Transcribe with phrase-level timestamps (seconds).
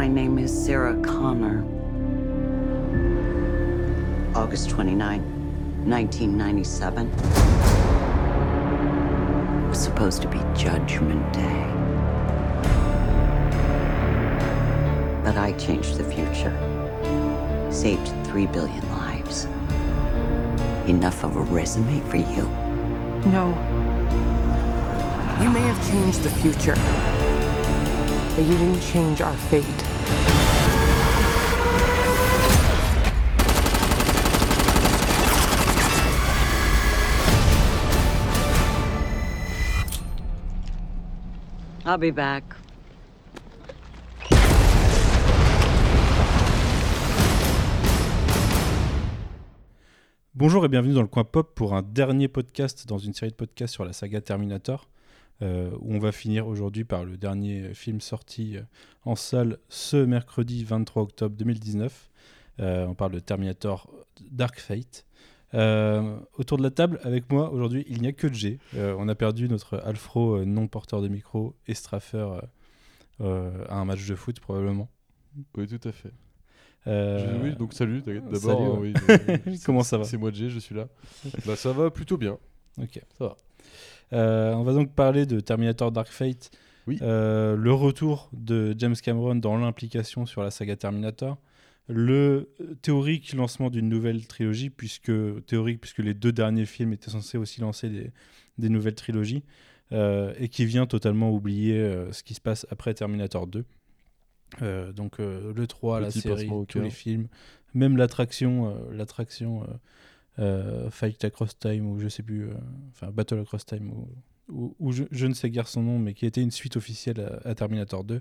[0.00, 1.62] My name is Sarah Connor.
[4.34, 5.20] August 29,
[5.84, 7.06] 1997.
[9.62, 11.66] It was supposed to be Judgment Day.
[15.22, 16.56] But I changed the future.
[17.70, 19.44] Saved three billion lives.
[20.88, 22.48] Enough of a resume for you?
[23.28, 23.48] No.
[25.42, 26.76] You may have changed the future,
[28.34, 29.89] but you didn't change our fate.
[41.90, 42.44] I'll be back.
[50.34, 53.36] Bonjour et bienvenue dans le coin pop pour un dernier podcast dans une série de
[53.36, 54.88] podcasts sur la saga Terminator,
[55.42, 58.62] euh, où on va finir aujourd'hui par le dernier film sorti euh,
[59.04, 62.08] en salle ce mercredi 23 octobre 2019.
[62.60, 63.90] Euh, on parle de Terminator
[64.30, 65.04] Dark Fate.
[65.54, 68.58] Euh, autour de la table, avec moi aujourd'hui, il n'y a que G.
[68.76, 72.28] Euh, on a perdu notre Alfro euh, non porteur de micro et Straffer
[73.20, 74.88] à un match de foot probablement.
[75.56, 76.12] Oui, tout à fait.
[76.86, 78.40] Je- oui, donc salut d'abord.
[78.40, 79.42] salut, ouais.
[79.46, 80.88] oui, Comment ça va C'est moi Jay, je suis là.
[81.46, 82.38] bah ça va plutôt bien.
[82.80, 83.00] Ok.
[83.18, 83.24] Ça
[84.12, 84.56] va.
[84.56, 86.50] On va donc parler de Terminator Dark Fate.
[86.86, 86.98] Oui.
[87.02, 91.36] Le retour de James Cameron dans l'implication sur la saga Terminator.
[91.90, 92.48] Le
[92.82, 95.12] théorique lancement d'une nouvelle trilogie, puisque
[95.46, 98.10] théorique puisque les deux derniers films étaient censés aussi lancer des,
[98.58, 99.42] des nouvelles trilogies,
[99.92, 103.64] euh, et qui vient totalement oublier euh, ce qui se passe après Terminator 2.
[104.62, 107.28] Euh, donc euh, le 3, la série, tous les films,
[107.74, 109.66] même l'attraction, euh, l'attraction euh,
[110.38, 112.54] euh, Fight Across Time ou je sais plus, euh,
[112.90, 114.08] enfin Battle Across Time ou,
[114.48, 117.20] ou, ou je, je ne sais guère son nom, mais qui était une suite officielle
[117.44, 118.20] à, à Terminator 2.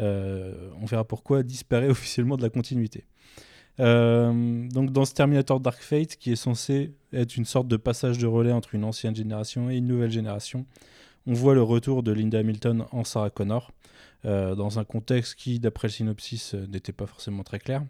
[0.00, 3.04] Euh, on verra pourquoi disparaît officiellement de la continuité.
[3.78, 8.18] Euh, donc dans ce Terminator Dark Fate, qui est censé être une sorte de passage
[8.18, 10.66] de relais entre une ancienne génération et une nouvelle génération,
[11.26, 13.72] on voit le retour de Linda Hamilton en Sarah Connor,
[14.24, 17.84] euh, dans un contexte qui, d'après le synopsis, n'était pas forcément très clair.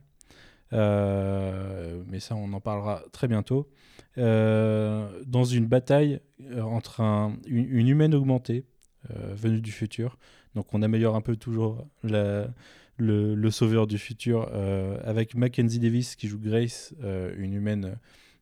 [0.72, 3.68] Mais ça, on en parlera très bientôt.
[4.16, 6.20] Dans une bataille
[6.62, 8.64] entre un- une, humaine augmentée
[9.08, 10.16] venue du futur,
[10.54, 16.28] donc on améliore un peu toujours le, sauveur du futur euh, avec Mackenzie Davis qui
[16.28, 17.96] joue Grace, euh, une humaine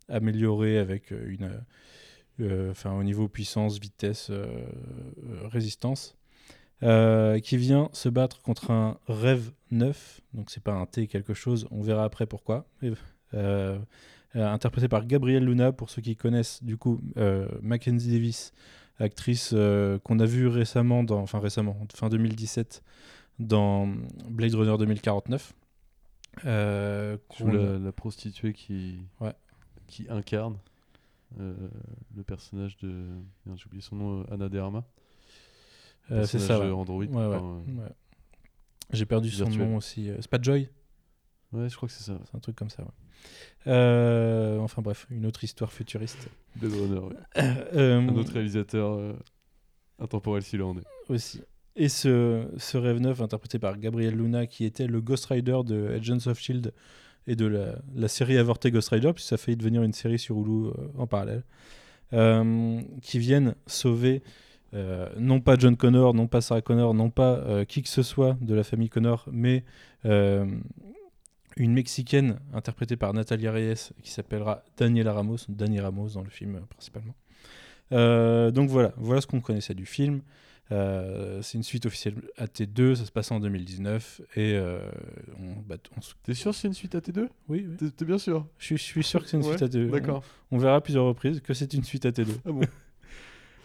[0.08, 1.60] améliorée avec une,
[2.40, 4.30] euh, enfin au niveau puissance, vitesse,
[5.44, 6.16] résistance,
[6.80, 10.20] qui vient se battre contre un rêve neuf.
[10.32, 12.66] Donc c'est pas un T quelque chose, on verra après pourquoi.
[14.34, 17.00] Interprété par Gabrielle Luna pour ceux qui connaissent du coup
[17.60, 18.52] Mackenzie Davis,
[18.98, 22.82] actrice euh, qu'on a vue récemment, dans, enfin récemment, fin 2017
[23.38, 23.86] dans
[24.28, 25.52] Blade Runner 2049.
[26.44, 29.32] Euh, la, la prostituée qui, Ouais.
[29.86, 30.56] qui incarne
[31.40, 31.54] euh,
[32.16, 33.06] le personnage de.
[33.56, 34.84] J'ai oublié son nom, Anna de Armas.
[36.10, 36.58] euh, c'est ça.
[36.60, 36.70] ouais.
[36.70, 37.04] Android.
[37.04, 37.62] Ouais, enfin.
[38.92, 39.68] J'ai perdu son virtuel.
[39.68, 40.10] nom aussi.
[40.20, 40.68] C'est pas Joy
[41.52, 42.18] ouais, je crois que c'est ça.
[42.24, 42.82] C'est un truc comme ça.
[42.82, 42.88] ouais.
[43.66, 46.28] Euh, enfin bref, une autre histoire futuriste.
[46.56, 47.16] Blade Runner, ouais.
[47.74, 49.12] Euh, Un autre réalisateur euh,
[49.98, 50.84] intemporel s'il en est.
[51.08, 51.42] aussi.
[51.76, 55.88] Et ce, ce rêve neuf interprété par Gabriel Luna, qui était le Ghost Rider de
[55.96, 56.72] Agents of Shield
[57.28, 60.18] et de la, la série avortée Ghost Rider, puisque ça a failli devenir une série
[60.18, 61.44] sur Hulu euh, en parallèle,
[62.14, 64.22] euh, qui viennent sauver
[64.74, 68.02] euh, non pas John Connor, non pas Sarah Connor, non pas euh, qui que ce
[68.02, 69.62] soit de la famille Connor, mais
[70.04, 70.46] euh,
[71.58, 76.56] une Mexicaine interprétée par Natalia Reyes qui s'appellera Daniela Ramos, Dani Ramos dans le film
[76.56, 77.14] euh, principalement.
[77.92, 80.20] Euh, donc voilà, voilà ce qu'on connaissait du film.
[80.70, 84.80] Euh, c'est une suite officielle à T2, ça se passe en 2019 et euh,
[85.40, 87.90] on, bah, on se- T'es sûr que c'est une suite à T2 oui, oui.
[87.96, 89.88] T'es bien sûr Je, suis, je suis sûr que c'est une Ouais, suite à T2.
[89.90, 90.22] D'accord.
[90.50, 92.26] On, on verra à plusieurs reprises que c'est une suite à T2.
[92.44, 92.60] Ah bon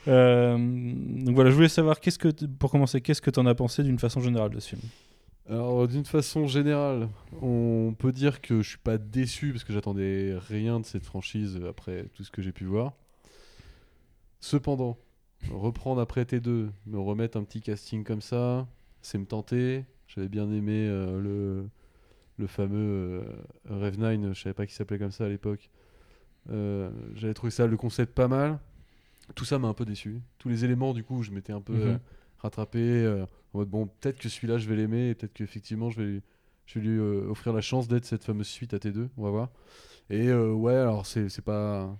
[0.06, 3.56] donc voilà, je voulais savoir qu'est-ce que t- pour commencer, qu'est-ce que tu en as
[3.56, 4.82] pensé d'une façon générale de ce film?
[5.50, 7.10] Alors, d'une façon générale,
[7.42, 11.60] on peut dire que je suis pas déçu parce que j'attendais rien de cette franchise
[11.68, 12.94] après tout ce que j'ai pu voir.
[14.40, 14.98] Cependant,
[15.52, 18.68] reprendre après T2, me remettre un petit casting comme ça,
[19.02, 19.84] c'est me tenter.
[20.08, 21.66] J'avais bien aimé euh, le,
[22.38, 23.24] le fameux euh,
[23.70, 25.70] Rev 9, je savais pas qu'il s'appelait comme ça à l'époque.
[26.52, 28.60] Euh, J'avais trouvé ça, le concept pas mal.
[29.36, 30.22] Tout ça m'a un peu déçu.
[30.38, 32.00] Tous les éléments, du coup, je m'étais un peu Mhm.
[32.44, 32.80] Rattrapé.
[32.80, 36.22] euh, en mode, bon, peut-être que celui-là, je vais l'aimer, et peut-être qu'effectivement, je vais,
[36.66, 39.10] je vais lui euh, offrir la chance d'être cette fameuse suite à T2.
[39.18, 39.50] On va voir.
[40.10, 41.98] Et euh, ouais, alors, c'est pas.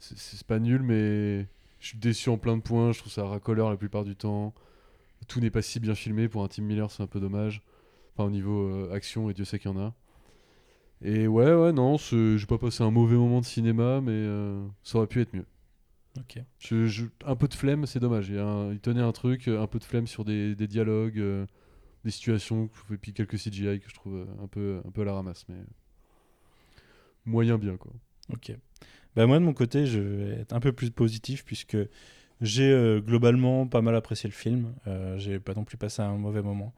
[0.00, 1.46] C'est pas nul, mais
[1.80, 2.92] je suis déçu en plein de points.
[2.92, 4.52] Je trouve ça racoleur la plupart du temps.
[5.28, 6.28] Tout n'est pas si bien filmé.
[6.28, 7.62] Pour un Tim Miller, c'est un peu dommage.
[8.14, 9.94] Enfin, au niveau action, et Dieu sait qu'il y en a.
[11.02, 14.26] Et ouais, ouais, non, j'ai pas passé un mauvais moment de cinéma, mais
[14.82, 15.46] ça aurait pu être mieux.
[16.18, 16.38] Ok.
[16.58, 18.28] Je- je- un peu de flemme, c'est dommage.
[18.28, 21.46] Il, un- tenait un truc, euh, un peu de flemme sur des, des dialogues, euh,
[22.04, 25.04] des situations, et puis quelques CGI que je trouve euh, un peu, un peu à
[25.06, 25.56] la ramasse, mais
[27.26, 27.92] moyen bien quoi.
[28.32, 28.52] Ok.
[29.16, 31.76] Bah moi de mon côté, je vais être un peu plus positif puisque
[32.40, 34.74] j'ai euh, globalement pas mal apprécié le film.
[34.86, 36.74] Euh, j'ai pas non plus passé un mauvais moment.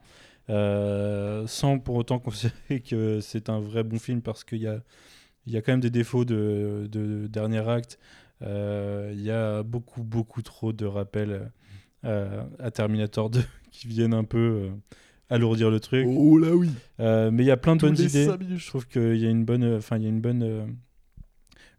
[1.47, 4.81] Sans pour autant considérer que c'est un vrai bon film parce qu'il y a,
[5.47, 7.99] il y a quand même des défauts de, de dernier acte.
[8.41, 11.51] Euh, Il y a beaucoup, beaucoup trop de rappels
[12.05, 13.41] euh, à Terminator 2
[13.71, 14.69] qui viennent un peu euh,
[15.29, 16.05] alourdir le truc.
[16.09, 16.69] Oh là oui
[16.99, 18.25] Euh, mais il y a plein de Tous bonnes idées.
[18.57, 20.43] Je trouve qu'il y a une bonne, enfin il y a une bonne.
[20.43, 20.65] euh,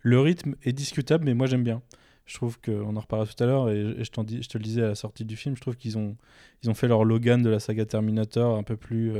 [0.03, 1.83] Le rythme est discutable, mais moi j'aime bien.
[2.27, 4.59] Je trouve qu'on en reparlera tout à l'heure et, et je, t'en dis, je te
[4.59, 5.57] le disais à la sortie du film.
[5.57, 6.15] Je trouve qu'ils ont,
[6.63, 9.13] ils ont fait leur Logan de la saga Terminator un peu plus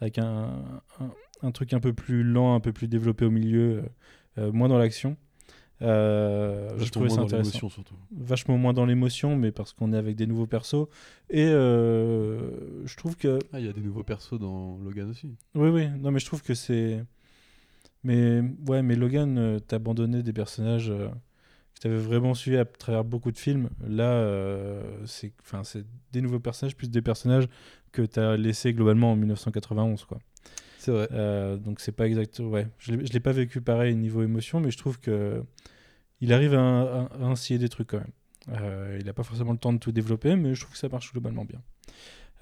[0.00, 0.64] avec un,
[1.00, 1.10] un,
[1.42, 3.82] un truc un peu plus lent, un peu plus développé au milieu,
[4.38, 5.16] moins dans l'action.
[5.80, 7.94] Euh, je trouvais ça intéressant surtout.
[8.10, 10.86] vachement moins dans l'émotion, mais parce qu'on est avec des nouveaux persos.
[11.30, 13.38] Et euh, je trouve que.
[13.52, 15.36] Ah, il y a des nouveaux persos dans Logan aussi.
[15.54, 17.04] Oui, oui, non, mais je trouve que c'est.
[18.04, 20.92] Mais ouais, mais Logan, euh, t'as abandonné des personnages
[21.78, 23.70] que t'avais vraiment suivis à travers beaucoup de films.
[23.86, 27.48] Là, euh, c'est enfin, c'est des nouveaux personnages plus des personnages
[27.92, 30.18] que t'as laissés globalement en 1991, quoi.
[30.88, 31.08] C'est vrai.
[31.12, 32.48] Euh, donc c'est pas exactement.
[32.48, 35.42] Ouais, je l'ai pas vécu pareil niveau émotion, mais je trouve que
[36.22, 38.12] il arrive à, à, à instiller des trucs quand même.
[38.58, 40.88] Euh, il a pas forcément le temps de tout développer, mais je trouve que ça
[40.88, 41.60] marche globalement bien.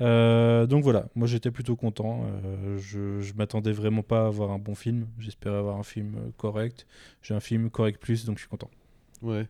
[0.00, 2.25] Euh, donc voilà, moi j'étais plutôt content.
[2.44, 5.08] Euh, je, je m'attendais vraiment pas à avoir un bon film.
[5.19, 6.87] J'espérais avoir un film correct.
[7.22, 8.70] J'ai un film correct plus, donc je suis content.
[9.22, 9.48] Ouais.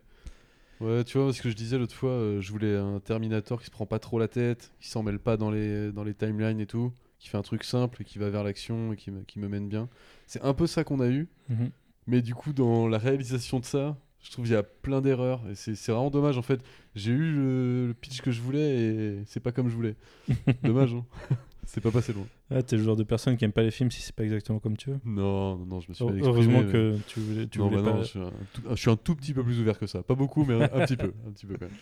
[0.80, 3.66] Ouais, tu vois, ce que je disais l'autre fois, euh, je voulais un Terminator qui
[3.66, 6.60] se prend pas trop la tête, qui s'en mêle pas dans les, dans les timelines
[6.60, 9.22] et tout, qui fait un truc simple et qui va vers l'action et qui me,
[9.22, 9.88] qui me mène bien.
[10.26, 11.70] C'est un peu ça qu'on a eu, Mhm.
[12.06, 15.40] mais du coup, dans la réalisation de ça, je trouve qu'il y a plein d'erreurs
[15.50, 16.60] et c'est c'est vraiment dommage en fait.
[16.94, 19.94] J'ai eu le, le pitch que je voulais et c'est pas comme je voulais.
[20.64, 21.04] dommage, hein.
[21.64, 22.26] c'est pas passé loin.
[22.50, 24.58] Ah, t'es le genre de personne qui aime pas les films si c'est pas exactement
[24.58, 24.98] comme tu veux.
[25.04, 27.68] Non, non, non, je me suis mal exprimé, Heureusement mais- que tu voulais, tu non,
[27.68, 27.96] voulais bah pas.
[27.98, 30.02] non, je, suis un tout, je suis un tout petit peu plus ouvert que ça.
[30.02, 31.12] Pas beaucoup, mais un, un petit peu.
[31.26, 31.74] Un petit peu quand même.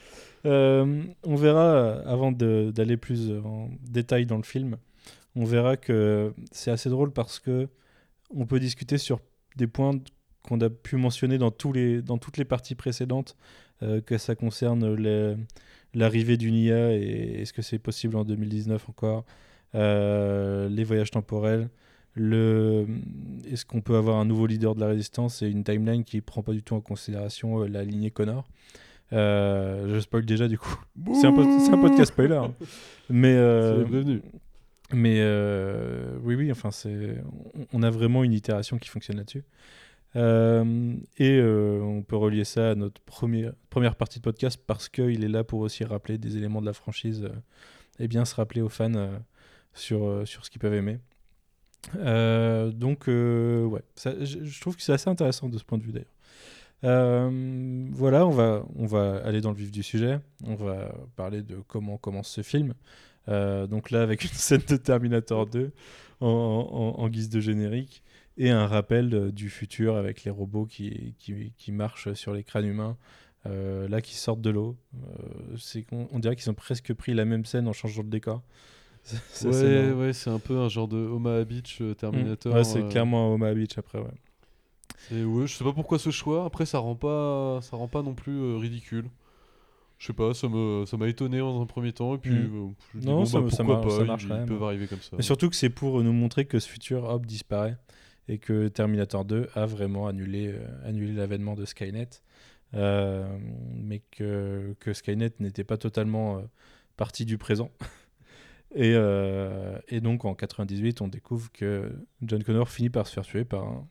[0.46, 4.76] Euh, on verra, euh, avant de- d'aller plus en détail dans le film,
[5.36, 7.68] on verra que c'est assez drôle parce que
[8.30, 9.20] on peut discuter sur
[9.56, 9.98] des points
[10.42, 13.36] qu'on a pu mentionner dans, tous les, dans toutes les parties précédentes,
[13.82, 14.94] euh, que ça concerne
[15.94, 19.24] l'arrivée d'une IA et est-ce que c'est possible en 2019 encore,
[19.74, 21.70] euh, les voyages temporels,
[22.14, 22.86] le,
[23.50, 26.42] est-ce qu'on peut avoir un nouveau leader de la résistance et une timeline qui prend
[26.42, 28.46] pas du tout en considération euh, la lignée Connor.
[29.10, 30.76] Je spoil déjà du coup.
[31.14, 32.36] C'est un, podcast spoiler.
[32.36, 32.54] hein.
[33.08, 34.20] Mais, prévenu.
[34.92, 37.16] Mais euh, oui, oui, enfin, c'est,
[37.72, 39.44] on- a vraiment une itération qui fonctionne là-dessus.
[40.16, 44.88] Euh, et euh, on peut relier ça à notre première, première partie de podcast parce
[44.88, 47.28] qu'il est là pour aussi rappeler des éléments de la franchise
[47.98, 49.10] et bien se rappeler aux fans
[49.72, 50.98] sur, sur ce qu'ils peuvent aimer.
[51.94, 57.30] Donc, ouais, je, je trouve que c'est assez intéressant de ce point de vue d'ailleurs.
[57.92, 60.20] Voilà, on va, on va aller dans le vif du sujet.
[60.46, 62.74] On va parler de comment commence ce film.
[63.28, 65.72] Euh, donc là, avec une scène de Terminator 2
[66.20, 68.02] en, en- en guise de générique
[68.36, 72.42] et un rappel euh, du futur avec les robots qui, qui, qui marchent sur les
[72.44, 72.96] crânes humains,
[73.46, 74.76] euh, là qui sortent de l'eau.
[74.94, 78.42] Euh, c'est on dirait qu'ils ont presque pris la même scène en changeant de décor.
[79.02, 82.52] C'est- Ouais, ouais, c'est un peu un genre de Omaha Beach Terminator.
[82.52, 82.56] Mm.
[82.56, 84.06] Ouais, c'est clairement un Omaha Beach après, ouais.
[85.08, 86.44] c'est- ouais, je sais pas pourquoi ce choix.
[86.46, 89.10] Après, ça rend pas, ça rend pas non plus ridicule.
[89.98, 92.66] Je sais pas, ça m'a étonné dans un premier temps et puis Mm.
[92.68, 95.00] euh, je dis, Non, bon, ça bah, pourquoi ça pas, marche ils, peuvent arriver comme
[95.00, 95.16] ça.
[95.16, 97.76] Mais surtout que c'est pour nous montrer que ce futur, hop, disparaît
[98.28, 102.08] et que Terminator 2 a vraiment annulé, euh, annulé l'avènement de Skynet.
[102.74, 103.24] Euh,
[103.72, 106.40] mais que, que Skynet n'était pas totalement euh,
[106.96, 107.70] partie du présent.
[108.74, 113.24] et, euh, et donc en 98, on découvre que John Connor finit par se faire
[113.24, 113.86] tuer par un,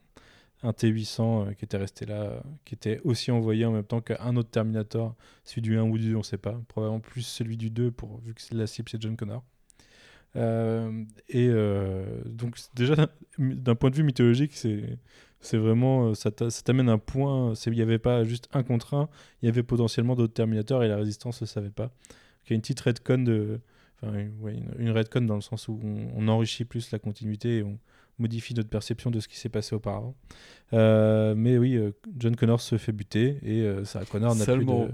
[0.62, 4.00] un T-800 euh, qui était resté là, euh, qui était aussi envoyé en même temps
[4.00, 6.60] qu'un autre Terminator, celui du 1 ou du 2, on sait pas.
[6.68, 9.42] Probablement plus celui du 2, pour, vu que la cible c'est John Connor.
[10.36, 11.48] Euh, et
[12.26, 12.96] donc déjà
[13.38, 14.98] d'un- point de vue mythologique, c'est
[15.40, 17.52] c'est vraiment ça t'a- ça t'amène un point.
[17.66, 19.08] Il n'y avait pas juste un contre un,
[19.42, 21.92] il y avait potentiellement d'autres Terminators et la résistance ne savait pas.
[22.46, 23.58] Il y a une petite redcon
[24.02, 27.78] enfin une, une, dans le sens où on, on enrichit plus la continuité et on
[28.18, 30.14] modifie notre perception de ce qui s'est passé auparavant.
[30.72, 34.64] Euh, mais oui, euh, John Connor se fait buter et euh, Sarah Connor n'a plus
[34.64, 34.88] de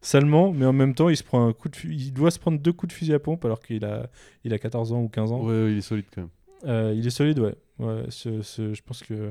[0.00, 2.38] salement, mais en même temps, il se prend un coup de fu- il doit se
[2.38, 4.08] prendre deux coups de fusil à pompe alors qu'il a
[4.44, 5.40] il a 14 ans ou 15 ans.
[5.42, 6.30] Ouais, ouais, il est solide quand même.
[6.64, 7.54] Euh, il est solide, ouais.
[7.80, 9.30] ouais ce- ce- je pense que.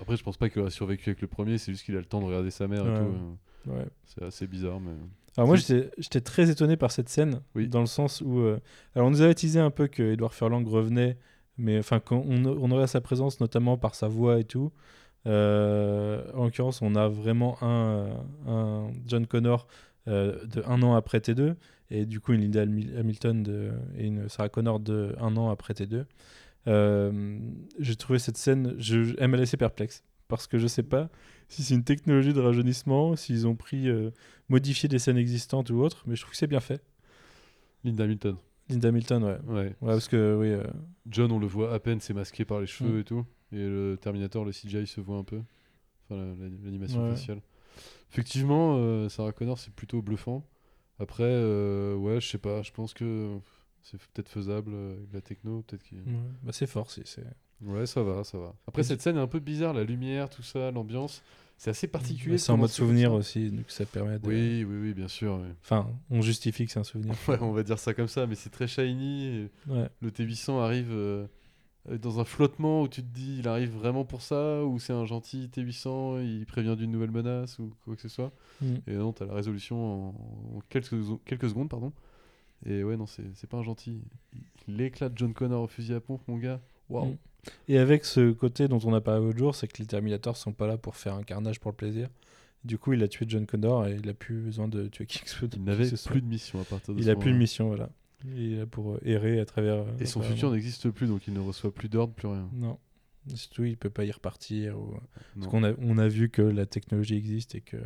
[0.00, 2.04] Après, je pense pas qu'il a survécu avec le premier, c'est juste qu'il a le
[2.04, 3.70] temps de regarder sa mère et tout.
[3.70, 3.86] euh, Ouais.
[4.06, 4.92] C'est assez bizarre, mais.
[5.36, 7.68] Alors moi, j'étais j'étais très étonné par cette scène, Oui.
[7.68, 8.40] dans le sens où...
[8.40, 8.58] euh,
[8.96, 11.16] alors on nous avait teasé un peu que Edward Furlong revenait,
[11.58, 14.72] mais enfin qu'on on, on aurait sa présence notamment par sa voix et tout.
[15.26, 19.66] Euh, en l'occurrence, on a vraiment un, John Connor
[20.06, 21.54] euh, de un an après T2,
[21.90, 25.74] et du coup une Linda Hamil- Hamilton et une Sarah Connor de un an après
[25.74, 26.04] T2.
[26.66, 27.38] Euh,
[27.78, 31.08] J'ai trouvé cette scène, je, elle m'a laissé perplexe, parce que je sais pas
[31.48, 33.88] si c'est une technologie de rajeunissement, s'ils ont pris...
[33.88, 34.10] euh,
[34.50, 36.82] modifier des scènes existantes ou autres, mais je trouve que c'est bien fait.
[37.84, 38.36] Linda Hamilton.
[38.68, 39.38] Linda Hamilton, ouais.
[39.46, 39.64] Ouais.
[39.64, 40.62] Ouais, parce que oui, euh,
[41.08, 43.00] John, on le voit à peine, c'est masqué par les cheveux Mm.
[43.00, 43.24] et tout.
[43.52, 45.40] Et le Terminator, le CGI se voit un peu.
[46.04, 47.10] Enfin, la- la- l'animation Ouais.
[47.10, 47.40] faciale.
[48.12, 50.44] Effectivement, euh, Sarah Connor, c'est plutôt bluffant.
[50.98, 53.38] Après, euh, ouais, je sais pas, je pense que
[53.82, 55.62] c'est peut-être faisable euh, avec la techno.
[55.62, 55.98] Peut-être qu'il...
[55.98, 56.04] ouais,
[56.42, 56.90] bah, c'est fort.
[56.90, 57.24] c'est c'est-
[57.60, 58.54] Ouais, ça va, ça va.
[58.68, 61.22] Après, Et cette scène est un peu bizarre, la lumière, tout ça, l'ambiance.
[61.58, 62.34] C'est assez particulier.
[62.34, 63.16] de C'est en mode souvenir ça.
[63.16, 64.26] aussi, donc ça permet de.
[64.28, 65.40] Oui, oui, oui, bien sûr.
[65.60, 67.14] Enfin, on justifie que c'est un souvenir.
[67.28, 69.48] Ouais, on va dire ça comme ça, mais c'est très shiny.
[69.66, 69.88] Ouais.
[70.00, 71.26] Le T800 arrive euh,
[72.00, 75.04] dans un flottement où tu te dis, il arrive vraiment pour ça, ou c'est un
[75.04, 78.32] gentil T800, il prévient d'une nouvelle menace, ou quoi que ce soit.
[78.62, 78.74] Mm.
[78.86, 81.92] Et non, t'as la résolution en, en quelques, quelques secondes, pardon.
[82.66, 84.00] Et ouais, non, c'est c'est pas un gentil.
[84.32, 84.40] Il,
[84.74, 86.60] il éclate John Connor au fusil à pompe, mon gars.
[86.88, 87.06] Waouh.
[87.12, 87.16] Mm.
[87.68, 90.52] Et avec ce côté dont on a parlé l'autre jour, c'est que les Terminators sont
[90.52, 92.08] pas là pour faire un carnage pour le plaisir.
[92.64, 95.20] Du coup, il a tué John Connor et il a plus besoin de tuer qui
[95.20, 97.38] que ce Il n'avait plus de mission à partir de Il ce a plus de
[97.38, 97.88] mission, voilà.
[98.24, 99.76] Il est là pour euh, errer à travers.
[99.76, 102.50] euh, Et son travers futur n'existe plus, donc il ne reçoit plus d'ordre, plus rien.
[102.52, 102.78] Non.
[103.34, 104.76] Surtout, il peut pas y repartir.
[104.78, 104.90] Ou...
[104.92, 105.00] Non.
[105.36, 107.76] Parce qu'on a, on a vu que la technologie existe et que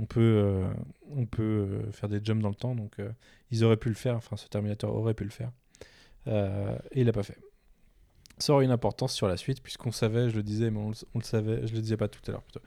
[0.00, 0.66] on peut, euh,
[1.10, 2.74] on peut euh, faire des jumps dans le temps.
[2.74, 3.10] Donc, euh,
[3.52, 4.16] ils auraient pu le faire.
[4.16, 5.52] Enfin, ce Terminator aurait pu le faire.
[6.26, 7.38] Euh, et il l'a pas fait.
[8.42, 10.96] Ça aurait une importance sur la suite, puisqu'on savait, je le disais, mais on le,
[11.14, 12.60] on le savait, je le disais pas tout à l'heure plutôt.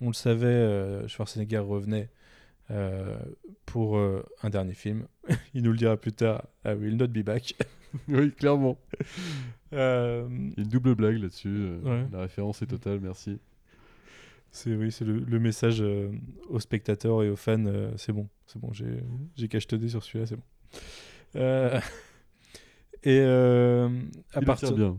[0.00, 2.10] On le savait, euh, Schwarzenegger revenait
[2.72, 3.16] euh,
[3.64, 5.06] pour euh, un dernier film.
[5.54, 6.46] il nous le dira plus tard.
[6.64, 7.54] I will not be back.
[8.08, 8.76] oui, clairement.
[9.72, 11.76] Euh, une double blague là-dessus.
[11.84, 12.04] Ouais.
[12.10, 13.38] La référence est totale, merci.
[14.50, 15.80] C'est oui, c'est le, le message
[16.48, 17.92] aux spectateurs et aux fans.
[17.96, 20.42] c'est bon, c'est bon, j'ai cachetonné sur celui-là, c'est bon.
[21.36, 21.80] Euh,
[23.02, 23.88] et euh,
[24.32, 24.98] à partir, bien.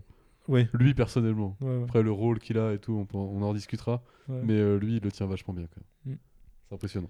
[0.73, 1.55] Lui, personnellement.
[1.61, 4.03] ouais, ouais, Après, le rôle qu'il a et tout, on, peut en- on en discutera.
[4.27, 5.67] Mais euh, lui, il le tient vachement bien.
[6.05, 6.13] Mm.
[6.67, 7.09] C'est impressionnant.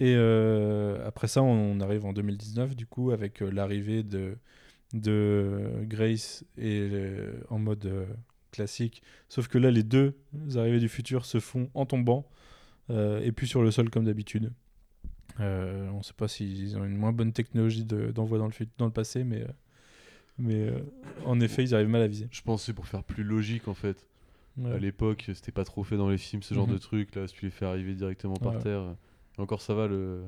[0.00, 4.36] Et euh, après ça, on arrive en 2019 du coup avec euh, l'arrivée de
[4.92, 6.88] de Grace et
[7.50, 8.06] en mode
[8.52, 9.02] classique.
[9.28, 10.16] Sauf que là, les deux
[10.56, 12.28] arrivées du futur se font en tombant
[12.90, 14.52] et puis sur le sol comme d'habitude.
[15.40, 18.84] On ne sait pas s'ils ont une moins bonne technologie de- d'envoi dans, le dans
[18.86, 19.44] le passé, mais,
[20.38, 20.78] mais euh,
[21.24, 22.28] en effet, ils arrivent mal à viser.
[22.30, 24.06] Je pense que c'est pour faire plus logique, en fait.
[24.56, 24.70] Ouais.
[24.72, 26.74] À l'époque, c'était pas trop fait dans les films, ce genre Mhm.
[26.74, 27.14] de truc.
[27.16, 28.58] Là, si tu les fais arriver directement par Ouais.
[28.62, 28.94] terre.
[29.36, 30.22] Et encore, ça va, le,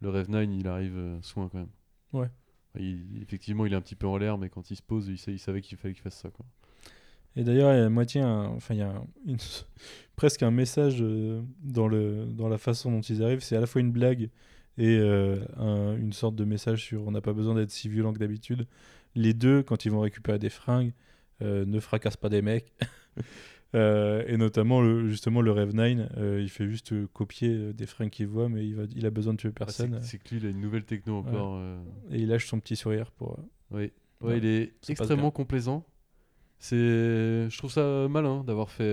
[0.00, 1.68] le Rev 9, il arrive euh, soin quand même.
[2.12, 2.28] Ouais.
[2.78, 5.18] Il- effectivement, il est un petit peu en l'air, mais quand il se pose, il,
[5.18, 6.30] sait- il savait qu'il fallait qu'il fasse ça.
[6.30, 6.46] Quoi.
[7.34, 9.36] Et d'ailleurs, il y a à moitié, un- enfin, il y a un- une-
[10.16, 13.40] presque un message euh, dans, le, dans la façon dont ils arrivent.
[13.40, 14.30] C'est à la fois une blague
[14.76, 18.12] et euh, un- une sorte de message sur on n'a pas besoin d'être si violent
[18.12, 18.66] que d'habitude.
[19.18, 20.92] Les deux, quand ils vont récupérer des fringues,
[21.42, 22.72] euh, ne fracassent pas des mecs.
[23.74, 28.08] Euh, et notamment, le, justement, le Rev 9, euh, il fait juste copier des fringues
[28.08, 30.00] qu'il voit, mais il, va, il a besoin de tuer Ah, c'est- personne.
[30.02, 31.60] c'est que lui, il a une nouvelle techno encore.
[32.10, 33.38] et il lâche son petit sourire pour.
[33.70, 35.84] Oui, ouais, Ouais, il est extrêmement complaisant.
[36.58, 36.76] C'est,
[37.50, 38.90] je trouve ça malin d'avoir fait,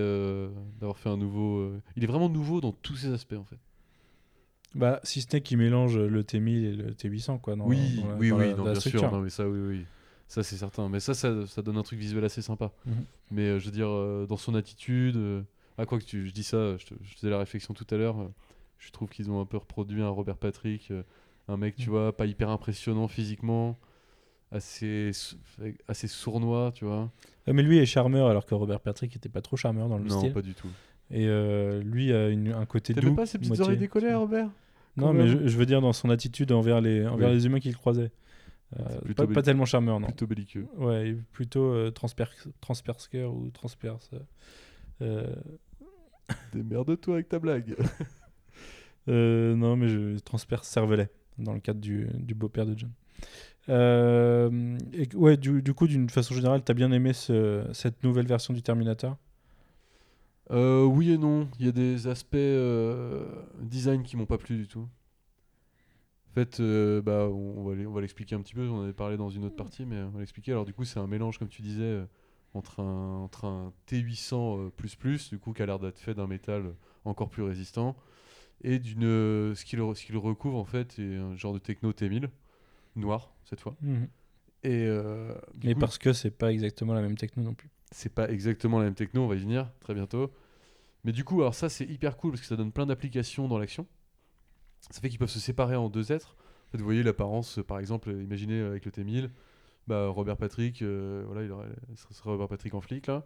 [0.81, 1.71] d'avoir fait un nouveau.
[1.95, 3.59] Il est vraiment nouveau dans tous ses aspects en fait.
[4.75, 7.55] Bah, si ce n'est qu'il mélange le T1000 et le T800, quoi.
[7.55, 9.59] Dans, oui, dans la- oui, dans oui, la- non, bien sûr, non, mais ça, oui,
[9.59, 9.85] oui,
[10.27, 10.89] ça c'est certain.
[10.89, 12.71] Mais ça, ça, ça donne un truc visuel assez sympa.
[12.85, 12.93] Mhm.
[13.31, 15.41] Mais euh, je veux dire, euh, dans son attitude, euh,
[15.77, 17.95] ah quoi que tu, je dis ça, je, te- je faisais la réflexion tout à
[17.97, 18.15] l'heure.
[18.79, 20.91] je trouve qu'ils ont un peu reproduit un Robert Patrick,
[21.47, 21.95] un mec, tu Mhm.
[21.95, 23.77] vois, pas hyper impressionnant physiquement,
[24.51, 25.11] assez,
[25.87, 27.09] assez sournois, tu vois.
[27.47, 30.19] Mais lui est charmeur alors que Robert Patrick était pas trop charmeur dans le non,
[30.19, 30.33] style.
[30.33, 30.67] pas du tout.
[31.11, 31.25] Et
[31.83, 33.01] lui a une- un côté doux.
[33.01, 34.49] T'aimais pas ces petites moitié- oreilles décollées, Robert?
[34.97, 37.35] Non, mais je, je veux dire dans son attitude envers les, envers Oui.
[37.35, 38.11] les humains qu'il croisait.
[38.79, 40.07] Euh, pas, pas tellement charmeur, non.
[40.07, 40.67] Plutôt belliqueux.
[40.77, 42.25] Ouais, plutôt euh, transper
[42.61, 44.09] transpersker ou transperce.
[45.01, 45.35] Euh,
[46.53, 47.75] Démerde-toi avec ta blague.
[49.07, 52.91] non, mais je transperce cervelet dans le cadre du, du beau-père de John.
[53.69, 58.27] Euh, et, ouais, du, du coup, d'une façon générale, t'as bien aimé ce- cette nouvelle
[58.27, 59.17] version du Terminator?
[60.51, 61.47] Euh, oui et non.
[61.59, 63.25] Il y a des aspects euh,
[63.61, 64.87] design qui m'ont pas plu du tout.
[66.35, 68.67] Fait, euh, bah, on, on va l'expliquer un petit peu.
[68.69, 70.51] On en avait parlé dans une autre partie, mais on va l'expliquer.
[70.51, 72.05] Alors, du coup, c'est un mélange, comme tu disais, euh,
[72.53, 76.13] entre un, entre un T800 euh, plus plus, du coup, qui a l'air d'être fait
[76.13, 76.73] d'un métal
[77.05, 77.95] encore plus résistant,
[78.63, 79.03] et d'une.
[79.05, 81.91] euh, ce qui le, ce qui le recouvre, en fait, est un genre de techno
[81.93, 82.29] T1000,
[82.95, 83.75] noir, cette fois.
[83.81, 84.07] Mhm.
[84.63, 84.85] Et.
[84.87, 87.69] euh, Mais coup, parce que c'est pas exactement la même techno non plus.
[87.91, 90.31] c'est pas exactement la même techno, on va y venir très bientôt.
[91.03, 93.57] Mais du coup, alors ça c'est hyper cool parce que ça donne plein d'applications dans
[93.59, 93.87] l'action.
[94.91, 96.35] Ça fait qu'ils peuvent se séparer en deux êtres.
[96.67, 99.29] En fait, vous voyez l'apparence, euh, par exemple, euh, imaginez euh, avec le T1000,
[99.87, 103.25] bah, Robert Patrick, euh, voilà, il, aurait, serait Robert Patrick en flic là.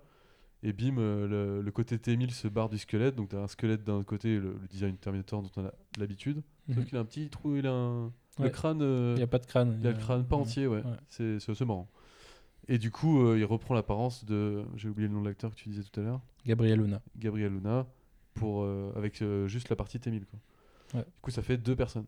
[0.62, 3.86] Et bim, le, le côté T1000 se barre du squelette, donc tu as un squelette
[3.86, 6.42] d'un côté, le, le design Terminator dont on a l'habitude.
[6.68, 6.76] Mhm.
[6.76, 8.12] Sauf qu'il a un petit trou, il a un.
[8.42, 8.82] Le crâne.
[8.82, 9.78] euh, Il n'y a pas de crâne.
[9.82, 10.42] il a le crâne pas Mhm.
[10.42, 10.82] entier, ouais.
[10.84, 11.38] Ouais.
[11.40, 11.88] C'est marrant.
[12.68, 14.64] Et du coup, euh, il reprend l'apparence de.
[14.76, 16.22] J'ai oublié le nom de l'acteur que tu disais tout à l'heure.
[16.46, 17.02] Gabriel Luna.
[17.18, 17.88] Gabriel Luna.
[18.34, 20.24] Pour, avec juste la partie T1000.
[20.26, 20.40] Quoi.
[20.94, 21.02] Ouais.
[21.02, 22.06] Du coup, ça fait deux personnes.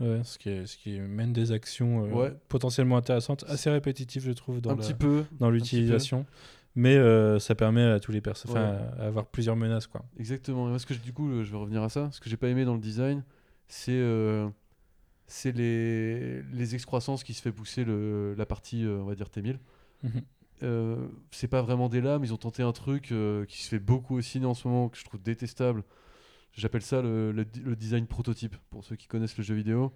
[0.00, 2.34] Ouais, ce, qui est- ce qui mène des actions euh, Ouais.
[2.48, 5.24] potentiellement intéressantes, assez répétitives, je trouve, dans un la- petit peu.
[5.38, 6.26] dans l'utilisation.
[6.76, 9.86] Mais euh, ça permet à tous les personnes à avoir plusieurs menaces.
[9.86, 10.04] Quoi.
[10.18, 10.66] Exactement.
[10.66, 12.10] Et moi, ce que du coup, euh, je vais revenir à ça.
[12.10, 13.22] Ce que j'ai pas aimé dans le design,
[13.68, 14.48] c'est euh,
[15.44, 19.58] les, les excroissances qui se fait pousser le, la partie, on va dire, T1000.
[20.02, 20.10] Mhm.
[20.62, 23.12] Euh, c'est pas vraiment des lames, ils ont tenté un truc
[23.48, 25.82] qui se fait beaucoup au ciné en ce moment, que je trouve détestable.
[26.56, 29.92] J'appelle ça le, le design prototype, pour ceux qui connaissent le jeu vidéo.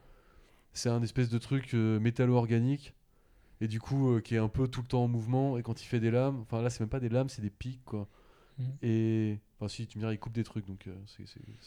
[0.72, 2.94] C'est un espèce de truc euh, métallo-organique,
[3.60, 5.82] et du coup, euh, qui est un peu tout le temps en mouvement, et quand
[5.82, 8.08] il fait des lames, enfin là, c'est même pas des lames, c'est des pics, quoi.
[8.58, 8.66] Mhm.
[8.82, 11.22] Et, enfin, si, tu me diras, il coupe des trucs, donc euh, ça,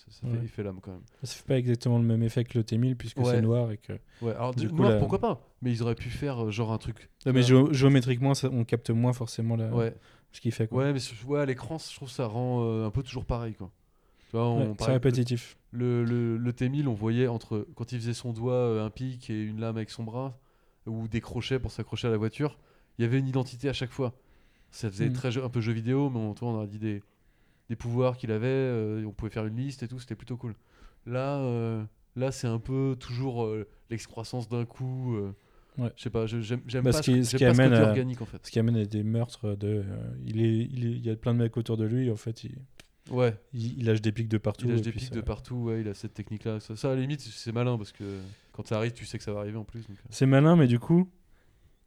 [0.09, 0.37] ça Ouais.
[0.39, 1.01] fait effet lame quand même.
[1.23, 3.25] Ça fait pas exactement le même effet que le T1000 puisque Ouais.
[3.31, 3.93] c'est noir et que.
[4.21, 7.09] Ouais, alors Du coup, pourquoi pas Mais ils auraient pu faire euh, genre un truc.
[7.25, 9.95] Non, mais géo- géométriquement, ça- on capte moins forcément la- Ouais.
[10.33, 10.67] ce qu'il fait.
[10.67, 10.83] Quoi.
[10.83, 13.23] Ouais, mais ce- ouais, à l'écran, je trouve que ça rend euh, un peu toujours
[13.25, 13.71] pareil, quoi.
[14.31, 15.57] Tu vois, on, Ouais, par c'est répétitif.
[15.73, 19.29] Le, le, le T1000, on voyait entre quand il faisait son doigt euh, un pic
[19.29, 20.39] et une lame avec son bras,
[20.85, 22.57] ou des crochets pour s'accrocher à la voiture,
[22.97, 24.13] il y avait une identité à chaque fois.
[24.71, 25.13] Ça faisait Mm.
[25.13, 27.03] très un peu jeu vidéo, mais on, on a dit des,
[27.69, 30.55] des pouvoirs qu'il avait, euh, on pouvait faire une liste et tout, c'était plutôt cool.
[31.05, 31.83] Là, euh,
[32.15, 35.17] là c'est un peu toujours euh, l'excroissance d'un coup.
[35.77, 35.89] Ouais.
[35.95, 37.71] Je sais pas, j'aime Bah, pas, ce ce, qui- j'aime ce qui pas ce amène
[37.71, 38.45] côté à- organique en fait.
[38.45, 39.83] Ce qui amène à des meurtres de.
[40.25, 42.11] il, est, il, est- il y a plein de mecs autour de lui.
[42.11, 42.51] En fait, il,
[43.09, 44.65] Ouais, il, il lâche des pics de partout.
[44.67, 46.59] il lâche des pics ça- de partout, ouais, il a cette technique-là.
[46.59, 48.19] Ça, ça, à la limite, c'est malin parce que
[48.51, 49.79] quand ça arrive, tu sais que ça va arriver en plus.
[49.87, 50.07] donc, euh.
[50.11, 51.09] C'est malin, mais du coup,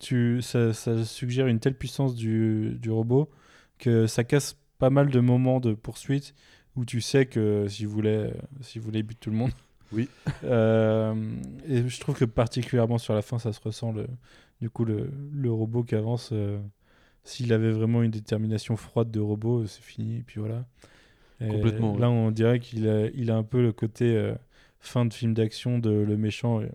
[0.00, 3.30] tu, ça, ça suggère une telle puissance du, du robot
[3.78, 6.34] que ça casse pas mal de moments de poursuite
[6.76, 9.52] où tu sais que si vous voulez, si vous voulez bute tout le monde.
[9.92, 10.08] Oui.
[10.44, 11.14] Euh,
[11.66, 14.06] et je trouve que particulièrement sur la fin, ça se ressent le,
[14.60, 16.30] du coup le, le robot qui avance.
[16.32, 16.58] euh,
[17.22, 20.16] S'il avait vraiment une détermination froide de robot, c'est fini.
[20.18, 20.66] Et puis voilà.
[21.40, 24.34] Complètement, Là, on dirait qu'il a, il a un peu le côté euh,
[24.80, 26.60] fin de film d'action de le méchant.
[26.60, 26.68] euh,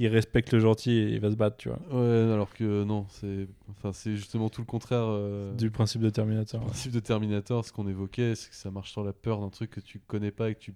[0.00, 1.78] il respecte le gentil et il va se battre, tu vois.
[1.92, 6.10] Ouais, alors que non, c'est enfin, c'est justement tout le contraire euh, Du principe de
[6.10, 6.58] Terminator.
[6.60, 7.64] du principe de Terminator.
[7.64, 10.32] Ce qu'on évoquait, c'est que ça marche sur la peur d'un truc que tu connais
[10.32, 10.74] pas et que tu,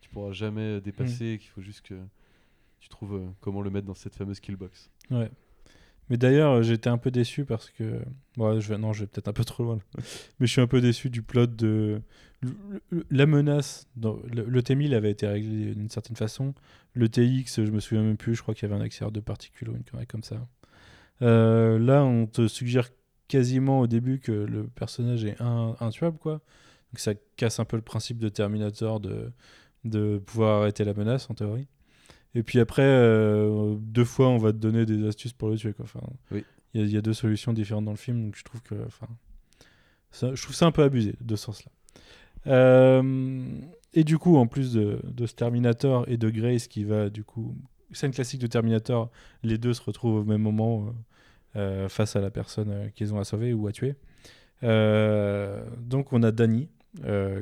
[0.00, 1.94] tu pourras jamais dépasser, et qu'il faut juste que
[2.78, 4.90] tu trouves euh, comment le mettre dans cette fameuse killbox.
[5.10, 5.30] Ouais.
[6.12, 8.02] Mais d'ailleurs, euh, j'étais un peu déçu parce que.
[8.36, 8.52] Bon.
[8.78, 9.78] Non, je vais peut-être un peu trop loin.
[10.38, 12.02] Mais je suis un peu déçu du plot de.
[13.10, 13.88] La menace.
[13.96, 16.52] Le, le T1000 avait été réglé d'une certaine façon.
[16.92, 18.34] Le TX, je me souviens même plus.
[18.34, 20.36] Je crois qu'il y avait un accélérateur de particules ou une connerie comme ça.
[21.22, 22.90] Euh, là, on te suggère
[23.26, 26.42] quasiment au début que le personnage est un, intuable, quoi.
[26.92, 31.34] Donc ça casse un peu le principe de Terminator de pouvoir arrêter la menace, en
[31.34, 31.68] théorie.
[32.34, 35.72] Et puis après, euh, deux fois, on va te donner des astuces pour le tuer.
[35.74, 35.84] Quoi.
[35.84, 36.44] Enfin, Oui.
[36.74, 38.62] Il y, a- il y a deux solutions différentes dans le film, donc je trouve
[38.62, 39.06] que, enfin,
[40.10, 41.70] ça- je trouve ça un peu abusé de ce sens-là.
[42.46, 43.44] Euh,
[43.92, 47.24] et du coup, en plus de, de ce Terminator et de Grace qui va, du
[47.24, 47.54] coup,
[47.92, 49.10] scène classique de Terminator,
[49.42, 50.94] les deux se retrouvent au même moment
[51.56, 53.94] euh, face à la personne qu'ils ont à sauver ou à tuer.
[54.62, 56.68] Donc on a Danny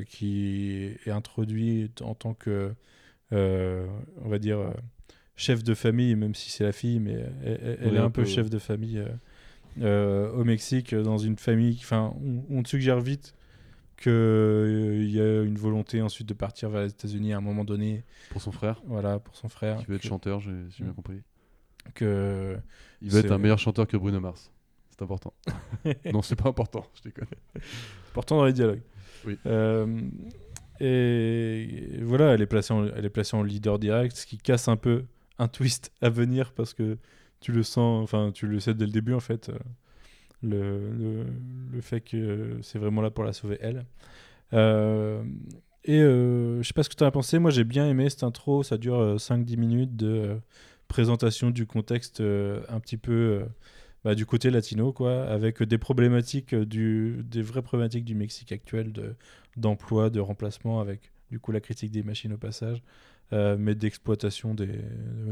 [0.08, 2.74] qui est introduit en tant que,
[3.32, 4.70] on va dire, euh,
[5.36, 7.12] chef de famille, même si c'est la fille, mais
[7.44, 9.08] elle, elle- Oui, est un, un peu peu, chef de famille euh,
[9.80, 11.76] euh, au Mexique, dans une famille.
[11.80, 13.34] Enfin, on, on te suggère vite
[13.96, 18.04] qu'il y a une volonté ensuite de partir vers les États-Unis à un moment donné,
[18.30, 19.78] Pour son frère, voilà, pour son frère.
[19.78, 20.96] qui veut être que- chanteur, j'ai j'ai bien Mm.
[20.96, 21.22] compris.
[21.94, 22.56] que
[23.02, 24.50] Il veut être C'est- un meilleur chanteur que Bruno Mars.
[24.90, 25.32] C'est important.
[26.12, 27.28] non, c'est pas important, je déconne.
[28.12, 28.82] Pourtant dans les dialogues.
[29.26, 29.38] Oui.
[29.46, 29.86] Euh,
[30.80, 34.68] et voilà, elle est, placée en, elle est placée en leader direct, ce qui casse
[34.68, 35.04] un peu
[35.38, 36.98] un twist à venir parce que
[37.40, 39.54] tu le sens, enfin tu le sais dès le début en fait, euh,
[40.42, 41.26] le, le,
[41.72, 43.84] le fait que c'est vraiment là pour la sauver elle.
[44.54, 45.22] Euh,
[45.84, 48.22] Et euh, je sais pas ce que tu as pensé, moi j'ai bien aimé cette
[48.24, 50.36] intro, ça dure euh, 5-10 minutes de euh,
[50.88, 53.46] présentation du contexte euh, un petit peu euh,
[54.04, 58.52] bah, du côté latino, quoi, avec des problématiques, euh, du, des vraies problématiques du Mexique
[58.52, 59.14] actuel de-
[59.56, 62.82] d'emploi, de, remplacement, avec du coup la critique des machines au passage,
[63.32, 64.80] euh, mais d'exploitation des-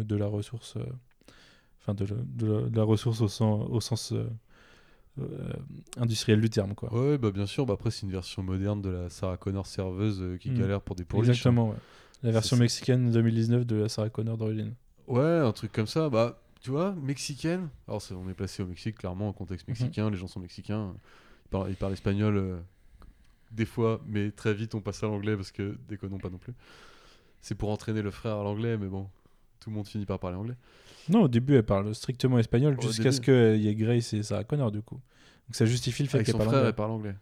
[0.05, 0.85] de la ressource, euh,
[1.81, 4.29] enfin de, de la- de la ressource au sens, au sens euh,
[5.97, 6.93] industriel du terme, quoi.
[6.95, 7.67] Ouais, bah bien sûr.
[7.67, 10.59] Bah après, c'est une version moderne de la Sarah Connor serveuse qui Mm.
[10.59, 11.29] galère pour des pourriches.
[11.31, 11.77] Exactement, ouais.
[12.23, 14.75] La version mexicaine 2019 de la Sarah Connor d'origine.
[15.09, 16.09] Ouais, un truc comme ça.
[16.09, 17.69] Bah, tu vois, mexicaine.
[17.89, 19.73] Alors, c'est- on est placé au Mexique, clairement, en contexte Mhm.
[19.73, 20.11] mexicain.
[20.11, 20.95] Les gens sont mexicains.
[21.47, 22.59] Ils parlent, ils parlent espagnol
[23.51, 26.53] des fois, mais très vite, on passe à l'anglais parce que déconnons pas non plus.
[27.41, 29.09] C'est pour entraîner le frère à l'anglais, mais bon,
[29.61, 30.57] tout le monde finit par parler anglais.
[31.09, 34.45] Non, au début, elle parle strictement espagnol jusqu'à ce qu'il y ait Grace et Sarah
[34.45, 34.97] Connor, du coup.
[34.97, 36.69] Donc ça justifie le fait qu'elle son parle frère, anglais.
[36.71, 37.15] elle parle anglais.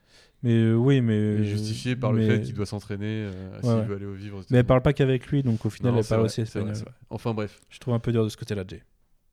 [0.42, 1.14] Mais euh, oui, mais.
[1.14, 3.84] Euh, justifié par le fait qu'il doit s'entraîner euh, s'il Ouais, ouais.
[3.84, 4.42] veut aller au vivre.
[4.50, 6.74] Mais elle parle pas qu'avec lui, donc au final, Non, elle parle vrai, aussi espagnol.
[6.74, 6.90] vrai.
[7.10, 7.60] Enfin bref.
[7.70, 8.82] Je trouve un peu dur de ce côté-là, Jay.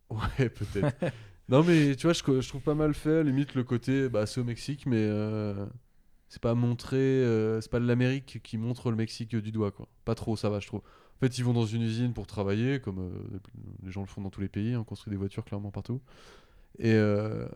[0.10, 0.96] Ouais, peut-être.
[1.50, 3.24] non, mais tu vois, je, je trouve pas mal fait.
[3.24, 5.66] Limite, le côté, bah, c'est au Mexique, mais euh,
[6.34, 6.98] c'est pas montré.
[6.98, 9.88] euh, c'est pas l'Amérique qui montre le Mexique du doigt, quoi.
[10.04, 10.80] Pas trop, ça va, je trouve.
[10.80, 13.40] En fait, ils vont dans une usine pour travailler, comme euh,
[13.84, 16.02] les gens le font dans tous les pays, on construit des voitures clairement partout.
[16.80, 17.48] Et, euh,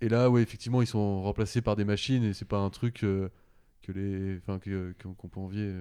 [0.00, 2.94] et là, ouais, effectivement, ils sont remplacés par des machines et c'est pas un truc
[3.00, 3.30] que
[3.88, 4.60] les, enfin,
[5.16, 5.72] qu'on peut envier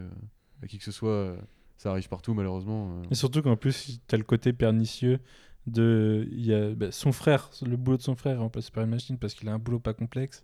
[0.63, 1.35] à qui que ce soit.
[1.77, 3.03] ça arrive partout, malheureusement.
[3.11, 5.19] Et surtout qu'en plus, tu as le côté pernicieux
[5.67, 6.27] de.
[6.31, 8.89] Il y a bah, son frère, le boulot de son frère est remplacé par une
[8.89, 10.43] machine parce qu'il a un boulot pas complexe.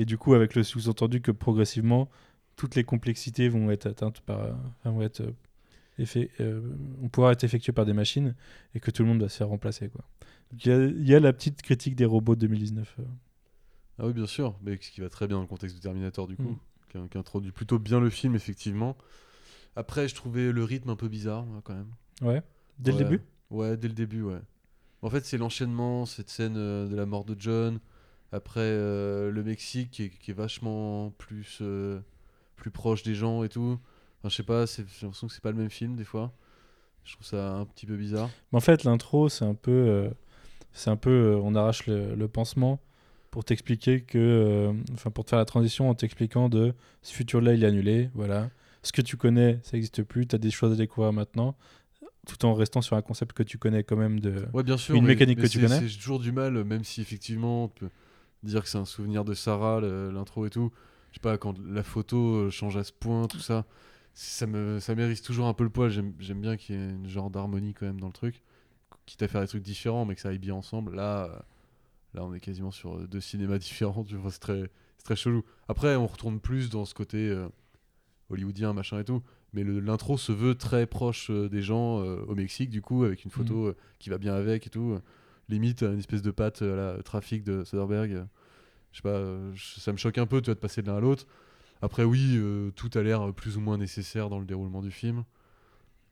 [0.00, 2.08] Et du coup, avec le sous-entendu que progressivement,
[2.56, 4.38] toutes les complexités vont être atteintes par.
[4.80, 5.20] enfin, vont être.
[5.22, 5.32] euh,
[5.98, 6.60] effet- euh,
[7.00, 8.34] vont pouvoir être effectuées par des machines
[8.74, 9.88] et que tout le monde va se faire remplacer.
[9.88, 10.04] Quoi.
[10.52, 12.94] Il y, a, il y a la petite critique des robots de 2019.
[13.00, 13.02] euh.
[13.98, 16.28] Ah oui, bien sûr, mais ce qui va très bien dans le contexte de Terminator,
[16.28, 16.56] du coup,
[16.94, 17.08] Mm.
[17.10, 18.96] qui, introduit plutôt bien le film, effectivement.
[19.76, 21.90] Après, je trouvais le rythme un peu bizarre, moi, quand même.
[22.22, 22.42] Ouais.
[22.78, 22.98] Dès Ouais.
[22.98, 23.22] le début?
[23.50, 24.40] Ouais, dès le début, ouais.
[25.02, 27.80] En fait, c'est l'enchaînement, cette scène euh, de la mort de John,
[28.32, 32.00] après euh, le Mexique qui est, qui est vachement plus, euh,
[32.56, 33.78] plus proche des gens et tout.
[34.20, 36.32] Enfin, je sais pas, j'ai l'impression que c'est pas le même film, des fois.
[37.04, 38.28] Je trouve ça un petit peu bizarre.
[38.52, 40.10] Mais en fait, l'intro, c'est un peu, euh,
[40.72, 42.80] c'est un peu, on arrache le, le pansement
[43.30, 47.62] pour t'expliquer que, enfin, pour te faire la transition en t'expliquant de ce futur-là, il
[47.64, 48.50] est annulé, voilà.
[48.82, 50.26] Ce que tu connais, ça n'existe plus.
[50.26, 51.56] Tu as des choses à découvrir maintenant,
[52.26, 54.46] tout en restant sur un concept que tu connais quand même de.
[54.52, 54.94] Ouais, bien sûr.
[54.94, 55.78] Une mais- mécanique mais que tu connais.
[55.80, 57.68] c'est- J'ai toujours du mal, même si effectivement
[58.42, 60.70] dire que c'est un souvenir de Sarah, l'intro et tout.
[61.10, 63.64] Je sais pas, quand la photo euh, change à ce point, tout ça,
[64.14, 65.90] ça me, ça mérite toujours un peu le poil.
[65.90, 68.42] J'aime bien qu'il y ait une genre d'harmonie quand même dans le truc.
[69.06, 70.94] Quitte à faire des trucs différents, mais que ça aille bien ensemble.
[70.94, 71.38] Là, euh,
[72.14, 74.04] là on est quasiment sur euh, deux cinémas différents.
[74.04, 75.42] Tu vois, c'est très, chelou.
[75.68, 77.48] Après, on retourne plus dans ce côté euh,
[78.30, 79.22] hollywoodien, machin et tout.
[79.52, 83.24] Mais l'intro se veut très proche euh, des gens euh, au Mexique, du coup, avec
[83.24, 84.98] une photo euh, qui va bien avec et tout.
[85.48, 88.24] Limite, une espèce de patte à la trafic de Soderbergh.
[88.92, 90.96] je sais pas, euh, ça me choque un peu, tu vois, de passer de l'un
[90.96, 91.26] à l'autre.
[91.82, 95.24] Après, oui, euh, tout a l'air plus ou moins nécessaire dans le déroulement du film.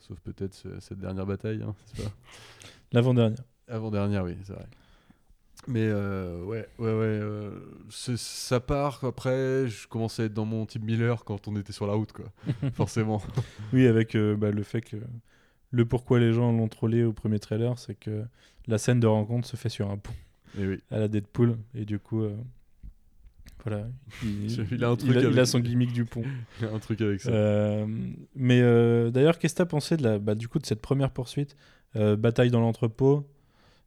[0.01, 2.03] Sauf peut-être ce- cette dernière bataille, hein, pas
[2.93, 3.43] L'avant-dernière.
[3.69, 4.67] Avant-dernière, oui, c'est vrai.
[5.67, 6.93] Mais euh, ouais, ouais, ouais.
[6.93, 7.51] euh,
[7.89, 9.03] ça part.
[9.03, 12.13] Après, je commençais à être dans mon type Miller quand on était sur la route,
[12.13, 12.27] quoi.
[12.75, 13.21] Forcément.
[13.73, 14.97] Oui, avec bah, le fait que
[15.71, 18.25] le pourquoi les gens l'ont trollé au premier trailer, c'est que
[18.67, 20.13] la scène de rencontre se fait sur un pont
[20.59, 20.79] Et oui.
[20.91, 22.35] à la Deadpool, et du coup, euh,
[23.65, 23.87] voilà,
[24.23, 26.23] il, Il a un truc il a- il a son gimmick du pont.
[26.61, 27.31] Il a un truc avec ça.
[27.31, 27.87] Euh,
[28.35, 30.81] mais euh, d'ailleurs, qu'est-ce que tu as pensé de, la, bah, du coup, de cette
[30.83, 31.57] première poursuite?
[31.95, 33.27] Bataille dans l'entrepôt,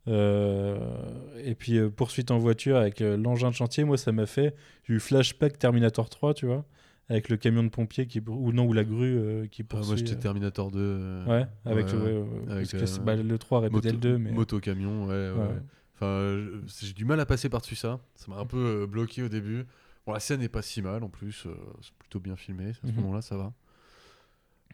[0.08, 3.84] et puis poursuite en voiture avec l'engin de chantier.
[3.84, 4.56] Moi, ça m'a fait.
[4.88, 6.66] J'ai eu flashback Terminator 3, tu vois,
[7.10, 9.88] avec le camion de pompier qui, ou non, ou la grue euh, qui Ah, poursuit.
[9.88, 10.80] moi, j'étais euh, Terminator 2.
[10.80, 12.52] euh, Ouais, avec, ouais, le- ouais.
[12.52, 14.32] Avec, parce que bah, le 3 répétait moto, le 2, mais.
[14.32, 15.56] Moto-camion, ouais, ouais.
[15.96, 18.00] Enfin, j'ai du mal à passer par-dessus ça.
[18.16, 19.66] Ça m'a un peu bloqué au début.
[20.06, 21.46] Bon, la scène n'est pas si mal en plus.
[21.82, 22.70] c'est plutôt bien filmé.
[22.70, 23.02] À ce Mhm.
[23.02, 23.54] moment-là, ça va.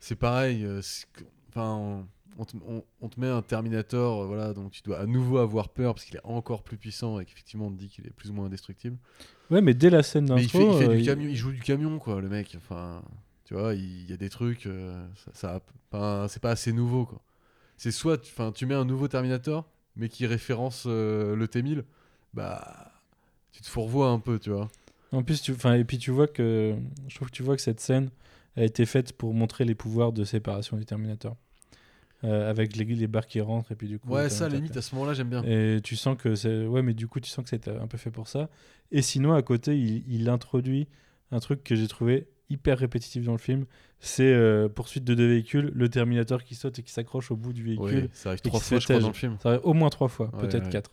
[0.02, 0.68] C'est pareil.
[1.50, 2.06] Enfin,
[2.38, 5.38] on, te, on- on te met un Terminator, euh, voilà, donc tu dois à nouveau
[5.38, 8.12] avoir peur parce qu'il est encore plus puissant et qu'effectivement on te dit qu'il est
[8.14, 8.98] plus ou moins indestructible.
[9.52, 10.60] Ouais, mais dès la scène il d'intro.
[10.60, 12.54] fait, il fait euh, du camion, il joue du camion quoi, le mec.
[12.58, 13.04] Enfin,
[13.46, 15.62] tu vois, il y a des trucs, euh, ça,
[16.28, 17.22] c'est pas assez nouveau quoi.
[17.78, 21.84] C'est soit, tu- enfin, tu mets un nouveau Terminator, mais qui référence le T1000,
[22.34, 22.92] bah,
[23.52, 24.68] tu te fourvoies un peu, tu vois.
[25.12, 26.76] En plus, tu, enfin, et puis tu vois que,
[27.08, 28.10] je trouve que tu vois que cette scène
[28.58, 31.36] a été faite pour montrer les pouvoirs de séparation du Terminator,
[32.26, 34.10] Euh, avec les, les barres qui rentrent et puis du coup.
[34.10, 35.44] Ouais, ça, limite, à ce moment-là, j'aime bien.
[35.44, 37.98] Et tu sens que c'est, ouais, mais du coup, tu sens que c'est un peu
[37.98, 38.50] fait pour ça.
[38.92, 40.88] Et sinon, à côté, il, il introduit
[41.32, 43.66] un truc que j'ai trouvé hyper répétitif dans le film.
[44.00, 47.54] C'est euh, poursuite de deux véhicules, le Terminator qui saute et qui s'accroche au bout
[47.54, 47.86] du véhicule.
[47.86, 49.38] Ouais, ça arrive trois fois, je crois, dans le film.
[49.42, 50.70] Ça arrive au moins trois fois, Ouais, peut-être ouais.
[50.72, 50.92] quatre.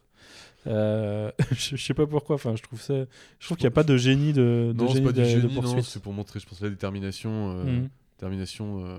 [0.67, 2.37] Euh, je, je sais pas pourquoi.
[2.37, 2.95] Enfin, je trouve ça.
[3.39, 5.25] Je trouve qu'il n'y a pas de génie de, de Non, c'est pas du de,
[5.25, 7.89] de génie, c'est pour montrer, je pense, la détermination, euh, Mhm.
[8.23, 8.99] Détermination euh,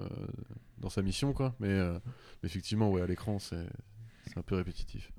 [0.79, 1.55] dans sa mission, quoi.
[1.59, 1.97] Mais euh,
[2.43, 3.65] effectivement, ouais, à l'écran, c'est
[4.36, 5.12] un peu répétitif.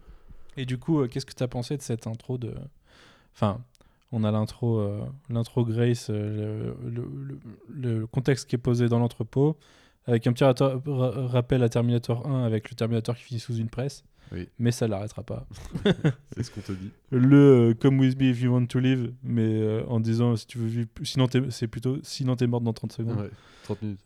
[0.57, 2.55] Et du coup, euh, qu'est-ce que tu as pensé de cette intro de...
[3.35, 3.65] Enfin,
[4.13, 4.87] on a l'intro
[5.29, 6.77] l'intro Grace, le,
[7.69, 9.59] le- contexte qui est posé dans l'entrepôt,
[10.07, 14.05] avec un petit rappel à Terminator 1 avec le Terminator qui finit sous une presse.
[14.33, 14.49] Oui.
[14.59, 15.47] Mais ça l'arrêtera pas.
[16.37, 16.91] C'est ce qu'on te dit.
[17.11, 20.47] Le euh, Come with me if you want to live, mais euh, en disant si
[20.47, 23.19] tu veux vivre, sinon t'es- c'est plutôt sinon t'es morte dans 30 secondes.
[23.21, 23.31] Ouais,
[23.65, 24.01] 30 minutes.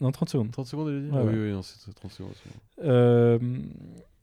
[0.00, 0.50] Dans 30 secondes.
[0.52, 1.32] 30 secondes, elle a dit Ouais, Ah ouais.
[1.32, 2.32] Oui, oui, non, c'est 30 secondes.
[2.82, 3.38] Euh,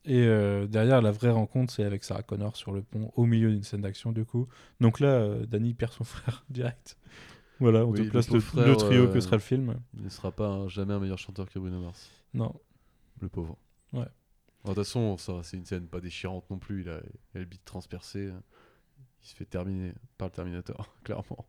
[0.06, 3.52] et euh, derrière, la vraie rencontre, c'est avec Sarah Connor sur le pont, au milieu
[3.52, 4.48] d'une scène d'action, du coup.
[4.80, 6.98] Donc là, euh, Danny perd son frère direct.
[7.60, 9.76] Voilà, on Oui, te place le, pauvre frère, le trio que sera le film.
[9.96, 12.10] Il ne sera pas jamais un meilleur chanteur que Bruno Mars.
[12.34, 12.54] Non.
[13.22, 13.56] Le pauvre.
[13.94, 14.06] Ouais.
[14.63, 16.82] De toute façon, ça, c'est une scène pas déchirante non plus.
[16.82, 17.00] Il a,
[17.34, 18.30] il a le transpercé.
[19.24, 21.45] Il se fait terminer par le Terminator, clairement.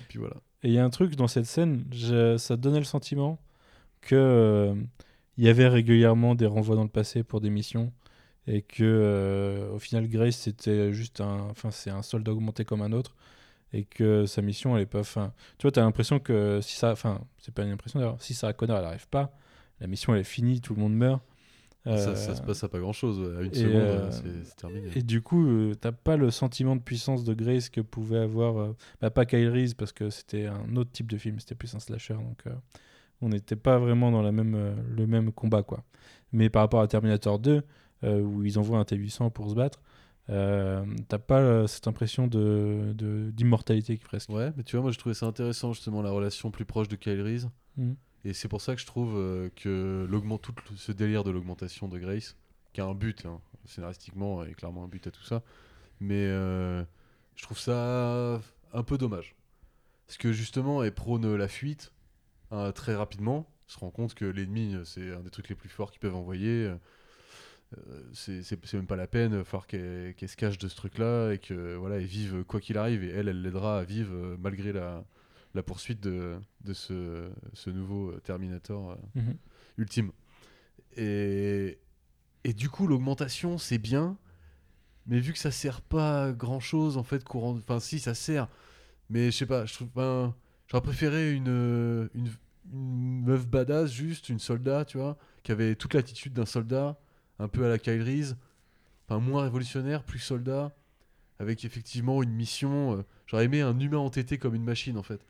[0.00, 0.36] Et puis voilà.
[0.62, 1.84] Et il y a un truc dans cette scène,
[2.38, 3.38] ça donnait le sentiment
[4.00, 4.74] que euh,
[5.36, 7.92] y avait régulièrement des renvois dans le passé pour des missions
[8.46, 12.82] et que euh, au final Grace c'était juste un enfin c'est un soldat augmenté comme
[12.82, 13.16] un autre
[13.72, 16.76] et que sa mission elle est pas fin tu vois tu as l'impression que si
[16.76, 19.32] ça enfin c'est pas une impression d'ailleurs si Sarah Connor elle arrive pas
[19.80, 21.22] la mission elle est finie tout le monde meurt
[21.84, 23.18] Ça, Euh, ça se passe à pas grand chose.
[23.38, 24.90] À une et, seconde, euh, c'est terminé.
[24.94, 28.58] et du coup, euh, t'as pas le sentiment de puissance de Grace que pouvait avoir,
[28.58, 31.74] euh, bah, pas Kyle Reese parce que c'était un autre type de film, c'était plus
[31.74, 32.44] un slasher, donc
[33.20, 35.82] on n'était pas vraiment dans la même, le même combat, quoi.
[36.32, 37.62] Mais par rapport à Terminator 2,
[38.04, 39.82] euh, où ils envoient un T800 pour se battre,
[40.30, 42.94] euh, t'as pas euh, cette impression de
[43.32, 44.28] d'immortalité qui presque.
[44.30, 46.96] Ouais, mais tu vois, moi, je trouvais ça intéressant, justement, la relation plus proche de
[46.96, 47.48] Kyle Reese.
[47.76, 47.96] Mhm.
[48.24, 50.06] Et c'est pour ça que je trouve euh, que
[50.52, 52.36] tout ce délire de l'augmentation de Grace,
[52.72, 55.42] qui a un but, hein, scénaristiquement, et clairement un but à tout ça,
[56.00, 56.82] mais euh,
[57.36, 58.40] je trouve ça
[58.72, 59.36] un peu dommage.
[60.06, 61.92] Parce que justement, elle prône la fuite
[62.50, 65.68] hein, très rapidement, se rend compte que l'ennemi, euh, c'est un des trucs les plus
[65.68, 66.70] forts qu'ils peuvent envoyer.
[67.76, 71.38] euh, c'est même pas la peine, il va qu'elle se cache de ce truc-là et
[71.38, 75.04] que voilà, elle vive quoi qu'il arrive et elle, elle l'aidera à vivre malgré la,
[75.54, 79.36] la poursuite de, de ce, ce nouveau euh, Terminator euh, Mhm.
[79.78, 80.10] ultime.
[80.96, 81.78] Et,
[82.44, 84.16] et du coup, l'augmentation, c'est bien,
[85.06, 87.56] mais vu que ça sert pas à grand chose en fait, courant.
[87.56, 88.48] Enfin, si, ça sert,
[89.10, 89.88] mais je sais pas, je trouve.
[89.94, 90.34] ben,
[90.66, 92.30] J'aurais préféré une, une,
[92.72, 97.00] une meuf badass, juste, une soldat, tu vois, qui avait toute l'attitude d'un soldat,
[97.38, 98.36] un peu à la Kyle Reese,
[99.08, 100.76] enfin, moins révolutionnaire, plus soldat,
[101.38, 102.98] avec effectivement une mission.
[102.98, 105.24] euh, J'aurais aimé un humain entêté comme une machine en fait.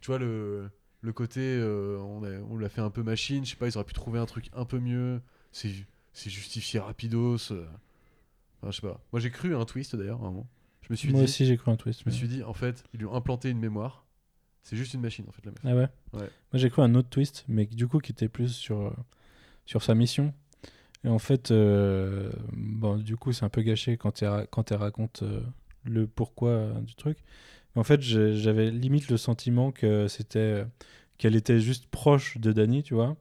[0.00, 0.70] Tu vois, le,
[1.02, 3.76] le côté, euh, on l'a on l'a fait un peu machine, je sais pas, ils
[3.76, 5.20] auraient pu trouver un truc un peu mieux.
[5.52, 5.70] C'est
[6.12, 7.52] c'est justifié rapidos.
[7.52, 7.66] euh.
[8.62, 9.00] Enfin, je sais pas.
[9.12, 10.48] Moi j'ai cru à un twist d'ailleurs à un moment.
[10.82, 12.00] Je me suis Moi dit, aussi, j'ai cru un twist.
[12.00, 14.04] je me mais- suis dit, en fait, ils lui ont implanté une mémoire.
[14.62, 15.60] C'est juste une machine en fait la meuf.
[15.64, 16.20] Ah ouais?
[16.20, 16.28] Ouais.
[16.52, 18.90] Moi j'ai cru un autre twist, mais du coup qui était plus sur, euh,
[19.66, 20.34] sur sa mission.
[21.04, 24.70] Et en fait, euh, bon, du coup c'est un peu gâché quand elle, ra- quand
[24.70, 25.40] elle raconte euh,
[25.84, 27.16] le pourquoi euh, du truc.
[27.76, 30.64] En fait, j'avais limite le sentiment que c'était euh,
[31.18, 33.16] qu'elle était juste proche de Danny, tu vois,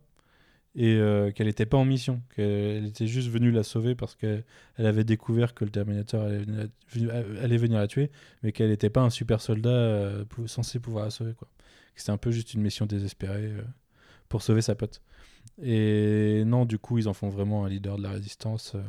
[0.75, 4.43] et euh, qu'elle n'était pas en mission, qu'elle était juste venue la sauver parce qu'elle
[4.77, 6.45] elle avait découvert que le Terminator allait
[6.91, 8.09] venir la, venir la tuer,
[8.43, 11.47] mais qu'elle n'était pas un super soldat euh, censé pouvoir la sauver, quoi.
[11.95, 13.61] C'était un peu juste une mission désespérée euh,
[14.29, 15.01] pour sauver sa pote.
[15.61, 18.73] Et non, du coup, ils en font vraiment un leader de la résistance.
[18.75, 18.81] euh,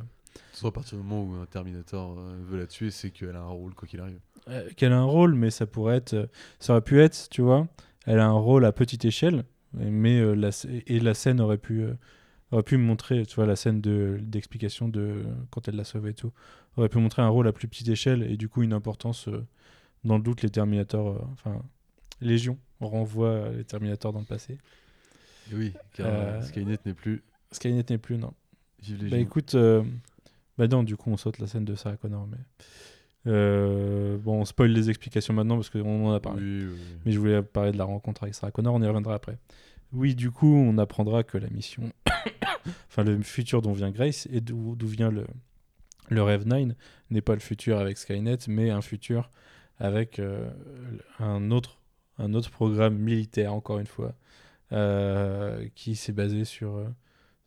[0.52, 3.40] Soit à partir du moment où un Terminator euh, veut la tuer, c'est qu'elle a
[3.40, 4.20] un rôle quoi qu'il arrive.
[4.50, 6.26] Euh, qu'elle a un rôle, mais ça pourrait être, euh,
[6.58, 7.66] ça aurait pu être, tu vois,
[8.06, 10.50] elle a un rôle à petite échelle, mais euh, la,
[10.86, 11.94] et la scène aurait pu, euh,
[12.50, 16.14] aurait pu montrer, tu vois, la scène de d'explication de quand elle l'a sauvé et
[16.14, 16.32] tout,
[16.76, 19.28] aurait pu montrer un rôle à plus petite échelle et du coup une importance.
[19.28, 19.46] euh,
[20.02, 21.60] dans le doute, les Terminators, enfin,
[22.22, 24.56] Légion renvoie les Terminators dans le passé.
[25.52, 27.22] Oui, car Skynet n'est plus.
[27.52, 28.32] Skynet n'est plus, non.
[28.82, 29.54] Vive les Bah écoute,
[30.56, 32.38] bah non, du coup on saute la scène de Sarah Connor, mais
[33.26, 36.40] euh, bon, on spoil les explications maintenant parce qu'on en a parlé.
[36.40, 36.96] Oui, oui, oui.
[37.04, 39.38] Mais je voulais parler de la rencontre avec Sarah Connor, on y reviendra après.
[39.92, 41.90] Oui, du coup, on apprendra que la mission,
[42.88, 45.26] enfin le futur dont vient Grace et d'où vient le,
[46.08, 46.68] le Rêve 9
[47.10, 49.30] n'est pas le futur avec Skynet, mais un futur
[49.78, 50.48] avec euh,
[51.18, 51.80] un, autre,
[52.18, 54.14] un autre programme militaire, encore une fois,
[54.72, 56.84] euh, qui s'est basé sur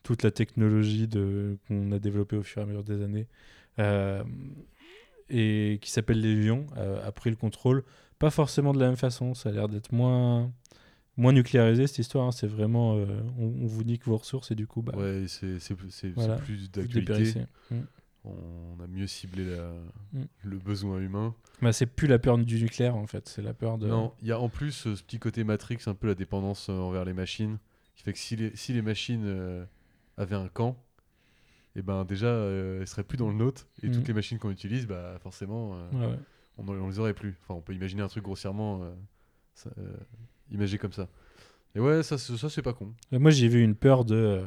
[0.03, 1.07] toute la technologie
[1.67, 3.27] qu'on a développée au fur et à mesure des années.
[3.79, 4.23] Euh,
[5.33, 7.83] et qui s'appelle Légion a, a pris le contrôle.
[8.19, 10.51] Pas forcément de la même façon, ça a l'air d'être moins,
[11.17, 12.27] moins nucléarisé cette histoire.
[12.27, 12.31] hein.
[12.31, 13.05] C'est vraiment, euh,
[13.37, 15.57] on, on vous nique vos ressources et du coup, bah, Ouais, c'est
[16.15, 16.35] Voilà.
[16.37, 17.41] plus d'actualité.
[17.71, 17.79] Mm.
[18.25, 19.73] On a mieux ciblé la-
[20.13, 20.23] Mm.
[20.43, 21.35] le besoin humain.
[21.61, 23.87] Bah, c'est plus la peur du nucléaire en fait, c'est la peur de.
[23.87, 26.67] Non, il y a en plus euh, ce petit côté Matrix, un peu la dépendance
[26.69, 27.57] euh, envers les machines,
[27.95, 29.65] qui fait que si les, si les machines euh,
[30.17, 30.77] avaient un camp,
[31.75, 34.51] et ben déjà, euh, elles seraient plus dans le nôtre, et toutes les machines qu'on
[34.51, 36.19] utilise, bah forcément, euh, Ouais,
[36.57, 37.36] on, on les aurait plus.
[37.41, 38.91] Enfin, on peut imaginer un truc grossièrement euh,
[39.55, 39.95] ça, euh,
[40.51, 41.07] imagé comme ça.
[41.75, 42.93] Et ouais, ça, c'est- ça c'est pas con.
[43.12, 44.43] Moi, j'ai vu une peur de.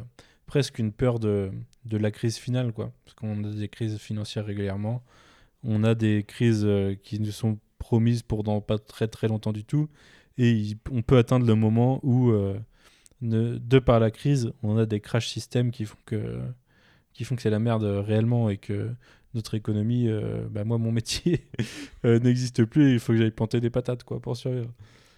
[0.46, 1.50] presque une peur de,
[1.84, 2.92] de la crise finale, quoi.
[3.04, 5.02] Parce qu'on a des crises financières régulièrement.
[5.64, 6.64] On a des crises
[7.02, 9.88] qui nous sont promises pour dans pas très très longtemps du tout.
[10.38, 12.30] Et il- on peut atteindre le moment où,
[13.22, 16.40] ne- de par la crise, on a des crash systems qui font que,
[17.16, 18.90] qui font que c'est la merde euh, réellement et que
[19.34, 21.46] notre économie, euh, bah, moi, mon métier
[22.04, 22.90] euh, n'existe plus.
[22.90, 24.70] et Il faut que j'aille planter des patates, quoi, pour survivre.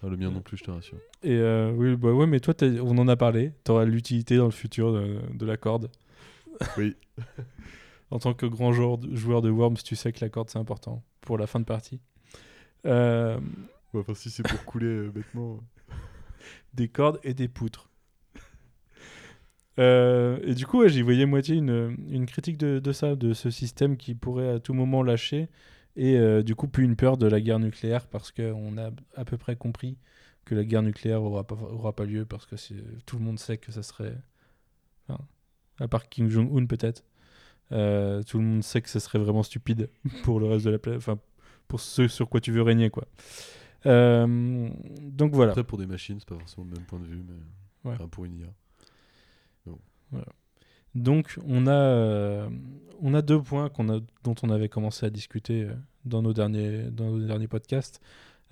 [0.03, 0.97] Ah, le mien non plus, je te rassure.
[1.23, 3.51] Et euh, oui, bah ouais, mais toi, on en a parlé.
[3.65, 5.89] Tu auras l'utilité dans le futur de, de la corde.
[6.77, 6.95] Oui.
[8.11, 10.59] en tant que grand joueur de, joueur de Worms, tu sais que la corde, c'est
[10.59, 11.99] important pour la fin de partie.
[12.85, 13.39] Euh,
[13.93, 15.59] Ouais, Enfin, si c'est pour couler euh, bêtement.
[16.73, 17.88] des cordes et des poutres.
[19.79, 23.33] Euh, et du coup, ouais, j'y voyais moitié une, une critique de, de ça, de
[23.33, 25.47] ce système qui pourrait à tout moment lâcher.
[25.95, 29.25] Et euh, du coup, plus une peur de la guerre nucléaire parce qu'on a à
[29.25, 29.97] peu près compris
[30.45, 32.55] que la guerre nucléaire aura pas, aura pas lieu parce que
[33.05, 34.15] tout le monde sait que ça serait.
[35.07, 35.19] enfin,
[35.79, 37.03] à part Kim Jong-un peut-être.
[37.71, 39.89] euh, tout le monde sait que ça serait vraiment stupide
[40.23, 40.99] pour le reste de la planète.
[40.99, 41.19] Enfin,
[41.67, 43.05] pour ce sur quoi tu veux régner, quoi.
[43.85, 45.51] Donc voilà.
[45.51, 47.95] Après, pour des machines, c'est pas forcément le même point de vue, mais Ouais.
[47.95, 48.47] enfin, pour une IA.
[50.95, 52.49] Donc on a, euh,
[53.01, 53.69] on a deux points
[54.23, 55.73] dont on avait commencé à discuter euh,
[56.05, 58.01] dans nos derniers, dans nos derniers podcasts.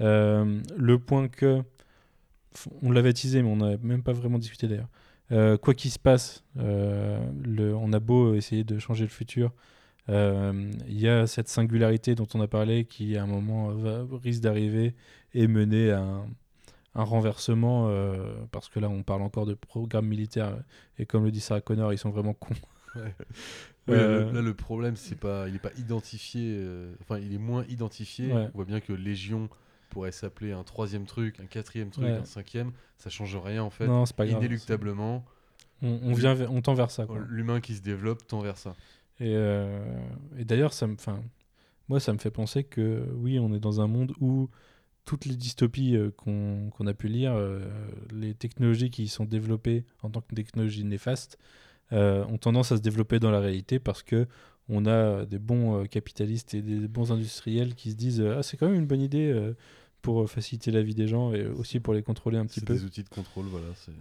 [0.02, 1.64] Euh, le point que,
[2.82, 4.90] on l'avait teasé mais on n'avait même pas vraiment discuté d'ailleurs.
[5.60, 9.52] Quoi qu'il se passe, on a beau essayer de changer le futur,
[10.08, 13.74] il y a cette singularité dont on a parlé qui à un moment
[14.24, 14.96] risque d'arriver
[15.34, 16.28] et mener à un,
[16.98, 20.58] un renversement euh, parce que là on parle encore de programme militaire
[21.00, 22.56] et comme le dit Sarah Connor ils sont vraiment cons
[22.96, 23.14] Ouais,
[23.90, 26.56] Euh, là, le- problème, c'est pas, il est pas identifié.
[26.60, 28.34] euh, Enfin, il est moins identifié.
[28.34, 28.50] Ouais.
[28.54, 29.48] On voit bien que Légion
[29.90, 32.12] pourrait s'appeler un troisième truc, un quatrième truc, Ouais.
[32.12, 32.74] un cinquième.
[32.98, 33.88] Ça change rien en fait.
[33.88, 35.24] non c'est pas grave Inéluctablement,
[35.82, 38.76] on, on vient on tend vers ça l'humain qui se développe tend vers ça.
[39.22, 39.80] et, euh,
[40.38, 41.22] et d'ailleurs ça me enfin
[41.88, 44.50] moi ça me fait penser que oui on est dans un monde où
[45.08, 47.62] toutes les dystopies euh, qu'on a pu lire euh,
[48.12, 51.40] les technologies qui sont développées en tant que technologies néfastes
[51.94, 54.28] euh, ont tendance à se développer dans la réalité parce que
[54.68, 58.68] on a des bons capitalistes et des bons industriels qui se disent ah c'est quand
[58.68, 59.34] même une bonne idée
[60.02, 62.74] pour faciliter la vie des gens et aussi pour les contrôler un petit C'est peu
[62.74, 63.68] des outils de contrôle, voilà.
[63.76, 63.94] c'est-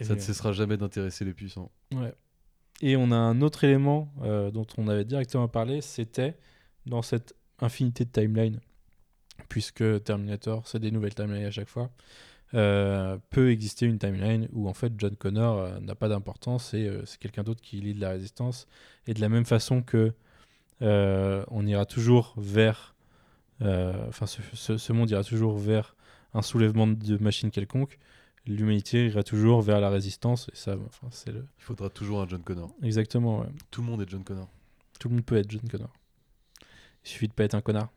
[0.00, 1.70] Et, Ça ne cessera jamais d'intéresser les puissants.
[1.94, 2.12] Ouais.
[2.80, 4.12] Et on a un autre élément
[4.52, 6.36] dont on avait directement parlé, c'était
[6.86, 8.60] dans cette infinité de timelines,
[9.48, 11.90] puisque Terminator, c'est des nouvelles timelines à chaque fois,
[12.54, 16.88] euh, peut exister une timeline où en fait John Connor euh, n'a pas d'importance et
[16.88, 18.66] euh, c'est quelqu'un d'autre qui lit de la résistance.
[19.06, 20.12] Et de la même façon que
[20.80, 22.94] on ira toujours vers,
[23.60, 25.94] enfin ce, ce- ce monde ira toujours vers
[26.32, 27.98] un soulèvement de machines quelconque,
[28.46, 30.48] l'humanité ira toujours vers la résistance.
[30.52, 32.70] Et ça, enfin, c'est le, Il faudra toujours un John Connor.
[32.82, 33.48] Exactement, ouais.
[33.70, 34.48] Tout le monde est John Connor.
[34.98, 35.92] Tout le monde peut être John Connor.
[37.04, 37.90] Il suffit de pas être un connard,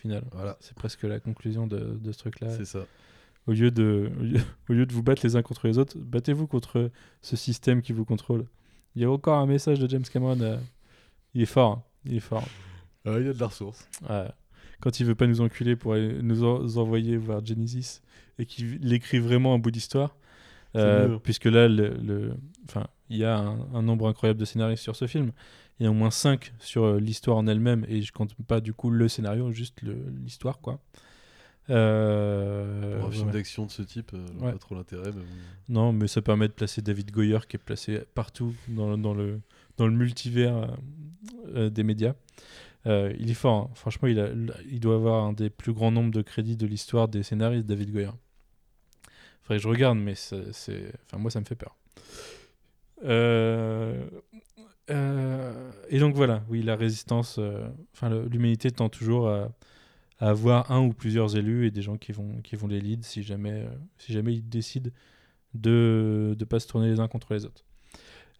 [0.00, 0.24] final.
[0.32, 2.50] Voilà, C'est presque la conclusion de, de ce truc-là.
[2.50, 2.86] c'est ça.
[3.46, 5.96] Au lieu, de, au, lieu, au lieu de vous battre les uns contre les autres,
[5.98, 6.90] battez-vous contre
[7.22, 8.44] ce système qui vous contrôle.
[8.94, 10.38] Il y a encore un message de James Cameron.
[10.40, 10.58] euh,
[11.34, 11.72] il est fort.
[11.72, 11.82] hein.
[12.04, 12.44] Il est fort.
[13.06, 13.88] Ah, il y a de la ressource.
[14.08, 14.28] Ouais.
[14.80, 18.00] Quand il veut pas nous enculer pour aller nous en- envoyer voir Genesis
[18.38, 20.14] et qu'il écrit vraiment un bout d'histoire.
[20.76, 22.34] euh, puisque là, le, le-
[23.08, 25.32] il y a un, un nombre incroyable de scénaristes sur ce film.
[25.80, 28.60] Il y a au moins 5 sur euh, l'histoire en elle-même, et je compte pas
[28.60, 30.80] du coup le scénario, juste l'histoire, quoi.
[31.70, 33.32] Euh, Pour un film ouais.
[33.32, 34.52] d'action de ce type, euh, Ouais.
[34.52, 35.10] pas trop l'intérêt.
[35.14, 35.22] Mais.
[35.68, 39.40] Non, mais ça permet de placer David Goyer, qui est placé partout dans, dans le,
[39.76, 40.74] dans le multivers
[41.54, 42.14] euh, des médias.
[42.86, 43.70] Il est fort, hein.
[43.74, 44.30] franchement, il, a,
[44.70, 47.92] il doit avoir un des plus grands nombres de crédits de l'histoire des scénaristes, David
[47.92, 48.10] Goyer.
[49.42, 51.76] Faudrait que je regarde, mais c'est- enfin, moi, ça me fait peur.
[54.90, 59.50] Euh, et donc voilà, oui, la résistance, euh, enfin, l'humanité tend toujours à,
[60.18, 63.04] à avoir un ou plusieurs élus et des gens qui vont, qui vont les lead
[63.04, 63.68] si jamais, euh,
[63.98, 64.90] si jamais ils décident
[65.54, 67.64] de ne pas se tourner les uns contre les autres.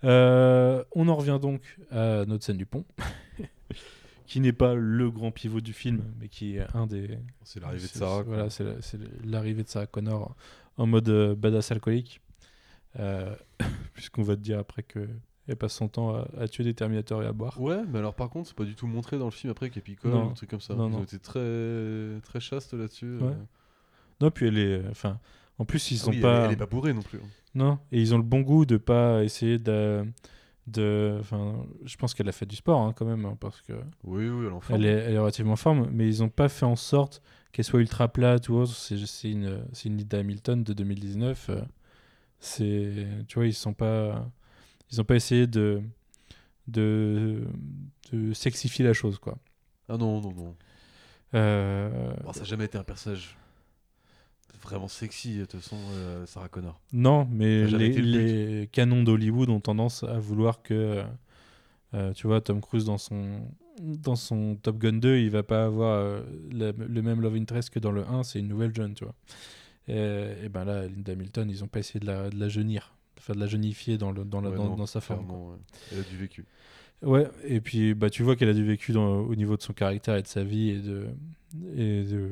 [0.03, 2.85] On en revient donc à notre scène du pont,
[4.27, 7.19] qui n'est pas le grand pivot du film, mais qui est un des.
[7.45, 8.23] C'est l'arrivée de Sarah.
[8.23, 10.37] Voilà, c'est la- c'est l'arrivée de Sarah Connor
[10.77, 12.21] en mode badass alcoolique.
[13.95, 15.09] Puisqu'on va te dire après que
[15.49, 17.61] elle passe son temps à, à tuer des Terminators et à boire.
[17.61, 19.83] Ouais, mais alors par contre, c'est pas du tout montré dans le film après qu'elle
[19.83, 20.75] picole ou un truc comme ça.
[20.75, 20.99] Non, Ils non.
[20.99, 23.17] ont été très, très chastes là-dessus.
[23.17, 23.29] Ouais.
[23.29, 23.35] euh.
[24.21, 24.83] Non, puis elle est.
[24.91, 25.19] Enfin,
[25.59, 26.45] en plus, ils Ah oui, elle pas.
[26.47, 27.19] Elle, est pas bourrée non plus.
[27.19, 27.27] hein.
[27.55, 30.05] Non, et ils ont le bon goût de pas essayer de.
[30.67, 33.73] de enfin, je pense qu'elle a fait du sport hein, quand même, hein, parce que
[34.05, 34.81] Oui, oui, elle en forme.
[34.81, 37.23] elle est, elle est relativement en forme, mais ils ont pas fait en sorte
[37.53, 38.73] qu'elle soit ultra plate ou autre.
[38.75, 41.47] C'est une, une Linda Hamilton de 2019.
[41.51, 41.63] euh,
[42.39, 44.29] c'est, tu vois, ils sont pas,
[44.91, 45.81] ils ont pas essayé de,
[46.67, 47.47] de,
[48.13, 49.39] de sexifier la chose, quoi.
[49.89, 50.57] Ah non, non, non.
[51.35, 53.37] Euh, Bon, ça n'a jamais été un personnage
[54.63, 56.81] vraiment sexy, de toute façon, euh, Sarah Connor.
[56.93, 61.05] Non, mais les, le canons d'Hollywood ont tendance à vouloir que,
[61.95, 63.41] euh, tu vois, Tom Cruise dans son,
[63.81, 67.79] dans son Top Gun 2, il va pas avoir la- le même love interest que
[67.79, 69.15] dans le 1, c'est une nouvelle jeune, tu vois.
[69.89, 72.95] Et, et ben là, Linda Hamilton, ils ont pas essayé de la, de la jeunir,
[73.19, 75.31] enfin de la jeunifier dans, le, dans, la- Ouais, dans, non, dans sa forme.
[75.31, 75.57] ouais.
[75.93, 76.45] Elle a du vécu.
[77.03, 79.73] Ouais, et puis bah, tu vois qu'elle a du vécu dans- au niveau de son
[79.73, 81.07] caractère et de sa vie et de,
[81.77, 82.29] et de,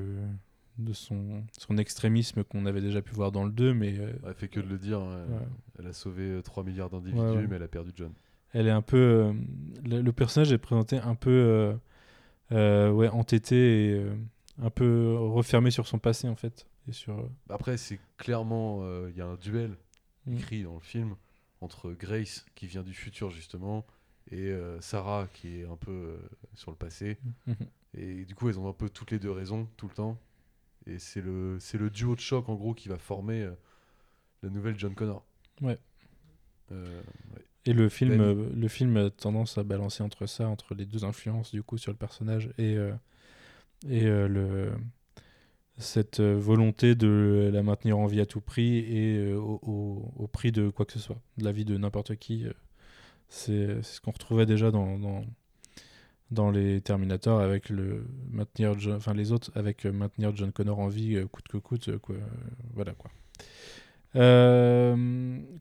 [0.78, 4.34] de son, son extrémisme qu'on avait déjà pu voir dans le 2, mais euh, Elle
[4.34, 4.98] fait que de le dire.
[4.98, 5.24] hein.
[5.30, 5.46] Ouais.
[5.78, 7.46] Elle a sauvé euh, 3 milliards d'individus, Ouais, ouais.
[7.48, 8.12] mais elle a perdu John.
[8.52, 8.96] elle est un peu.
[8.96, 9.32] euh,
[9.88, 11.72] le, le personnage est présenté un peu euh,
[12.52, 14.14] euh, ouais, entêté et euh,
[14.62, 16.66] un peu refermé sur son passé en fait.
[16.88, 18.80] Et sur, euh, Après, c'est clairement.
[18.82, 19.76] euh, Il y a un duel.
[20.30, 21.16] Écrit dans le film
[21.60, 23.86] entre Grace, qui vient du futur justement,
[24.30, 26.18] et euh, Sarah, qui est un peu euh,
[26.54, 27.18] sur le passé.
[27.46, 27.56] Mhm.
[27.94, 30.20] Et du coup, elles ont un peu toutes les deux raison, tout le temps.
[30.86, 33.52] Et c'est le, c'est le duo de choc, en gros, qui va former euh,
[34.42, 35.24] la nouvelle John Connor.
[35.62, 35.78] Ouais.
[36.70, 36.76] Ouais.
[37.64, 41.04] Et le film, Ben- le film a tendance à balancer entre ça, entre les deux
[41.04, 42.76] influences du coup sur le personnage et,
[43.88, 44.72] et le,
[45.78, 50.26] cette euh, volonté de la maintenir en vie à tout prix et euh, au, au-
[50.28, 52.46] prix de quoi que ce soit, de la vie de n'importe qui.
[52.46, 52.52] euh,
[53.28, 55.24] C'est ce qu'on retrouvait déjà dans, dans,
[56.30, 61.18] dans les Terminator avec le maintenir, enfin les autres avec maintenir John Connor en vie
[61.30, 62.16] coûte que coûte, quoi,
[62.74, 63.10] voilà quoi.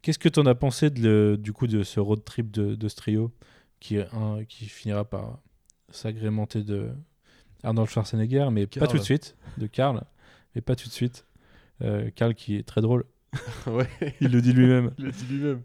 [0.02, 2.74] Qu'est-ce que tu en as pensé de le- du coup de ce road trip de,
[2.74, 3.32] de ce trio
[3.80, 5.40] qui, un, qui finira par
[5.90, 6.88] s'agrémenter de
[7.62, 10.02] Arnold Schwarzenegger, mais pas tout de suite, de Karl,
[10.54, 11.26] mais pas tout de suite.
[11.82, 13.04] Euh, Karl qui est très drôle,
[13.66, 13.88] ouais,
[14.20, 14.92] il le dit lui-même.
[14.98, 15.62] il l'a dit lui-même.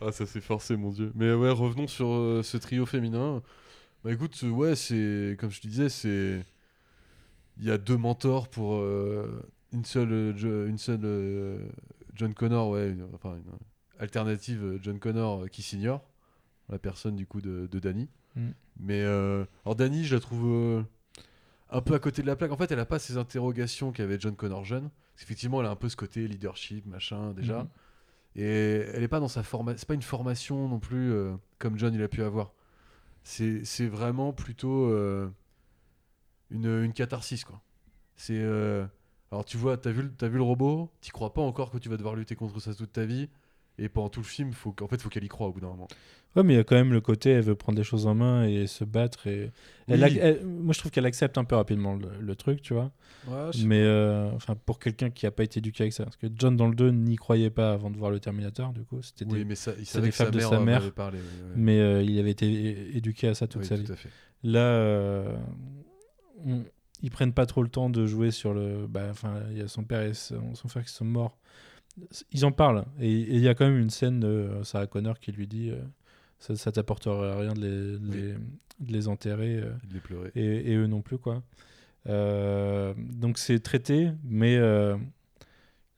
[0.00, 1.10] Ah, ça s'est forcé, mon dieu.
[1.16, 3.42] Mais ouais, revenons sur euh, ce trio féminin.
[4.04, 5.36] Bah écoute, euh, ouais, c'est.
[5.40, 6.44] Comme je te disais, c'est.
[7.58, 10.12] Il y a deux mentors pour euh, une seule,
[10.68, 11.58] une seule
[12.14, 13.50] John Connor, ouais, une- enfin une
[13.98, 16.08] alternative John Connor qui s'ignore.
[16.68, 18.08] La personne du coup de, de Danny.
[18.36, 18.50] Mm.
[18.78, 20.84] Mais alors Danny, je la trouve
[21.70, 22.50] un peu à côté de la plaque.
[22.50, 24.90] En fait, elle a pas ces interrogations qu'avait John Connor jeune.
[24.90, 27.64] Parce qu'effectivement, elle a un peu ce côté leadership, machin, déjà.
[27.64, 27.68] Mhm.
[28.36, 29.78] Et elle est pas dans sa formation.
[29.78, 32.52] C'est pas une formation non plus euh, comme John il a pu avoir.
[33.24, 35.28] C'est vraiment plutôt euh,
[36.50, 37.60] une, une catharsis quoi.
[38.16, 38.86] C'est euh,
[39.32, 41.88] alors tu vois, t'as vu t'as vu le robot, t'y crois pas encore que tu
[41.88, 43.28] vas devoir lutter contre ça toute ta vie.
[43.78, 45.68] Et pendant tout le film, faut qu'en fait, faut qu'elle y croit au bout d'un
[45.68, 45.88] moment.
[46.36, 48.14] Ouais, mais il y a quand même le côté, elle veut prendre les choses en
[48.14, 49.26] main et se battre.
[49.26, 49.50] Et...
[49.86, 50.10] Elle Oui.
[50.10, 52.90] ac- elle- moi, je trouve qu'elle accepte un peu rapidement le, le truc, tu vois.
[53.26, 56.04] Ouais, Mais euh, enfin, pour quelqu'un qui n'a pas été éduqué avec ça.
[56.04, 58.82] Parce que John, dans le 2, n'y croyait pas avant de voir le Terminator, du
[58.84, 59.00] coup.
[59.00, 59.24] C'était.
[59.24, 60.80] Oui, mais ça, il savait des que sa fables de mère, sa mère.
[60.80, 61.18] m'avait parlé.
[61.18, 61.52] ouais, ouais.
[61.56, 63.92] Mais euh, il avait été éduqué à ça toute Oui, sa tout vie.
[63.92, 64.10] à fait.
[64.42, 65.36] Là, euh,
[66.44, 66.64] on-
[67.02, 68.86] ils prennent pas trop le temps de jouer sur le.
[68.88, 71.38] bah, Enfin, il y a son père et son, son frère qui sont morts.
[72.32, 72.84] Ils en parlent.
[73.00, 75.70] Et il y a quand même une scène de euh, Sarah Connor qui lui dit
[75.70, 75.80] euh,
[76.38, 78.32] ça, ça t'apportera rien de les, de les,
[78.86, 79.56] de les enterrer.
[79.56, 80.32] euh, Il les pleurait.
[80.36, 81.42] et, et eux non plus quoi.
[82.06, 84.58] Euh, donc c'est traité, mais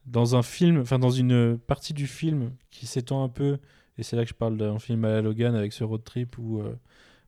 [0.07, 3.59] dans un film, enfin dans une partie du film qui s'étend un peu,
[3.99, 6.38] et c'est là que je parle d'un film à la Logan avec ce road trip
[6.38, 6.62] où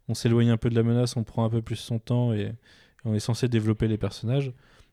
[0.08, 2.40] on s'éloigne un peu de la menace, on prend un peu plus son temps et,
[2.40, 2.52] et
[3.04, 4.52] on est censé développer les personnages.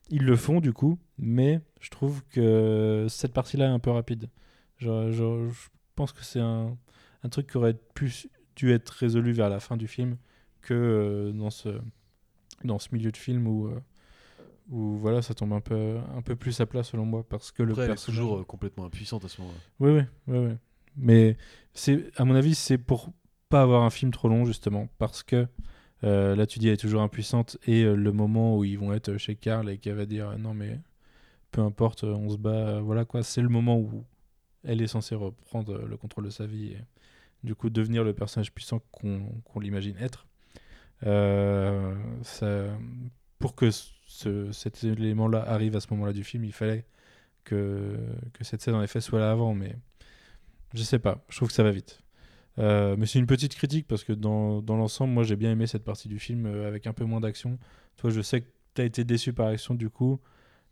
[0.10, 4.30] Ils le font du coup, mais je trouve que cette partie-là est un peu rapide.
[4.78, 5.50] Je
[5.96, 6.78] pense que c'est un,
[7.24, 10.18] un truc qui aurait plus dû être résolu vers la fin du film
[10.62, 11.70] que euh, dans ce
[12.64, 13.80] dans ce milieu de film où euh,
[14.70, 17.64] où voilà ça tombe un peu un peu plus à plat selon moi parce que
[17.64, 19.60] le elle est personnage toujours euh, complètement impuissante à ce moment-là.
[19.80, 20.58] oui oui oui oui
[20.98, 21.38] mais
[22.18, 23.12] à mon avis c'est pour
[23.48, 25.48] pas avoir un film trop long justement parce que
[26.04, 28.94] euh, là tu dis elle est toujours impuissante et euh, le moment où ils vont
[28.94, 30.80] être chez Karl et qu'elle va dire euh, non mais
[31.52, 34.06] peu importe euh, on se bat euh, voilà quoi c'est le moment où
[34.66, 36.80] elle est censée reprendre euh, le contrôle de sa vie et
[37.44, 40.28] du coup devenir le personnage puissant qu'on qu'on l'imagine être
[41.04, 41.96] Euh,
[43.40, 46.86] pour que ce- cet élément-là arrive à ce moment-là du film, il fallait
[47.46, 47.98] que,
[48.34, 49.76] que cette scène en effet soit là avant, mais
[50.74, 52.02] je sais pas, je trouve que ça va vite.
[52.60, 55.66] Euh, mais c'est une petite critique parce que dans, dans l'ensemble, moi j'ai bien aimé
[55.68, 57.58] cette partie du film euh, avec un peu moins d'action.
[57.98, 60.20] Toi, je sais que tu as été déçu par l'action du coup,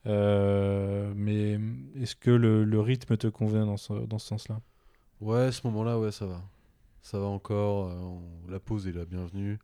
[0.05, 1.59] euh, mais
[2.01, 4.61] est-ce que le, le rythme te convient dans ce, dans ce sens-là?
[5.21, 6.41] Ouais, à ce moment-là, ouais, ça va.
[7.01, 7.87] Ça va encore.
[7.87, 8.21] on-
[8.51, 9.57] La pause est la bienvenue.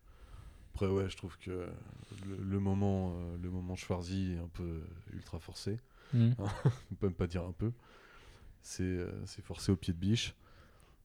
[0.73, 1.51] Après, ouais, je trouve que
[2.25, 4.81] le, le moment, le moment Schwarzy est un peu
[5.13, 5.77] ultra forcé.
[6.13, 6.35] Mhm.
[6.91, 7.71] On peut même pas dire un peu.
[8.61, 10.33] C'est c'est forcé au pied de biche.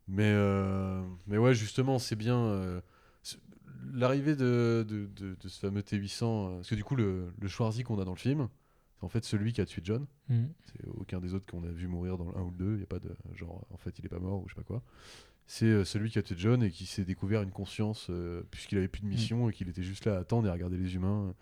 [0.08, 2.36] Mais, euh, mais ouais, justement, c'est bien.
[2.38, 2.80] euh,
[3.22, 3.38] c'est-
[3.94, 6.24] L'arrivée de, de, de- de ce fameux T800.
[6.24, 8.48] euh, parce que du coup, le, le Schwarzy qu'on a dans le film,
[8.98, 10.06] c'est en fait celui qui a tué John.
[10.28, 10.48] Mhm.
[10.66, 12.72] C'est aucun des autres qu'on a vu mourir dans le 1 ou le 2.
[12.72, 14.60] Il n'y a pas de genre, en fait, il est pas mort ou je sais
[14.60, 14.82] pas quoi.
[15.46, 18.76] C'est euh, celui qui a tué John et qui s'est découvert une conscience euh, puisqu'il
[18.78, 20.94] avait plus de mission et qu'il était juste là à attendre et à regarder les
[20.94, 21.34] humains.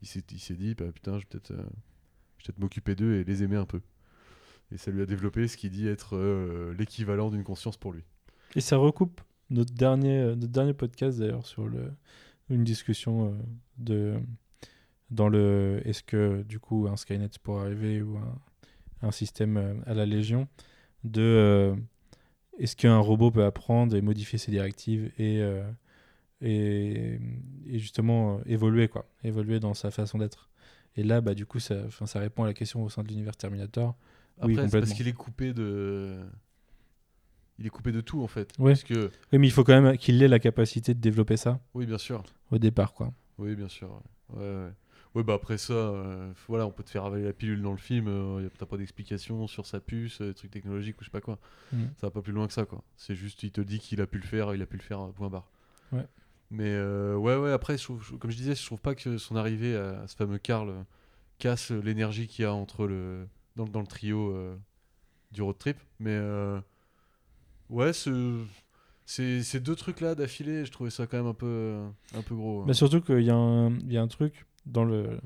[0.00, 2.94] Il s'est, il s'est dit, bah, putain, je vais peut-être, euh, je vais peut-être m'occuper
[2.94, 3.80] d'eux et les aimer un peu.
[4.72, 8.02] Et ça lui a développé ce qu'il dit être euh, l'équivalent d'une conscience pour lui.
[8.56, 9.20] Et ça recoupe
[9.50, 11.68] notre dernier, euh, notre dernier podcast d'ailleurs sur
[12.48, 13.38] une discussion euh,
[13.78, 14.14] de
[15.10, 18.18] dans le est-ce que du coup un Skynet pourrait arriver ou
[19.02, 20.48] un, système à la Légion
[21.04, 21.74] de
[22.58, 25.42] est-ce qu'un robot peut apprendre et modifier ses directives et
[26.40, 27.20] et,
[27.66, 29.04] justement évoluer quoi.
[29.22, 30.48] Évoluer dans sa façon d'être.
[30.96, 33.36] Et là bah du coup ça, ça répond à la question au sein de l'univers
[33.36, 33.94] Terminator
[34.38, 36.18] Après, Oui, c'est parce qu'il est coupé de.
[37.58, 38.52] Il est coupé de tout en fait.
[38.58, 38.72] Ouais.
[38.72, 41.60] Parce que, oui mais il faut quand même qu'il ait la capacité de développer ça
[41.74, 42.22] oui, bien sûr.
[42.50, 44.02] au départ quoi Oui, bien sûr.
[44.32, 44.70] Ouais, ouais.
[45.14, 45.22] ouais.
[45.22, 48.06] Bah après ça, euh, voilà, on peut te faire avaler la pilule dans le film,
[48.08, 51.20] euh, t'as pas d'explication sur sa puce, euh, des trucs technologiques ou je sais pas
[51.20, 51.38] quoi.
[51.72, 51.82] Mm.
[52.00, 52.82] Ça va pas plus loin que ça, quoi.
[52.96, 55.00] C'est juste, il te dit qu'il a pu le faire, il a pu le faire,
[55.00, 55.50] euh, point barre.
[55.92, 56.06] Ouais.
[56.50, 59.18] Mais euh, ouais, ouais, après, je trouve- je- comme je disais, je trouve pas que
[59.18, 60.84] son arrivée à, à ce fameux Karl
[61.38, 63.26] casse l'énergie qu'il y a entre le,
[63.56, 64.56] dans, le- dans le trio euh,
[65.32, 65.76] du road trip.
[66.00, 66.60] Mais euh,
[67.70, 68.44] ouais, ce-
[69.04, 72.34] ces, ces deux trucs-là d'affilée, je trouvais ça quand même un peu, euh, un peu
[72.34, 72.60] gros.
[72.62, 72.64] hein.
[72.66, 75.18] Mais surtout qu'il y, a un- y a un truc dans le.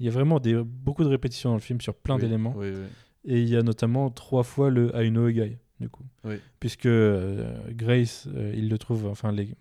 [0.00, 2.54] Il y a vraiment des, beaucoup de répétitions dans le film sur plein Oui, d'éléments.
[2.56, 2.86] oui, oui.
[3.24, 6.04] Et il y a notamment trois fois le I know a guy, du coup.
[6.60, 9.54] Puisque euh, Grace, euh, il le trouve, enfin, les,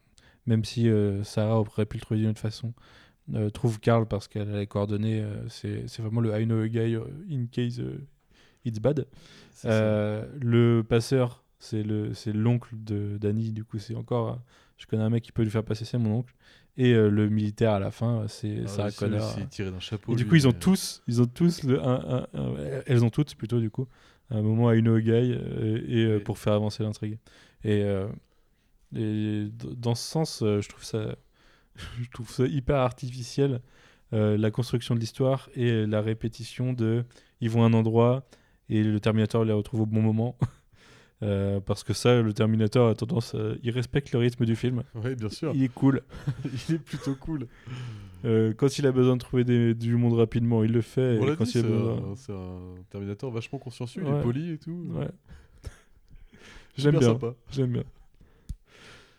[0.45, 2.73] même si euh, Sarah aurait pu le trouver d'une autre façon,
[3.33, 5.21] euh, trouve Carl parce qu'elle a les coordonnées.
[5.21, 7.97] euh, c'est vraiment le I know a guy euh, in case euh,
[8.65, 9.05] it's bad.
[9.65, 14.39] Euh, le passeur, c'est le c'est l'oncle de Danny, du coup, c'est encore.
[14.77, 16.33] Je connais un mec qui peut lui faire passer, c'est mon oncle.
[16.79, 19.35] Et le militaire à la fin, c'est Ah Sarah Connor.
[19.49, 20.13] tirait d'un chapeau.
[20.13, 22.53] Et du coup, ils ont tous, ils ont tous le, un- un- un-
[22.85, 23.87] elles ont toutes plutôt du coup,
[24.29, 26.23] un moment à une guy et euh, Oui.
[26.23, 27.17] pour faire avancer l'intrigue.
[27.63, 27.83] Et,
[28.95, 31.15] et dans ce sens, je trouve ça,
[32.01, 33.61] je trouve ça hyper artificiel,
[34.13, 37.03] euh, la construction de l'histoire et la répétition de,
[37.41, 38.25] ils vont à un endroit
[38.69, 40.37] et le Terminator les retrouve au bon moment.
[41.23, 44.83] Euh, parce que ça, le Terminator a tendance, à- il respecte le rythme du film.
[44.93, 45.51] Oui, bien sûr.
[45.55, 46.03] Il est cool.
[46.69, 47.47] il est plutôt cool.
[48.23, 51.17] Euh, quand il a besoin de trouver des- du monde rapidement, il le fait.
[51.19, 52.59] On et l'a quand dit, il a c'est besoin- un, c'est un
[52.91, 54.85] Terminator vachement consciencieux, il est poli et tout.
[54.91, 55.07] Ouais.
[56.77, 57.13] J'aime bien.
[57.13, 57.33] sympa.
[57.51, 57.83] J'aime bien.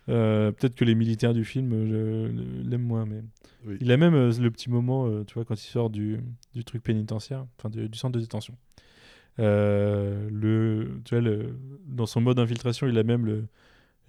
[0.09, 3.21] Euh, Peut-être que les militaires du film euh, je- l'aiment moins, mais
[3.65, 3.77] Oui.
[3.81, 6.19] il a même euh, le petit moment, euh, tu vois, quand il sort du,
[6.55, 8.55] du truc pénitentiaire, enfin du, du centre de détention.
[9.39, 11.55] Euh, le, tu vois, le,
[11.85, 13.45] dans son mode infiltration, il a même le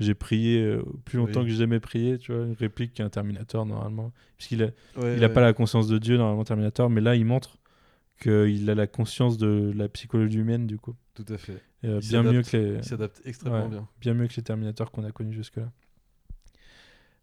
[0.01, 1.47] j'ai prié euh, plus longtemps Oui.
[1.47, 5.23] que j'ai jamais prié, tu vois, une réplique qu'un Terminator normalement, puisqu'il a, Ouais, il
[5.23, 5.33] a ouais.
[5.35, 7.59] pas la conscience de Dieu normalement Terminator, mais là il montre
[8.19, 11.63] qu'il a la conscience de la psychologie humaine du coup, Tout à fait.
[11.85, 13.69] Euh, bien mieux que les, Il s'adapte extrêmement Ouais.
[13.71, 13.89] bien.
[14.01, 15.71] bien mieux que les Terminators qu'on a connus jusque-là.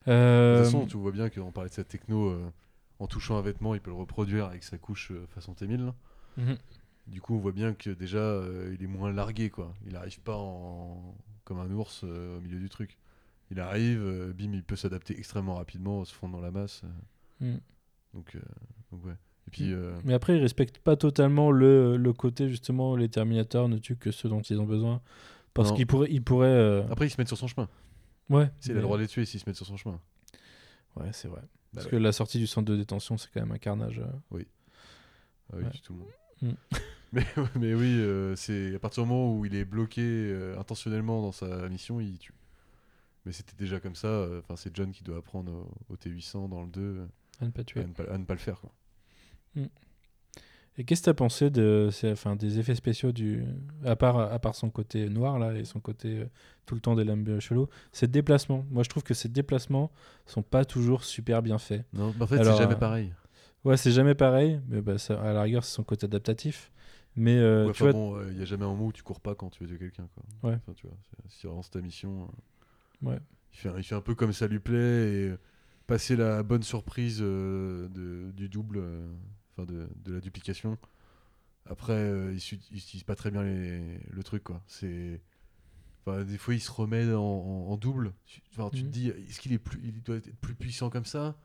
[0.07, 2.49] De Euh, toute façon, tu vois bien qu'on parlait de cette techno, euh,
[2.99, 5.85] en touchant un vêtement, il peut le reproduire avec sa couche euh, façon T1000.
[5.85, 5.93] là.
[6.37, 6.57] mhm.
[7.07, 9.73] Du coup, on voit bien que déjà, euh, il est moins largué, quoi.
[9.85, 11.15] Il arrive pas en...
[11.45, 12.97] comme un ours euh, au milieu du truc.
[13.51, 16.81] Il arrive, euh, bim, il peut s'adapter extrêmement rapidement, se fondre dans la masse.
[16.83, 16.87] euh,
[17.53, 17.59] Mhm.
[18.13, 18.39] donc, euh,
[18.91, 19.13] donc, ouais.
[19.47, 23.69] Et puis, euh, Mais après, ils respectent pas totalement le, le côté justement les Terminators
[23.69, 24.99] ne tuent que ceux dont ils ont besoin.
[25.53, 26.47] Parce qu'ils pourraient, ils pourraient.
[26.49, 27.69] euh, après, ils se mettent sur son chemin.
[28.29, 28.49] Ouais.
[28.59, 29.99] C'est mais- le droit de les tuer s'ils se mettent sur son chemin.
[30.95, 31.41] Ouais, c'est vrai.
[31.73, 33.99] Parce Bah que la sortie du centre de détention, c'est quand même un carnage.
[33.99, 34.05] euh.
[34.07, 34.45] Ah oui,
[35.53, 35.63] Ouais.
[35.83, 36.09] tout le monde.
[36.41, 36.51] Mm.
[37.13, 37.25] mais,
[37.55, 41.31] mais oui, euh, c'est à partir du moment où il est bloqué euh, intentionnellement dans
[41.31, 42.33] sa mission, il tue.
[43.25, 44.27] Mais c'était déjà comme ça.
[44.39, 45.51] Enfin, c'est John qui doit apprendre
[45.89, 47.05] au, au T800 dans le 2 euh,
[47.41, 47.81] À ne pas tuer.
[47.81, 48.59] à, ne pas, à ne pas le faire.
[48.61, 48.71] Quoi.
[50.79, 53.43] Et qu'est-ce que t'as pensé de, enfin, des effets spéciaux du,
[53.83, 56.25] à part, à part son côté noir là et son côté euh,
[56.67, 58.63] tout le temps des lames euh, chelou, ces déplacements?
[58.69, 59.91] Moi, je trouve que ces déplacements
[60.27, 61.85] sont pas toujours super bien faits.
[61.93, 63.11] Non, mais en fait, c'est jamais euh, pareil.
[63.65, 66.71] Ouais, c'est jamais pareil, mais bah, ça- à la rigueur, c'est son côté adaptatif.
[67.15, 69.01] Mais euh, Ouais, tu enfin vois, bon, il y a jamais un moment où tu
[69.01, 70.07] cours pas quand tu veux tuer quelqu'un.
[70.13, 70.51] Quoi.
[70.51, 70.57] Ouais.
[70.57, 70.95] Enfin, tu vois,
[71.27, 72.29] si vraiment ta mission.
[73.03, 73.19] euh, Ouais.
[73.53, 75.39] Il, fait, un- il fait un peu comme ça lui plaît et euh,
[75.87, 79.07] passer la bonne surprise euh, de, du double, euh,
[79.57, 80.77] enfin de, de la duplication.
[81.65, 84.43] Après, euh, il su- il utilise pas très bien les- le truc.
[84.43, 84.61] quoi.
[84.67, 85.21] C'est.
[86.05, 88.13] Enfin, des fois, il se remet en, en- en double.
[88.25, 88.83] Tu, enfin, tu Mhm.
[88.83, 91.35] te dis, est-ce qu'il est plus, il doit être plus puissant comme ça?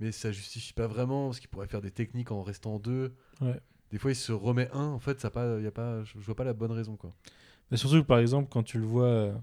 [0.00, 3.14] Mais ça justifie pas vraiment, parce qu'il pourrait faire des techniques en restant en deux.
[3.40, 3.60] Ouais.
[3.92, 4.86] Des fois, il se remet un.
[4.88, 7.14] En fait, ça pas, y a pas, je, je vois pas la bonne raison, quoi.
[7.70, 9.34] Mais surtout par exemple, quand tu le vois, euh,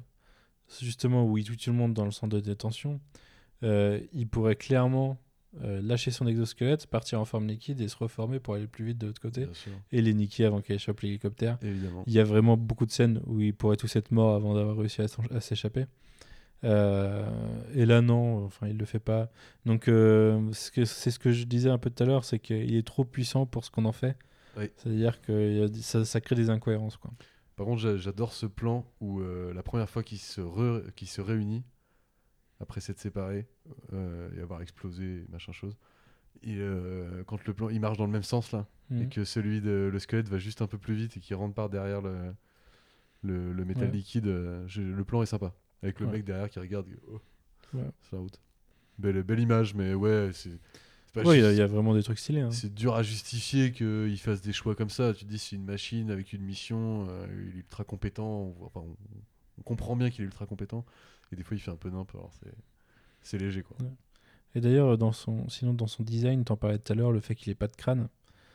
[0.82, 3.00] justement où il tout le monde dans le centre de détention,
[3.64, 5.18] euh, il pourrait clairement
[5.62, 8.98] euh, lâcher son exosquelette, partir en forme liquide et se reformer pour aller plus vite
[8.98, 9.48] de l'autre côté
[9.92, 11.58] et les niquer avant qu'elle chope l'hélicoptère.
[11.62, 12.04] Évidemment.
[12.08, 14.78] Il y a vraiment beaucoup de scènes où ils pourraient tous être morts avant d'avoir
[14.78, 15.86] réussi à s'échapper.
[16.64, 17.30] Euh,
[17.76, 19.30] et là, non, enfin, il le fait pas.
[19.66, 22.88] Donc, euh, c'est ce que je disais un peu tout à l'heure, c'est qu'il est
[22.88, 24.18] trop puissant pour ce qu'on en fait.
[24.58, 24.70] Oui.
[24.78, 26.96] C'est-à-dire que ça, ça crée des incohérences.
[26.98, 27.12] Quoi.
[27.56, 31.22] Par contre, j'a- j'adore ce plan où euh, la première fois qu'il se, qu'il se
[31.22, 31.64] réunit,
[32.60, 33.44] après s'être séparé euh,
[34.36, 35.78] et avoir explosé, machin chose,
[36.42, 39.10] il, euh, quand le plan, il marche dans le même sens là, et Mhm.
[39.10, 41.70] que celui de le squelette va juste un peu plus vite et qu'il rentre par
[41.70, 42.34] derrière le,
[43.22, 43.92] le, le métal Ouais.
[43.92, 45.54] liquide, euh, le plan est sympa.
[45.82, 46.14] Avec le Ouais.
[46.14, 47.20] mec derrière qui regarde, oh,
[47.74, 47.90] Ouais.
[48.12, 48.40] la route.
[49.00, 50.60] Belle, belle image, mais ouais, c'est.
[51.16, 52.42] il y a- y, vraiment des trucs stylés.
[52.42, 52.52] hein.
[52.52, 55.14] C'est dur à justifier qu'il fasse des choix comme ça.
[55.14, 58.54] Tu te dis, c'est une machine avec une mission, euh, il est ultra compétent.
[58.60, 58.96] On, enfin, on,
[59.60, 60.86] on comprend bien qu'il est ultra compétent.
[61.32, 62.10] Et des fois, il fait un peu nimp.
[62.14, 62.52] Alors, c'est,
[63.24, 63.76] c'est léger, quoi.
[64.56, 67.34] Et d'ailleurs, dans son, sinon dans son design, t'en parlais tout à l'heure, le fait
[67.36, 68.08] qu'il ait pas de crâne,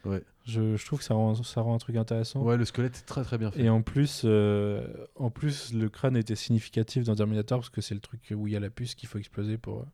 [0.05, 0.23] Ouais.
[0.45, 2.41] je, je trouve que ça rend, ça rend un truc intéressant.
[2.43, 3.63] Ouais, le squelette est très très bien fait.
[3.63, 7.95] Et en plus, euh, en plus, le crâne était significatif dans Terminator parce que c'est
[7.95, 9.85] le truc où il y a la puce qu'il faut exploser pour,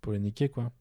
[0.00, 0.72] pour les niquer, quoi.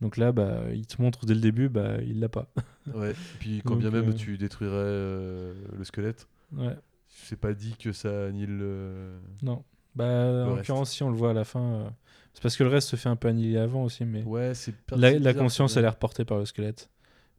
[0.00, 2.46] Donc là, bah, il te montre dès le début, bah, il l'a pas.
[2.94, 3.10] Ouais.
[3.10, 6.74] Et puis, quand Donc, bien même euh, tu détruirais euh, le squelette, ouais,
[7.08, 9.20] c'est pas dit que ça annule le.
[9.42, 9.64] non.
[9.96, 10.56] Bah, en reste.
[10.56, 11.92] l'occurrence, si on le voit à la fin,
[12.32, 14.52] c'est parce que le reste se fait un peu annihiler avant aussi, mais Ouais,
[14.96, 16.90] la, conscience, elle est reportée par le squelette.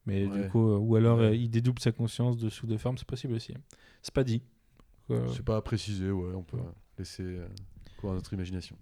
[0.07, 0.47] Mais du Ouais.
[0.47, 1.25] coup, euh, ou alors Ouais.
[1.25, 3.53] euh, il dédouble sa conscience de sous de forme, c'est possible aussi.
[4.01, 4.41] C'est pas dit.
[5.11, 6.63] Euh, C'est pas précisé, ouais, on peut Ouais.
[6.97, 7.47] laisser euh,
[7.97, 8.75] courir à notre imagination.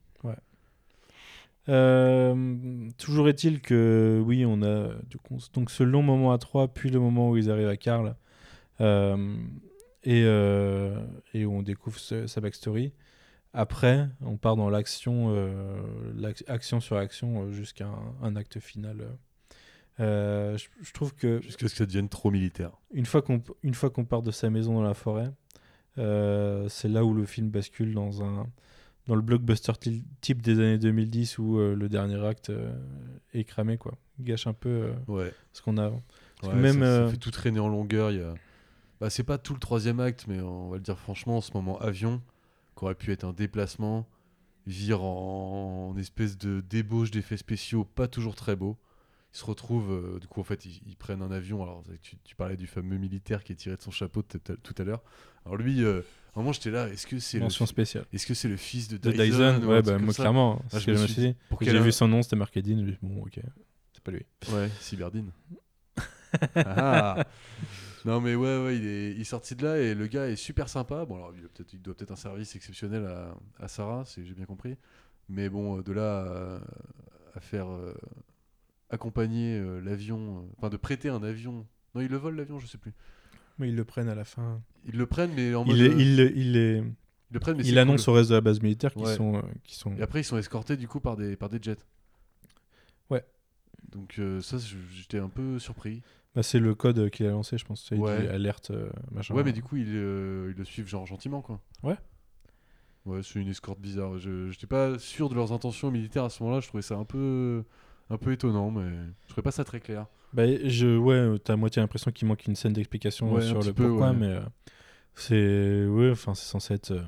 [1.68, 6.68] Euh, toujours est-il que oui, on a du coup, donc ce long moment à trois,
[6.68, 8.16] puis le moment où ils arrivent à Karl,
[8.80, 10.22] et,
[11.34, 12.94] et où on découvre ce- sa backstory.
[13.54, 15.82] Après, on part dans l'action, euh,
[16.48, 19.08] action sur action euh, jusqu'à un, un acte final.
[20.00, 22.72] Euh, je, je trouve que Jusqu'à ce que ça devienne trop militaire.
[22.94, 25.32] une fois qu'on une fois qu'on part de sa maison dans la forêt,
[25.98, 28.48] euh, c'est là où le film bascule dans un
[29.08, 29.74] dans le blockbuster
[30.22, 32.52] type des années 2010 où le dernier acte
[33.34, 33.94] est cramé quoi.
[34.20, 35.34] Il gâche un peu Ouais.
[35.52, 35.92] ce qu'on a.
[36.40, 38.12] Parce que même, ça, ça fait tout traîner en longueur.
[38.12, 38.36] Y a...
[39.02, 41.80] bah, c'est pas tout le troisième acte, mais on va le dire franchement, ce moment
[41.80, 42.22] avion,
[42.80, 44.08] qui aurait pu être un déplacement,
[44.66, 48.78] vire en, en espèce de débauche d'effets spéciaux pas toujours très beaux.
[49.34, 51.62] Ils se retrouvent, euh, du coup, en fait, ils, ils prennent un avion.
[51.62, 54.40] Alors, tu, tu parlais du fameux militaire qui est tiré de son chapeau tout
[54.80, 55.04] à- l'heure.
[55.46, 56.00] Alors, lui, euh,
[56.36, 58.06] à un moment, j'étais là, est-ce que c'est le, Mention spéciale.
[58.14, 60.96] est-ce que c'est le fils de De Dyson, ouais, bah, moi clairement, Ah, je me
[60.96, 61.36] je me suis dit.
[61.50, 63.40] pour J'ai vu son nom, c'était marqué Dean, bon ok,
[63.94, 64.26] c'est pas lui.
[64.52, 65.32] Ouais, Cyberdine.
[66.56, 67.26] Ah.
[68.06, 70.36] Non mais ouais, ouais, il est, il est sorti de là et le gars est
[70.36, 71.06] super sympa.
[71.06, 74.46] Bon alors il, il doit peut-être un service exceptionnel à, à Sarah, si j'ai bien
[74.46, 74.76] compris.
[75.28, 77.94] Mais bon, euh, de là à, à faire euh,
[78.90, 81.66] accompagner euh, l'avion, euh, enfin de prêter un avion.
[81.96, 82.94] Non, ils le volent l'avion, je sais plus.
[83.58, 84.62] Mais ils le prennent à la fin.
[84.86, 85.76] Ils le prennent mais en mode...
[85.78, 86.84] Il, est- il, il, est-
[87.32, 88.14] le prennent mais il annonce cool.
[88.14, 89.16] au reste de la base militaire qu'ils Ouais.
[89.16, 89.96] sont, euh, sont.
[89.98, 91.78] Et après ils sont escortés du coup par des, par des jets.
[93.10, 93.24] Ouais.
[93.92, 94.58] Donc euh, ça,
[94.92, 96.02] j'étais un peu surpris.
[96.40, 97.86] Bah, c'est le code qu'il a lancé, je pense.
[97.92, 98.22] Il Ouais.
[98.22, 99.34] dit alerte, euh, machin.
[99.36, 101.60] Ouais, mais du coup, ils, euh, ils le suivent genre gentiment, quoi.
[101.84, 101.98] Ouais.
[103.06, 104.18] Ouais, c'est une escorte bizarre.
[104.20, 106.62] Je j'étais pas sûr de leurs intentions militaires à ce moment-là.
[106.62, 107.64] Je trouvais ça un peu,
[108.10, 108.90] un peu étonnant, mais
[109.26, 110.06] je trouvais pas ça très clair.
[110.32, 113.62] Bah, je, ouais, euh, t'as à moitié l'impression qu'il manque une scène d'explication Ouais, sur
[113.62, 114.16] le peu, pourquoi, ouais.
[114.16, 114.40] mais euh,
[115.16, 116.92] c'est ouais, enfin c'est censé être.
[116.92, 117.02] euh,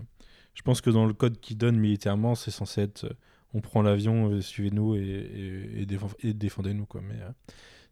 [0.55, 3.13] je pense que dans le code qu'il donne militairement, c'est censé être, euh,
[3.53, 6.99] on prend l'avion, suivez-nous et, et, et défend- et défendez-nous quoi.
[7.07, 7.15] Mais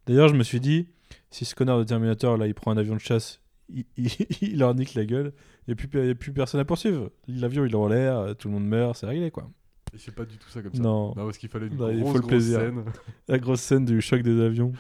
[0.06, 0.88] d'ailleurs, je me suis dit,
[1.30, 4.10] si ce connard de Terminator là, il prend un avion de chasse, il, il,
[4.41, 5.34] il leur nique la gueule,
[5.68, 7.12] il n'y a, plus- il y a plus personne à poursuivre.
[7.28, 9.49] L'avion il est en l'air, tout le monde meurt, c'est réglé quoi.
[9.93, 10.82] Et c'est pas du tout ça comme ça.
[10.82, 11.14] Non.
[11.16, 12.60] parce qu'il fallait une Non, il grosse, faut le grosse plaisir.
[12.60, 12.84] scène.
[13.28, 14.72] La grosse scène du choc des avions.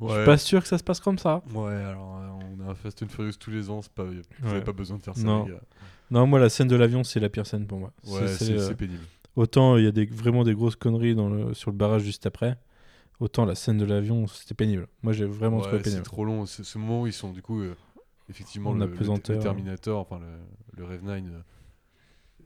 [0.00, 1.42] Je suis pas sûr que ça se passe comme ça.
[1.54, 4.50] Ouais, alors euh, on a un Fast and Furious tous les ans, c'est pas, vous
[4.50, 4.60] Ouais.
[4.62, 5.44] pas besoin de faire ça, Non.
[5.46, 5.60] les gars.
[6.10, 7.92] Non, moi, la scène de l'avion, c'est la pire scène pour moi.
[8.06, 9.00] Ouais, C'est- euh, pénible.
[9.36, 12.24] Autant il y a des, vraiment des grosses conneries dans le, sur le barrage juste
[12.26, 12.56] après,
[13.20, 14.88] autant la scène de l'avion, c'était pénible.
[15.02, 16.04] Moi, j'ai vraiment trouvé Ouais, c'est pénible.
[16.04, 16.46] trop long.
[16.46, 17.74] Ce moment où ils sont du coup, euh,
[18.28, 20.26] effectivement, En le, Terminator, enfin le,
[20.76, 21.40] le Rev 9, euh,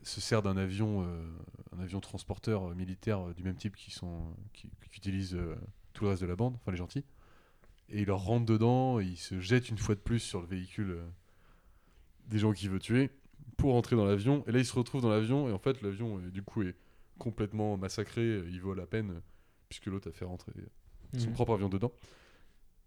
[0.03, 1.29] se sert d'un avion, euh,
[1.75, 5.55] un avion transporteur militaire du même type qui sont, qui, qui utilisent euh,
[5.93, 7.05] tout le reste de la bande, enfin les gentils.
[7.89, 10.47] Et il leur rentre dedans, et il se jette une fois de plus sur le
[10.47, 10.99] véhicule
[12.27, 13.09] des gens qu'il veut tuer
[13.57, 14.45] pour rentrer dans l'avion.
[14.47, 16.75] Et là, il se retrouve dans l'avion, et en fait, l'avion, du coup, est
[17.19, 18.43] complètement massacré.
[18.49, 19.21] Il vole à peine,
[19.71, 20.51] puisque l'autre a fait rentrer
[21.17, 21.33] son Mhm.
[21.33, 21.93] propre avion dedans.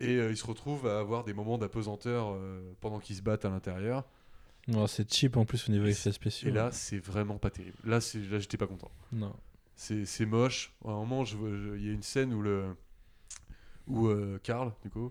[0.00, 3.46] Et euh, il se retrouve à avoir des moments d'apesanteur euh, pendant qu'ils se battent
[3.46, 4.04] à l'intérieur.
[4.68, 6.48] Non, c'est cheap en plus au niveau Et effets spéciaux.
[6.48, 7.76] Et là, c'est vraiment pas terrible.
[7.84, 8.90] Là, j'étais pas content.
[9.12, 9.34] non.
[9.76, 10.72] C'est moche.
[10.84, 12.76] À un moment, il y a une scène où le
[13.86, 15.10] où euh, Carl, du coup,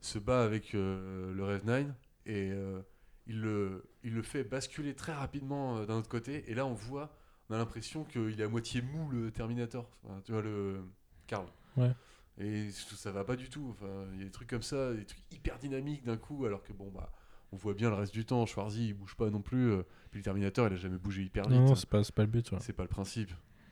[0.00, 1.86] se bat avec euh, le Rev 9
[2.26, 2.80] et euh,
[3.26, 6.44] il, le, il le fait basculer très rapidement euh, d'un autre côté.
[6.50, 7.14] Et là, on voit,
[7.52, 9.86] on a l'impression qu'il est à moitié mou le Terminator.
[10.04, 10.80] Enfin, tu vois, le
[11.26, 11.46] Carl.
[11.76, 11.92] Ouais.
[12.38, 13.68] Et ça va pas du tout.
[13.70, 16.62] Enfin, il y a des trucs comme ça, des trucs hyper dynamiques d'un coup, alors
[16.62, 17.12] que bon, bah.
[17.54, 19.72] On voit bien le reste du temps, Schwarzy il bouge pas non plus.
[19.72, 21.58] euh, Puis le Terminator il a jamais bougé hyper vite.
[21.60, 22.50] Non, non, c'est pas, pas le but.
[22.50, 22.56] ouais.
[22.62, 23.30] C'est pas le principe.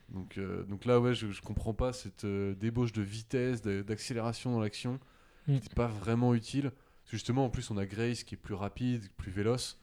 [0.09, 4.51] Donc, euh, donc là, ouais, je, je comprends pas cette euh, débauche de vitesse, d'accélération
[4.51, 4.99] dans l'action.
[5.47, 5.57] Mm.
[5.63, 6.69] C'est pas vraiment utile.
[6.69, 9.79] Parce que justement, en plus, on a Grace qui est plus rapide, plus véloce,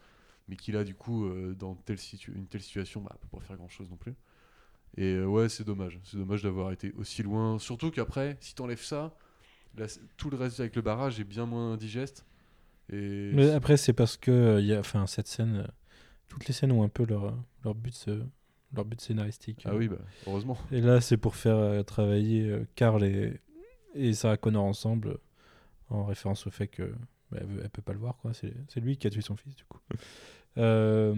[0.49, 3.44] mais qui là, du coup, euh, dans telle situ- une telle situation, bah, peut pas
[3.44, 4.14] faire grand chose non plus.
[4.96, 6.01] Et euh, ouais, c'est dommage.
[6.05, 7.59] C'est dommage d'avoir été aussi loin.
[7.59, 9.16] Surtout qu'après, si t'enlèves ça,
[9.76, 9.86] là,
[10.16, 12.24] tout le reste avec le barrage est bien moins digeste.
[12.90, 15.68] Et Mais après, c'est parce que euh, il y a, enfin, cette scène,
[16.28, 18.09] toutes les scènes ont un peu leur, leur but,
[18.74, 19.64] leur but scénaristique.
[19.66, 20.57] ah oui, bah, heureusement.
[20.72, 23.40] Et là, c'est pour faire travailler Carl et,
[23.94, 25.18] et Sarah Connor ensemble,
[25.90, 26.94] en référence au fait que
[27.30, 28.32] bah, elle, peut pas le voir, quoi.
[28.32, 29.80] C'est lui qui a tué son fils, du coup.
[30.57, 31.14] Euh,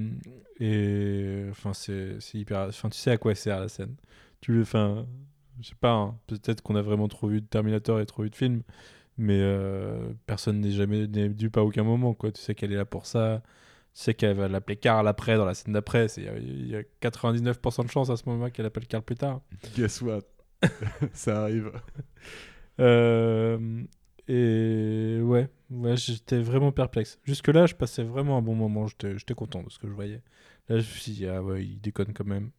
[0.59, 2.61] et enfin, c'est hyper.
[2.68, 3.95] Enfin, tu sais à quoi sert la scène.
[4.41, 5.07] Tu le, enfin,
[5.61, 5.93] je sais pas.
[5.93, 8.62] hein, Peut-être qu'on a vraiment trop vu de Terminator et trop vu de films,
[9.18, 12.33] mais euh, personne n'est jamais dupe à aucun moment, quoi.
[12.33, 13.43] Tu sais qu'elle est là pour ça.
[13.95, 16.07] Tu sais qu'elle va l'appeler Carl après dans la scène d'après.
[16.16, 19.41] Il y a 99% de chance à ce moment-là qu'elle appelle Carl plus tard.
[19.76, 20.20] Guess what?
[21.12, 21.72] Ça arrive.
[22.78, 23.83] Euh,
[24.31, 27.18] et ouais, ouais j'étais vraiment perplexe.
[27.24, 28.87] Jusque-là, je passais vraiment un bon moment.
[28.87, 30.22] J'étais content de ce que je voyais.
[30.68, 32.53] Là, je me suis dit, ah ouais, il déconne quand même.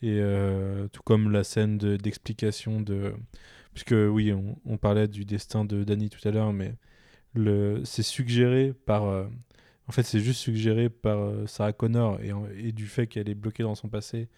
[0.00, 3.14] Et euh, tout comme la scène de- d'explication de.
[3.74, 4.32] Puisque oui,
[4.66, 6.76] on, parlait du destin de Danny tout à l'heure, mais
[7.84, 9.04] c'est suggéré par.
[9.04, 9.26] euh,
[9.88, 12.18] en fait, c'est juste suggéré par euh, Sarah Connor
[12.56, 14.28] et, du fait qu'elle est bloquée dans son passé.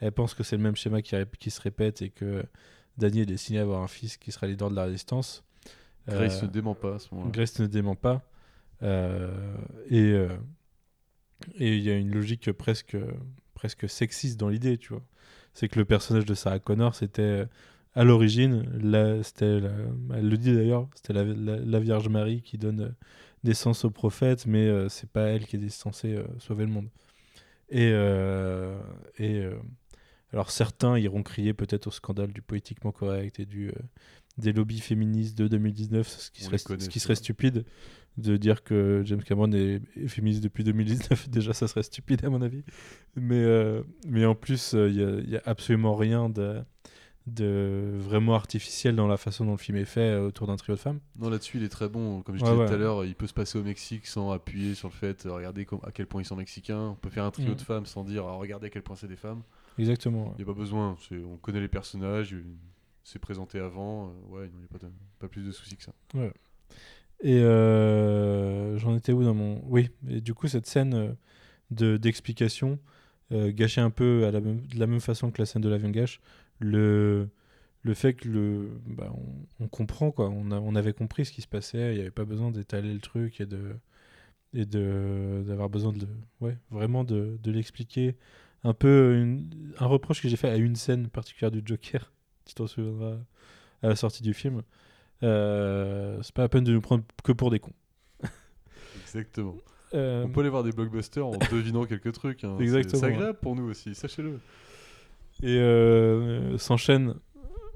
[0.00, 2.44] Elle pense que c'est le même schéma qui, qui se répète et que
[2.98, 5.44] Danny est destiné à avoir un fils qui sera leader de la résistance.
[6.08, 7.32] Grace Euh, ne dément pas à ce moment-là.
[7.32, 8.22] Grace ne dément pas.
[8.82, 9.56] Euh,
[9.88, 10.28] et euh,
[11.58, 12.96] et il y a une logique presque,
[13.54, 15.02] presque sexiste dans l'idée, tu vois.
[15.52, 17.44] C'est que le personnage de Sarah Connor, c'était
[17.94, 18.64] à l'origine,
[19.22, 19.60] c'était
[20.14, 22.94] elle le dit d'ailleurs, c'était la, la- la Vierge Marie qui donne
[23.44, 26.88] naissance au prophète, mais euh, c'est pas elle qui est censée euh, sauver le monde.
[27.70, 28.78] Et, euh,
[29.18, 29.44] et
[30.32, 33.72] alors certains iront crier peut-être au scandale du politiquement correct et du,
[34.38, 37.64] des lobbies féministes de 2019, ce qui, serait, connaît, ce qui serait stupide
[38.16, 41.28] de dire que James Cameron est, est féministe depuis 2019.
[41.30, 42.62] Déjà, ça serait stupide à mon avis.
[43.16, 46.62] Mais, euh, mais en plus, il n'y a, absolument rien de,
[47.26, 50.74] de vraiment artificiel dans la façon dont le film est fait euh, autour d'un trio
[50.74, 51.00] de femmes.
[51.18, 52.22] Non, là-dessus, il est très bon.
[52.22, 52.68] Comme je Ouais, disais ouais.
[52.68, 55.32] tout à l'heure, il peut se passer au Mexique sans appuyer sur le fait, euh,
[55.32, 56.90] regardez à quel point ils sont mexicains.
[56.90, 57.56] On peut faire un trio Mm.
[57.56, 59.42] de femmes sans dire, ah, regardez à quel point c'est des femmes.
[59.78, 60.34] Exactement.
[60.38, 60.96] Il n'y a pas besoin.
[61.12, 62.36] On connaît les personnages,
[63.04, 64.08] c'est présenté avant.
[64.08, 65.92] euh, ouais, il n'y a pas, de- pas plus de soucis que ça.
[67.20, 69.62] Et euh, j'en étais où dans mon...
[69.66, 71.12] Oui, et du coup, cette scène euh,
[71.70, 72.78] de d'explication
[73.32, 75.68] euh, gâchait un peu à la même, de la même façon que la scène de
[75.68, 76.20] l'avion gâche
[76.60, 77.28] le,
[77.82, 79.12] le fait que le, bah,
[79.60, 80.28] on, comprend, quoi.
[80.30, 82.92] On, a- on avait compris ce qui se passait, il n'y avait pas besoin d'étaler
[82.92, 83.76] le truc et de
[84.54, 86.06] et de d'avoir besoin de
[86.40, 88.16] ouais, vraiment de, de l'expliquer.
[88.64, 89.26] Un peu
[89.78, 92.12] un reproche que j'ai fait à une scène particulière du Joker,
[92.44, 93.16] tu t'en souviendras
[93.82, 94.62] à la sortie du film.
[95.22, 97.72] Euh, c'est pas la peine de nous prendre que pour des cons.
[99.02, 99.54] Exactement.
[99.94, 102.44] Euh, On peut aller voir des blockbusters en devinant quelques trucs.
[102.44, 102.56] hein.
[102.58, 103.00] Exactement.
[103.00, 104.40] C'est agréable pour nous aussi, sachez-le.
[105.42, 107.14] Et euh, s'enchaîne,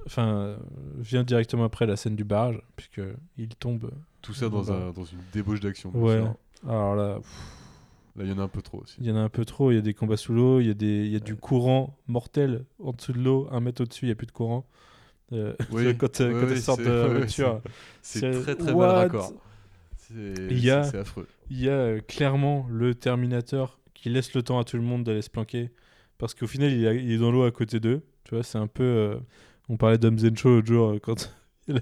[0.07, 0.57] enfin,
[0.97, 3.01] vient directement après la scène du barrage, puisque
[3.37, 3.91] il tombe.
[4.23, 5.91] Tout ça dans, un, dans une débauche d'action.
[5.95, 6.21] Ouais.
[6.21, 6.35] sûr.
[6.69, 7.58] Alors là, pff,
[8.19, 8.97] Là, il y en a un peu trop aussi.
[9.01, 9.71] il y en a un peu trop.
[9.71, 11.33] Il y a des combats sous l'eau, il y a, des, il y a du
[11.33, 11.39] Ouais.
[11.41, 14.67] courant mortel en dessous de l'eau, un mètre au-dessus, il n'y a plus de courant.
[15.33, 17.63] Euh, Oui, quand euh, oui, quand oui, elles sortent de la ouais, voiture.
[18.03, 19.33] C'est très très What mal raccord.
[19.97, 21.27] C'est affreux.
[21.51, 25.05] Il y a euh, clairement le Terminator qui laisse le temps à tout le monde
[25.05, 25.71] d'aller se planquer.
[26.19, 28.03] Parce qu'au final, il, est- il est dans l'eau à côté d'eux.
[28.25, 28.83] Tu vois, c'est un peu.
[28.83, 29.17] euh,
[29.69, 31.35] on parlait d'Homme Show l'autre jour euh, quand
[31.69, 31.81] la,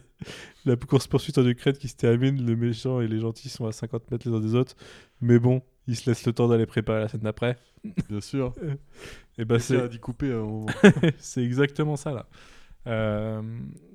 [0.64, 4.10] la course-poursuite en Ukraine qui se termine, le méchant et les gentils sont à 50
[4.10, 4.74] mètres les uns des autres.
[5.20, 7.56] Mais bon, ils se laissent le temps d'aller préparer la scène d'après.
[8.08, 8.52] Bien sûr.
[9.38, 10.32] Et bah, C'est d'y couper
[11.18, 12.26] c'est exactement ça là.
[12.88, 13.42] Euh,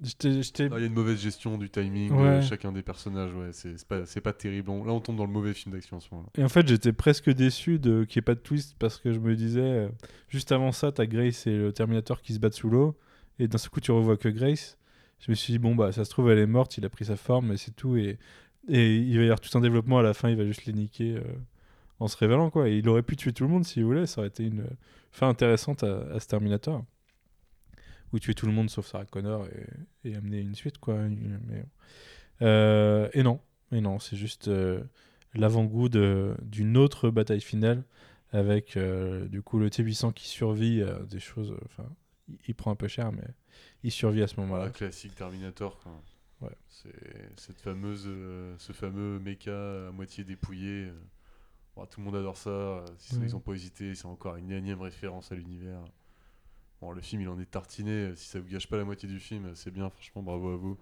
[0.04, 2.38] j'étais- Ah, Il y a une mauvaise gestion du timing Ouais.
[2.38, 3.34] de chacun des personnages.
[3.34, 4.70] Ouais, c'est pas, pas terrible.
[4.70, 6.28] On- Là, on tombe dans le mauvais film d'action en ce moment.
[6.38, 9.14] Et en fait, j'étais presque déçu de qu'il n'y ait pas de twist parce que
[9.14, 9.90] je me disais, euh,
[10.28, 12.98] juste avant ça, t'as Grace et le Terminator qui se battent sous l'eau,
[13.40, 14.78] et d'un seul coup, tu revois que Grace.
[15.20, 17.06] Je me suis dit, bon, bah, ça se trouve, elle est morte, il a pris
[17.06, 17.96] sa forme, et c'est tout.
[17.96, 18.18] Et,
[18.68, 20.74] et il va y avoir tout un développement à la fin, il va juste les
[20.74, 21.22] niquer euh,
[22.02, 22.68] en se révélant, quoi.
[22.68, 24.66] Et il aurait pu tuer tout le monde s'il voulait, ça aurait été une
[25.12, 26.84] fin intéressante à, à ce Terminator.
[28.14, 29.48] Ou tuer tout le monde sauf Sarah Connor
[30.04, 30.98] et, et amener une suite, quoi.
[30.98, 31.64] Mais,
[32.42, 33.40] euh, et non,
[33.72, 34.48] et non, c'est juste.
[34.50, 34.84] euh,
[35.34, 37.84] l'avant-goût d'une autre bataille finale
[38.34, 41.56] avec euh, du coup le T800 qui survit à des choses.
[41.66, 41.88] Enfin,
[42.28, 43.24] il, il prend un peu cher, mais
[43.84, 44.70] il survit à ce moment-là.
[44.72, 45.80] Classique Terminator.
[45.80, 46.02] quoi.
[46.42, 46.56] Ouais.
[46.68, 46.90] C'est
[47.38, 48.10] cette fameuse,
[48.58, 50.90] ce fameux mecha à moitié dépouillé.
[51.76, 52.50] Bon, tout le monde adore ça.
[52.50, 53.22] euh, si Ouais.
[53.26, 53.96] Ils ont pas hésité.
[53.96, 55.80] C'est encore une énième référence à l'univers.
[56.82, 57.92] Bon, le film, il en est tartiné.
[57.92, 59.90] euh, Si ça vous gâche pas la moitié du film, euh, c'est bien.
[59.90, 60.78] Franchement, bravo à vous.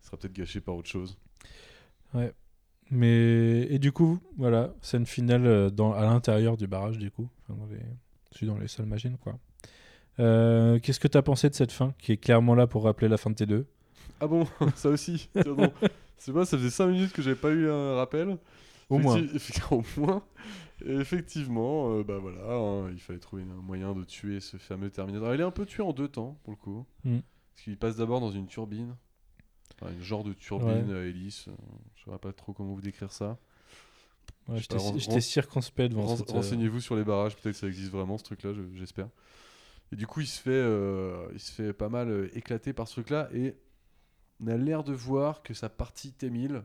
[0.00, 1.16] Ça sera peut-être gâché par autre chose.
[2.90, 7.56] Mais et du coup, voilà, scène finale dans, à l'intérieur du barrage du coup, enfin,
[7.60, 7.78] dans les,
[8.32, 9.38] je suis dans les salles machines quoi.
[10.18, 13.06] Euh, Qu'est-ce que tu as pensé de cette fin qui est clairement là pour rappeler
[13.08, 13.64] la fin de T2
[14.20, 14.44] Ah bon,
[14.74, 15.28] ça aussi.
[16.16, 18.36] C'est pas, ça faisait 5 minutes que j'avais pas eu un rappel.
[18.90, 19.20] Au moins.
[19.70, 20.22] Au moins.
[20.84, 25.34] Effectivement, euh, bah voilà, hein, il fallait trouver un moyen de tuer ce fameux Terminator.
[25.34, 26.86] Il est un peu tué en deux temps, pour le coup.
[27.04, 27.18] Mm.
[27.54, 28.96] Parce qu'il passe d'abord dans une turbine.
[29.80, 31.48] Enfin, une genre de turbine à hélice.
[31.48, 31.52] euh,
[31.96, 33.38] Je saurais pas trop comment vous décrire ça.
[34.48, 38.16] Ouais, J'étais circonspect devant cette, euh, Renseignez-vous sur les barrages, peut-être que ça existe vraiment
[38.18, 39.08] ce truc-là, je- j'espère.
[39.92, 42.88] Et du coup, il se fait, euh, il se fait pas mal euh, éclater par
[42.88, 43.54] ce truc-là et
[44.40, 46.62] on a l'air de voir que sa partie T1000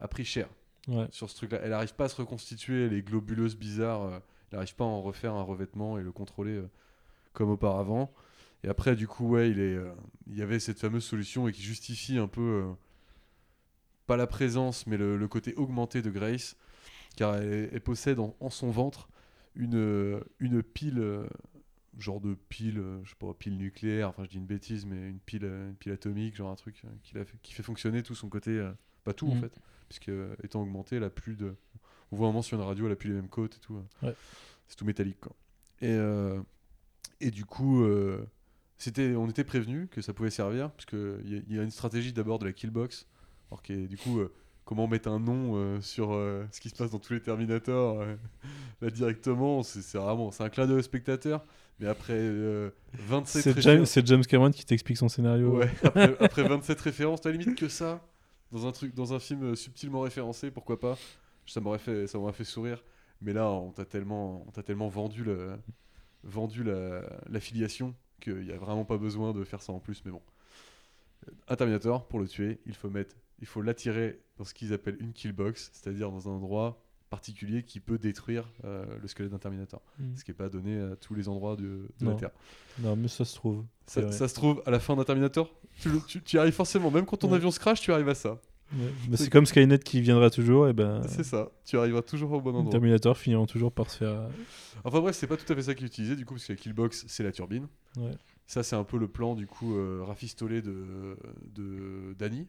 [0.00, 0.48] a pris cher
[0.88, 1.06] ouais.
[1.10, 1.60] sur ce truc-là.
[1.62, 4.02] Elle n'arrive pas à se reconstituer, elle est globuleuse, bizarre.
[4.02, 4.18] euh,
[4.50, 6.68] elle n'arrive pas à en refaire un revêtement et le contrôler euh,
[7.32, 8.12] comme auparavant.
[8.64, 9.92] Et après, du coup, ouais, il, est, euh,
[10.26, 12.72] il y avait cette fameuse solution et qui justifie un peu, euh,
[14.06, 16.56] pas la présence, mais le, le côté augmenté de Grace,
[17.16, 19.08] car elle, elle possède en, en son ventre
[19.54, 21.02] une, une pile,
[21.98, 25.18] genre de pile, je sais pas, pile nucléaire, enfin je dis une bêtise, mais une
[25.20, 28.66] pile, une pile atomique, genre un truc qui, fait, qui fait fonctionner tout son côté,
[29.04, 29.40] pas tout en Mhm.
[29.42, 29.52] fait,
[29.88, 30.10] puisque
[30.44, 31.54] étant augmentée, elle a plus de.
[32.12, 33.82] On voit un moment sur une radio, elle a plus les mêmes côtes et tout.
[34.02, 34.14] Ouais.
[34.66, 35.32] C'est tout métallique quoi.
[35.80, 36.40] Et, euh,
[37.20, 38.24] et du coup, euh,
[38.78, 42.12] c'était, on était prévenu que ça pouvait servir, parce qu'il y, y a une stratégie
[42.12, 43.06] d'abord de la killbox,
[43.50, 44.20] alors qui est du coup.
[44.20, 44.32] euh,
[44.64, 48.04] Comment mettre un nom sur ce qui se passe dans tous les Terminators
[48.82, 51.42] là directement, c'est c'est vraiment c'est un clin d'œil spectateur.
[51.80, 55.56] Mais après euh, 27 C'est références- James, c'est James Cameron qui t'explique son scénario.
[55.56, 58.06] Ouais, après, après 27 références, t'as limite que ça
[58.52, 60.98] dans un truc, dans un film euh, subtilement référencé, pourquoi pas
[61.46, 62.82] Ça m'aurait fait, ça m'aurait fait sourire.
[63.20, 65.58] Mais là, on t'a tellement, on t'a tellement vendu le,
[66.22, 70.02] vendu la, l'affiliation qu'il y a vraiment pas besoin de faire ça en plus.
[70.04, 70.22] Mais bon,
[71.48, 74.98] un Terminator pour le tuer, il faut mettre, il faut l'attirer dans ce qu'ils appellent
[75.00, 79.82] une killbox, c'est-à-dire dans un endroit particulier qui peut détruire euh, le squelette d'un Terminator,
[79.98, 80.16] Mm.
[80.16, 82.14] ce qui n'est pas donné à tous les endroits de, de la.
[82.14, 82.30] Terre.
[82.80, 83.64] Non, mais ça se trouve.
[83.86, 85.50] Ça, se trouve, à la fin d'un Terminator,
[85.80, 86.90] tu, le- tu- tu y arrives forcément.
[86.90, 87.36] Même quand ton Ouais.
[87.36, 88.38] avion se crash, tu arrives à ça.
[88.74, 89.16] Ouais.
[89.16, 91.00] C'est- comme Skynet qui viendra toujours, et ben.
[91.08, 91.50] C'est ça.
[91.64, 92.70] Tu arriveras toujours au bon endroit.
[92.70, 94.10] Terminator finiront toujours par se faire.
[94.10, 94.28] euh,
[94.84, 96.52] Enfin bref, c'est pas tout à fait ça qui est utilisé, du coup, parce que
[96.52, 97.66] la Killbox, c'est la turbine.
[97.96, 98.12] Ouais.
[98.46, 101.16] Ça, c'est un peu le plan, du coup, euh, rafistolé de,
[101.54, 102.46] de Danny.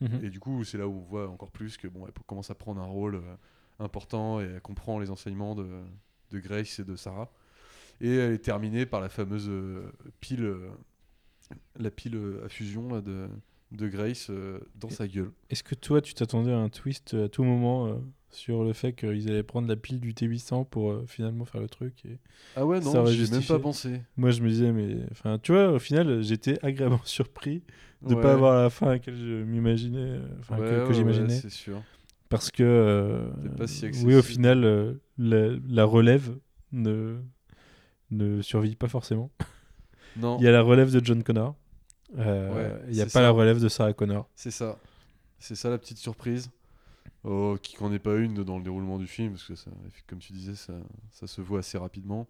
[0.00, 0.20] Mhm.
[0.24, 2.54] Et du coup, c'est là où on voit encore plus que bon, elle commence à
[2.54, 3.34] prendre un rôle euh,
[3.78, 5.66] important et elle comprend les enseignements de,
[6.30, 7.30] de Grace et de Sarah.
[8.00, 10.68] Et elle est terminée par la fameuse euh, pile, euh,
[11.78, 13.28] la pile euh, à fusion là, de,
[13.72, 15.30] de Grace euh, dans sa gueule.
[15.50, 17.94] Est-ce que toi, tu t'attendais à un twist à tout moment euh,
[18.30, 21.68] sur le fait qu'ils allaient prendre la pile du T800 pour euh, finalement faire le
[21.68, 22.18] truc et...
[22.56, 24.02] Ah ouais, non, j'ai même pas pensé.
[24.16, 24.96] Moi, je me disais, mais.
[25.10, 27.62] Enfin, tu vois, au final, j'étais agréablement surpris
[28.02, 28.22] de Ouais.
[28.22, 30.20] pas avoir la fin à laquelle je m'imaginais.
[30.38, 31.30] Enfin, que- Ouais, que, ouais, j'imaginais.
[31.40, 31.82] c'est sûr.
[32.28, 32.62] Parce que.
[32.62, 36.36] euh, C'est pas si oui, au final, euh, la, la relève
[36.72, 37.18] ne,
[38.10, 39.30] ne survit pas forcément.
[40.16, 41.54] Non, Il y a la relève de John Connor.
[42.18, 43.22] Euh, Ouais, il n'y a pas ça.
[43.22, 44.28] la relève de Sarah Connor.
[44.34, 44.78] c'est ça.
[45.38, 46.50] C'est ça la petite surprise.
[47.24, 49.70] Oh, qui qu'en est pas une dans le déroulement du film, parce que ça,
[50.06, 50.72] comme tu disais, ça,
[51.10, 52.26] ça se voit assez rapidement.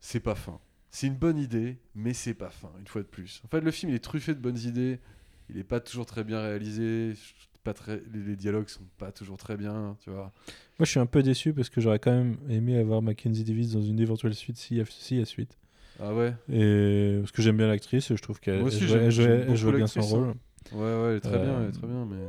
[0.00, 0.60] C'est pas fin.
[0.90, 3.42] c'est une bonne idée, mais c'est pas fin, une fois de plus.
[3.44, 5.00] En fait, le film, il est truffé de bonnes idées.
[5.50, 7.14] Il est pas toujours très bien réalisé.
[7.64, 8.00] Pas très...
[8.12, 10.32] les, dialogues sont pas toujours très bien, tu vois.
[10.78, 13.72] Moi, je suis un peu déçu parce que j'aurais quand même aimé avoir Mackenzie Davis
[13.72, 15.58] dans une éventuelle suite s'il y, a- s'il y a suite.
[16.00, 16.34] Ah ouais?
[16.50, 20.28] Et parce que j'aime bien l'actrice, je trouve qu'elle beaucoup bien son rôle.
[20.28, 20.34] hein.
[20.72, 22.28] Ouais, ouais, elle est très bien, Euh, elle est très bien, mais...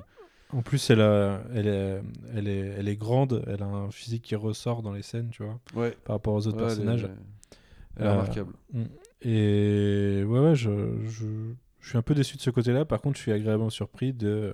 [0.51, 2.01] En plus, elle, a, elle, est,
[2.35, 5.43] elle, est, elle est grande, elle a un physique qui ressort dans les scènes, tu
[5.43, 7.07] vois, Ouais, par rapport aux autres ouais, elle est- personnages.
[7.97, 8.53] Elle est Euh, remarquable.
[9.21, 10.69] Et ouais, ouais, je,
[11.07, 11.25] je,
[11.79, 12.85] je suis un peu déçu de ce côté-là.
[12.85, 14.53] Par contre, je suis agréablement surpris de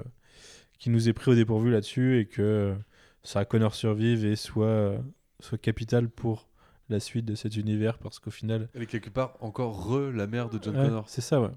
[0.80, 2.76] qu'il nous ait pris au dépourvu là-dessus et que
[3.24, 4.96] Sarah Connor survive et soit,
[5.40, 6.48] soit capital pour
[6.90, 10.28] la suite de cet univers parce qu'au final, Elle est quelque part encore re la
[10.28, 11.10] mère de John Ouais, Connor.
[11.10, 11.50] c'est ça, ouais.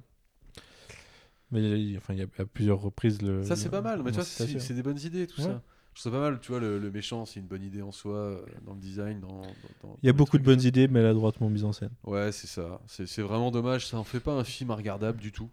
[1.50, 3.42] Mais il y a- enfin, il y a à plusieurs reprises le.
[3.42, 5.46] Ça, c'est pas mal, mais tu vois, c'est des bonnes idées, tout Ouais.
[5.46, 5.62] ça.
[5.94, 7.90] Je trouve ça pas mal, tu vois, le, le méchant, c'est une bonne idée en
[7.90, 9.28] soi, euh, dans le design, dans...
[9.28, 9.42] dans-
[9.82, 11.90] dans- Il y a beaucoup de bonnes idées, mais maladroitement mises en scène.
[12.04, 12.80] Ouais, c'est ça.
[12.86, 15.48] C'est vraiment dommage, ça en fait pas un film regardable du tout.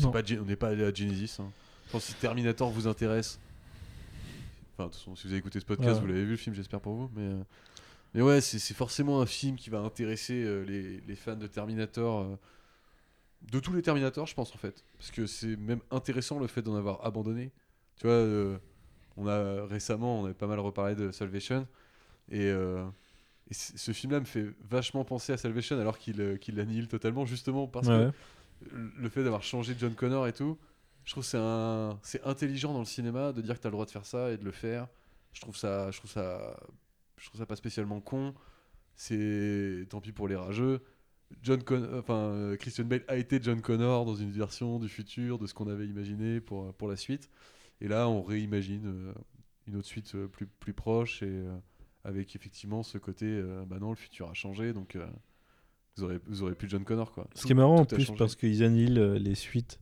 [0.00, 0.10] Non.
[0.12, 1.38] Pas, on n'est pas allé à Genesis.
[1.40, 1.50] Hein.
[1.88, 3.40] Je pense que si Terminator vous intéresse...
[4.74, 6.00] Enfin, de toute façon, si vous avez écouté ce podcast, Ouais.
[6.00, 7.10] vous l'avez vu le film, j'espère pour vous.
[7.16, 7.42] Mais, euh,
[8.14, 12.20] mais ouais, c'est forcément un film qui va intéresser euh, les, les fans de Terminator.
[12.22, 12.36] euh,
[13.50, 14.84] de tous les Terminators, je pense, en fait.
[14.98, 17.50] Parce que c'est même intéressant le fait d'en avoir abandonné.
[18.00, 18.58] Tu vois,
[19.16, 21.66] on a récemment, on avait pas mal reparlé de Salvation.
[22.30, 22.52] Et,
[23.50, 27.86] ce film-là me fait vachement penser à Salvation alors qu'il qu'il l'annihile totalement, justement parce
[27.88, 28.10] Ouais.
[28.68, 30.58] que le fait d'avoir changé John Connor et tout,
[31.08, 33.72] je trouve c'est un, c'est intelligent dans le cinéma de dire que tu as le
[33.72, 34.88] droit de faire ça et de le faire.
[35.32, 36.54] Je trouve ça, je trouve ça,
[37.16, 38.34] je trouve ça pas spécialement con.
[38.94, 40.82] C'est tant pis pour les rageux.
[41.42, 45.46] John Con- enfin Christian Bale a été John Connor dans une version du futur de
[45.46, 47.30] ce qu'on avait imaginé pour pour la suite.
[47.80, 49.12] Et là, on réimagine euh,
[49.66, 51.56] une autre suite euh, plus plus proche et euh,
[52.04, 54.96] avec effectivement ce côté, bah non, le futur a changé, donc
[55.96, 57.26] vous aurez vous aurez plus John Connor quoi.
[57.34, 59.80] Ce Tout- qui est marrant en plus, parce qu'ils annihilent les suites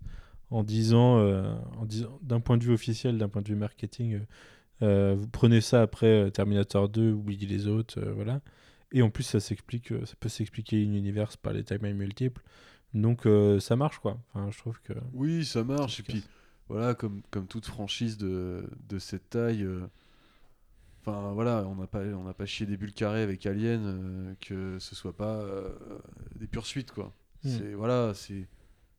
[0.50, 4.20] en disant, euh, disant d'un point de vue officiel, d'un point de vue marketing, euh,
[4.82, 8.40] euh, vous prenez ça après Terminator 2, oubliez les autres, voilà.
[8.92, 12.42] Et en plus, ça s'explique, ça peut s'expliquer une univers par les timelines multiples.
[12.94, 13.26] Donc
[13.60, 14.18] ça marche quoi.
[14.32, 14.92] Enfin, je trouve que.
[15.12, 16.00] Oui, ça marche.
[16.00, 16.22] Et puis,
[16.68, 19.86] voilà, comme, comme toute franchise de, de cette taille, euh,
[21.00, 24.34] enfin voilà, on n'a pas, on n'a pas chié des bulles carrées avec Alien, euh,
[24.40, 25.72] que ce soit pas euh,
[26.34, 27.14] des poursuites, quoi.
[27.44, 27.48] Mm.
[27.48, 28.48] C'est voilà, c'est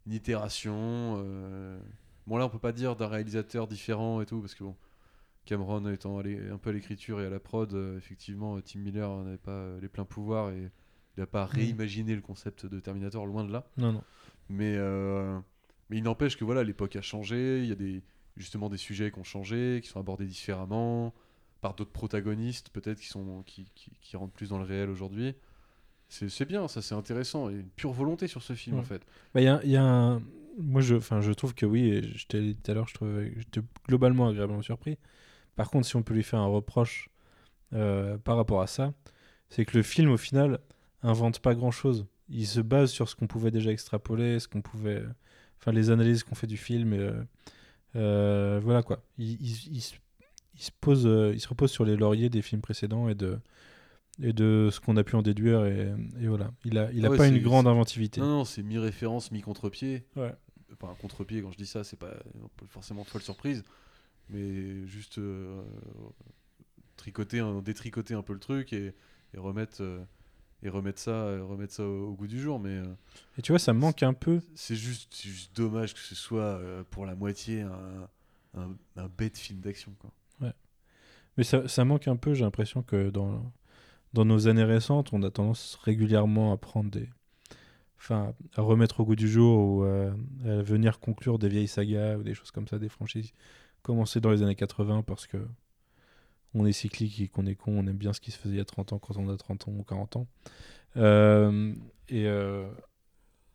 [0.08, 1.22] une itération.
[1.24, 1.80] euh,
[2.26, 4.76] Bon, là, on peut pas dire d'un réalisateur différent et tout, parce que bon,
[5.46, 9.10] Cameron étant allé un peu à l'écriture et à la prod, euh, effectivement, Tim Miller
[9.24, 10.70] n'avait pas euh, les pleins pouvoirs et
[11.16, 13.66] il n'a pas réimaginé le concept de Terminator, loin de là.
[13.78, 14.04] Non, non.
[14.50, 15.40] Mais, euh,
[15.90, 18.04] mais il n'empêche que voilà, l'époque a changé, il y a des,
[18.36, 21.14] justement des sujets qui ont changé, qui sont abordés différemment,
[21.62, 25.34] par d'autres protagonistes peut-être qui, sont, qui, qui, qui rentrent plus dans le réel aujourd'hui.
[26.10, 28.82] C'est bien, ça c'est intéressant, il y a une pure volonté sur ce film Ouais.
[28.82, 29.02] en fait.
[29.34, 30.22] Bah, il y a, il y a un...
[30.60, 32.94] Moi, je, enfin, je trouve que oui, et je t'ai dit tout à l'heure, je
[32.96, 34.98] trouvais- j'étais globalement agréablement surpris.
[35.56, 37.10] Par contre, si on peut lui faire un reproche
[37.74, 38.94] euh, par rapport à ça,
[39.50, 40.60] c'est que le film, au final,
[41.04, 42.08] invente pas grand-chose.
[42.30, 45.04] Il se base sur ce qu'on pouvait déjà extrapoler, ce qu'on pouvait...
[45.60, 47.22] Enfin, les analyses qu'on fait du film, et, euh,
[47.96, 49.04] euh, voilà quoi.
[49.18, 49.96] Il, il- il se-
[50.56, 51.04] il se pose,
[51.34, 53.38] il se repose sur les lauriers des films précédents et de,
[54.22, 56.52] et de ce qu'on a pu en déduire, et, et voilà.
[56.66, 58.20] Il a, il a Ah ouais, pas une grande inventivité.
[58.22, 60.06] Non, non, c'est mi-référence, mi-contre-pied.
[60.16, 60.34] Ouais.
[60.74, 62.14] Enfin, contre-pied, quand je dis ça, c'est pas
[62.70, 63.64] forcément folle surprise,
[64.30, 65.62] mais juste euh,
[66.98, 68.94] tricoter, un- détricoter un peu le truc et,
[69.34, 70.00] et remettre, euh,
[70.64, 72.60] et remettre, ça, remettre ça au, au goût du jour.
[72.60, 72.70] Mais.
[72.78, 72.86] euh,
[73.38, 74.42] Et tu vois, ça manque un peu.
[74.56, 76.60] C'est juste, dommage que ce soit
[76.90, 78.10] pour la moitié un,
[78.56, 79.94] un, un bête film d'action.
[80.00, 80.12] quoi.
[81.38, 83.54] Mais ça, ça manque un peu, j'ai l'impression que dans,
[84.14, 87.10] dans nos années récentes, on a tendance régulièrement à prendre des.
[88.00, 90.12] Enfin, à remettre au goût du jour ou euh,
[90.46, 93.34] à venir conclure des vieilles sagas ou des choses comme ça, des franchises
[93.82, 95.38] commencées dans les années 80 parce que
[96.54, 98.58] on est cyclique et qu'on est con, on aime bien ce qui se faisait il
[98.58, 100.28] y a 30 ans quand on a 30 ans ou 40 ans.
[100.96, 101.74] Euh,
[102.10, 102.68] et euh,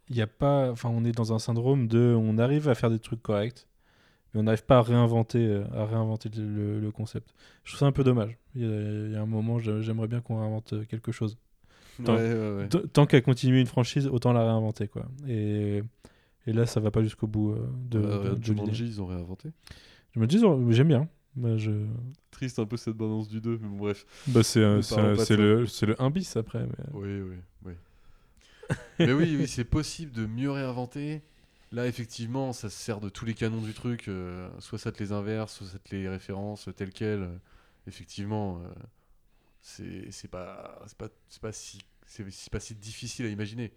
[0.09, 0.71] il a pas.
[0.71, 2.15] Enfin, on est dans un syndrome de.
[2.19, 3.67] On arrive à faire des trucs corrects,
[4.35, 7.35] mais on n'arrive pas à réinventer, euh, à réinventer le, le- le concept.
[7.65, 8.37] Je trouve ça un peu dommage.
[8.55, 8.69] Il y a,
[9.07, 11.37] il y a un moment, j'aimerais bien qu'on réinvente euh, quelque chose.
[12.05, 12.69] Tant- Ouais, ouais, ouais.
[12.69, 15.07] T- Tant qu'à continuer une franchise, autant la réinventer, quoi.
[15.29, 15.83] Et,
[16.47, 18.95] et là, ça va pas jusqu'au bout euh, de, Euh, de- Jumanji, l'idée.
[18.95, 19.51] ils ont réinventé.
[20.17, 21.09] Oh, j'aime bien.
[21.37, 21.71] Bah, je...
[22.31, 24.05] Triste un peu cette balance du 2, mais bon, bref.
[24.29, 24.81] bah, c'est le,
[25.87, 26.67] le 1 bis après.
[26.67, 26.85] Mais...
[26.93, 27.73] Oui, oui, oui.
[28.99, 31.23] mais oui, oui, c'est possible de mieux réinventer.
[31.73, 34.09] Là, effectivement, ça se sert de tous les canons du truc.
[34.09, 37.23] euh, soit ça te les inverse, soit ça te les références telles quelles.
[37.23, 37.37] euh,
[37.87, 38.69] effectivement, euh,
[39.61, 43.73] c'est c'est pas, c'est pas, c'est pas, si, c'est c'est pas si difficile à imaginer.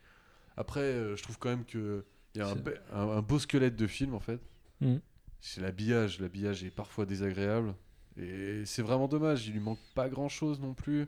[0.57, 3.21] Après, euh, je trouve quand même que il y a un, C'est- be- un- un
[3.21, 4.39] beau squelette de film en fait.
[4.81, 4.97] Mm.
[5.39, 6.19] C'est l'habillage.
[6.19, 7.75] L'habillage est parfois désagréable.
[8.17, 9.47] Et c'est vraiment dommage.
[9.47, 11.07] Il lui manque pas grand chose non plus.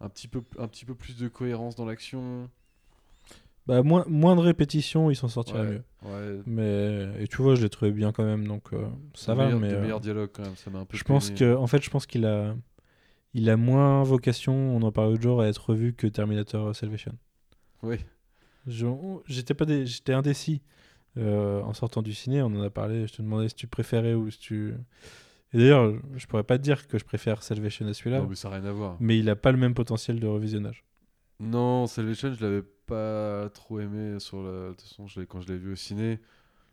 [0.00, 2.48] Un petit peu, un petit peu plus de cohérence dans l'action.
[3.70, 5.82] Bah, moins, moins de répétitions, il s'en sortirait Ouais, mieux.
[6.36, 6.42] ouais.
[6.46, 9.44] Mais, et tu vois, je l'ai trouvé bien quand même, donc euh, ça va.
[9.44, 10.56] meilleurs- mais euh, meilleurs dialogues quand même.
[10.56, 10.96] Ça m'a un peu.
[10.96, 12.56] je pense que, en fait, je pense qu'il a,
[13.32, 17.12] il a moins vocation, on en parlait l'autre jour, à être revu que Terminator Salvation.
[17.82, 17.96] Oui.
[19.26, 20.62] J'étais pas, j'étais indécis
[21.16, 22.42] euh, en sortant du ciné.
[22.42, 23.06] On en a parlé.
[23.06, 24.74] Je te demandais si tu préférais ou si tu.
[25.52, 28.36] Et d'ailleurs, je pourrais pas te dire que je préfère Salvation à celui-là, Non, mais
[28.36, 28.96] ça n'a rien à voir.
[29.00, 30.84] mais il a pas le même potentiel de revisionnage.
[31.40, 34.68] Non, Salvation, je l'avais pas trop aimé sur la.
[34.68, 36.20] De toute façon, je quand je l'ai vu au ciné,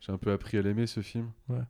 [0.00, 1.30] j'ai un peu appris à l'aimer ce film.
[1.48, 1.62] Ouais.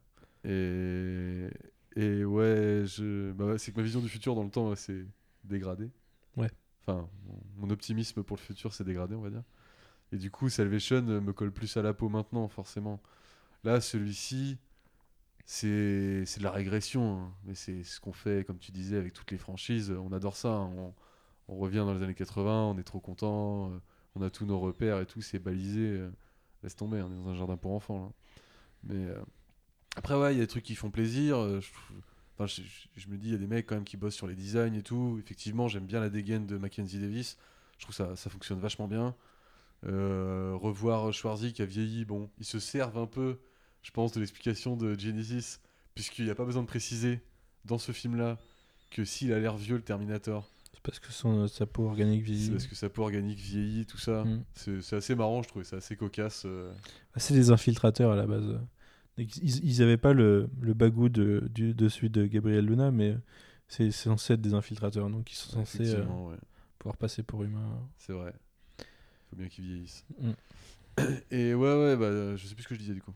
[0.44, 1.48] Et
[1.96, 3.32] et ouais, je.
[3.32, 5.04] Bah, c'est que ma vision du futur dans le temps, c'est
[5.44, 5.90] dégradé.
[6.36, 6.50] Ouais.
[6.86, 7.08] Enfin,
[7.56, 9.42] mon, optimisme pour le futur s'est dégradé, on va dire.
[10.12, 13.00] Et du coup, Salvation euh, me colle plus à la peau maintenant, forcément.
[13.64, 14.58] Là, celui-ci,
[15.46, 17.18] c'est c'est de la régression.
[17.20, 17.34] hein.
[17.44, 19.90] Mais c'est ce qu'on fait, comme tu disais, avec toutes les franchises.
[19.92, 20.50] On adore ça.
[20.50, 20.70] hein.
[20.76, 20.94] On,
[21.48, 23.78] on revient dans les années 80, on est trop content, euh,
[24.14, 25.80] on a tous nos repères et tout, c'est balisé.
[25.80, 26.10] euh,
[26.62, 28.12] laisse tomber, on est dans un jardin pour enfants.
[28.84, 29.20] Mais euh,
[29.96, 31.38] après, ouais, il y a des trucs qui font plaisir.
[31.38, 31.70] euh, je,
[32.38, 32.46] enfin,
[32.96, 34.74] je, me dis, il y a des mecs quand même qui bossent sur les designs
[34.74, 35.18] et tout.
[35.20, 37.38] Effectivement, j'aime bien la dégaine de Mackenzie Davis.
[37.78, 39.14] Je trouve ça, ça fonctionne vachement bien.
[39.84, 43.38] Revoir Schwarzy qui a vieilli, bon, ils se servent un peu,
[43.82, 45.60] je pense, de l'explication de Genesis,
[45.94, 47.20] puisqu'il n'y a pas besoin de préciser
[47.64, 48.38] dans ce film-là
[48.90, 52.32] que s'il a l'air vieux, le Terminator, C'est parce que son, sa peau organique c'est
[52.32, 52.50] vieillit.
[52.50, 54.24] parce que sa peau organique vieillit, tout ça.
[54.24, 54.44] Mm.
[54.54, 56.44] C'est c'est assez marrant, je trouvais ça assez cocasse.
[56.46, 56.72] euh.
[57.14, 58.46] Ah, C'est des infiltrateurs à la base.
[59.16, 62.90] Donc, Ils, ils avaient pas le, le bagou de, du, de celui de Gabriel Luna,
[62.92, 63.16] mais
[63.66, 66.36] c'est c'est censé être des infiltrateurs, donc ils sont censés euh, ouais,
[66.78, 67.88] pouvoir passer pour humains.
[67.96, 68.32] c'est vrai.
[69.30, 70.04] Faut bien qu'ils vieillissent.
[70.20, 70.30] Mm.
[71.32, 73.12] Et ouais, ouais, bah, euh, je sais plus ce que je disais du coup.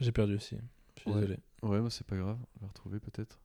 [0.00, 0.56] J'ai perdu aussi.
[0.96, 1.16] Je suis Ouais.
[1.20, 1.38] désolé.
[1.62, 3.38] Ouais, bah, c'est pas grave, on va retrouver peut-être.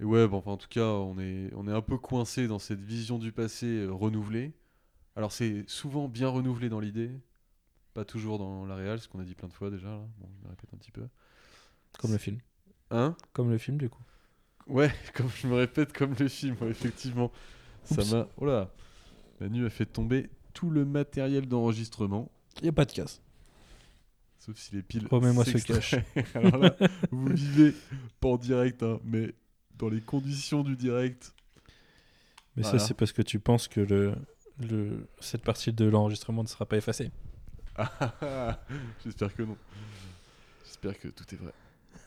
[0.00, 2.58] Et ouais, bon, enfin, en tout cas, on est, on est un peu coincé dans
[2.58, 4.52] cette vision du passé euh, renouvelée.
[5.14, 7.10] Alors, c'est souvent bien renouvelé dans l'idée,
[7.94, 9.88] pas toujours dans la réelle, ce qu'on a dit plein de fois déjà.
[9.88, 10.06] Là.
[10.18, 11.06] Bon, je me répète un petit peu.
[11.98, 12.38] Comme le film.
[12.90, 13.16] Hein?
[13.32, 14.02] Comme le film, du coup.
[14.66, 17.32] Ouais, comme je me répète, comme le film, ouais, effectivement.
[17.84, 18.28] Ça m'a.
[18.36, 18.70] Oh là
[19.40, 23.20] Manu a fait tomber tout le matériel d'enregistrement, Il n'y a pas de casse.
[24.38, 25.06] sauf si les piles.
[25.10, 26.04] Remets-moi ce s'extraient.
[26.34, 26.74] Alors là,
[27.10, 27.74] vous vivez
[28.20, 29.34] pas en direct, hein, mais
[29.78, 31.32] dans les conditions du direct.
[32.56, 32.78] Mais Voilà.
[32.78, 34.14] ça, c'est parce que tu penses que le,
[34.60, 37.10] le, cette partie de l'enregistrement ne sera pas effacée.
[39.04, 39.56] J'espère que non.
[40.64, 41.52] J'espère que tout est vrai.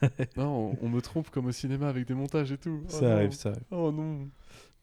[0.37, 2.81] non, on, on me trompe comme au cinéma avec des montages et tout.
[2.85, 3.11] Oh ça non.
[3.15, 3.63] arrive, ça arrive.
[3.71, 4.29] Oh non.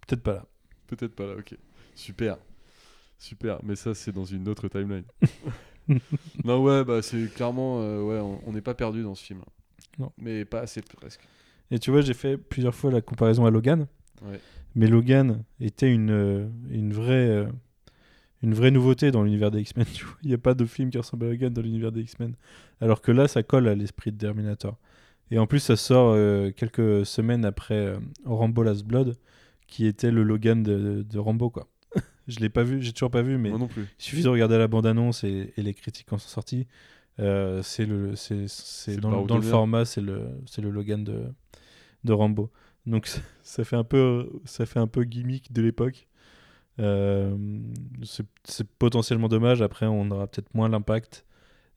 [0.06, 0.46] Peut-être pas là.
[0.86, 1.56] Peut-être pas là, ok.
[1.94, 2.36] Super.
[3.18, 5.04] Super, mais ça c'est dans une autre timeline.
[6.44, 9.42] non, ouais, bah c'est clairement, euh, ouais, on on n'est pas perdu dans ce film.
[9.98, 10.12] Non.
[10.18, 11.26] Mais pas assez presque.
[11.70, 13.86] Et tu vois, j'ai fait plusieurs fois la comparaison à Logan.
[14.22, 14.40] Ouais.
[14.74, 17.46] Mais Logan était une, euh, une, vraie, euh,
[18.42, 19.86] une vraie nouveauté dans l'univers des X-Men.
[20.22, 22.34] Il n'y a pas de film qui ressemble à Logan dans l'univers des X-Men.
[22.80, 24.76] Alors que là, ça colle à l'esprit de Terminator.
[25.30, 29.16] Et en plus, ça sort euh, quelques semaines après euh, Rambo Last Blood,
[29.66, 31.50] qui était le Logan de, de Rambo.
[31.50, 31.66] Quoi.
[32.28, 33.82] Je l'ai pas vu, j'ai toujours pas vu, mais Moi non plus.
[33.98, 36.66] il suffit de regarder la bande-annonce et, et les critiques quand sont sorties.
[37.18, 41.24] Euh, c'est le, c'est, dans, dans le format, c'est le, c'est le Logan de,
[42.04, 42.50] de Rambo.
[42.86, 43.06] Donc
[43.42, 46.08] ça- fait un peu, ça fait un peu gimmick de l'époque.
[46.78, 47.34] Euh,
[48.02, 49.62] c'est, potentiellement dommage.
[49.62, 51.24] Après, on aura peut-être moins l'impact.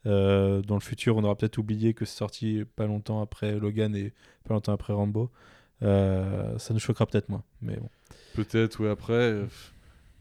[0.06, 3.96] Euh, dans le futur, on aura peut-être oublié que c'est sorti pas longtemps après Logan
[3.96, 4.14] et
[4.46, 5.32] pas longtemps après Rambo.
[5.82, 7.44] Ça nous choquera peut-être moins.
[7.62, 7.90] Mais bon.
[8.34, 9.46] Peut-être, ouais, après,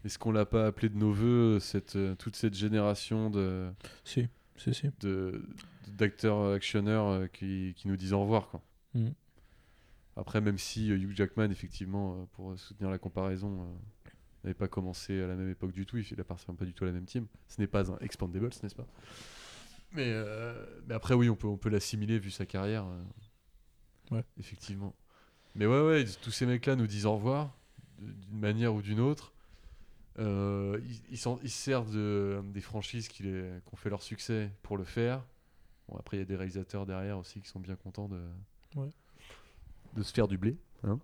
[0.04, 3.68] est-ce qu'on l'a pas appelé de nos voeux, cette, toute cette génération de,
[4.04, 4.28] Si,
[4.58, 4.90] si, si.
[5.00, 5.42] de-
[5.88, 8.62] d'acteurs actionneurs euh, qui, qui nous disent au revoir, quoi.
[8.94, 9.08] Mm.
[10.16, 14.10] Après, même si euh, Hugh Jackman, effectivement, euh, pour soutenir la comparaison, euh,
[14.44, 16.88] n'avait pas commencé à la même époque du tout, il appartient pas du tout à
[16.88, 17.26] la même team.
[17.48, 18.86] Ce n'est pas un Expandables, n'est-ce pas?
[19.92, 22.84] Mais, euh, mais après, oui, on peut, on peut l'assimiler vu sa carrière.
[22.86, 23.02] euh,
[24.10, 24.24] Ouais.
[24.38, 24.94] Effectivement.
[25.54, 27.54] Mais ouais, ouais, tous ces mecs-là nous disent au revoir,
[27.98, 29.32] d'une manière ou d'une autre.
[30.18, 30.80] Euh,
[31.10, 34.84] ils, ils servent de, des franchises qui, les, qui ont fait leur succès pour le
[34.84, 35.22] faire.
[35.88, 38.20] Bon, après, il y a des réalisateurs derrière aussi qui sont bien contents de,
[38.76, 38.90] Ouais.
[39.94, 40.56] de se faire du blé.
[40.84, 40.98] hein.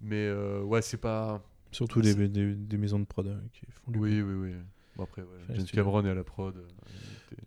[0.00, 1.42] Mais euh, ouais, c'est pas.
[1.70, 4.54] Surtout des, des, des maisons de prod euh, qui font du Oui, oui, oui.
[4.96, 5.64] Bon, après, ouais, James.
[5.66, 6.56] Cameron est à la prod.
[6.56, 6.66] euh,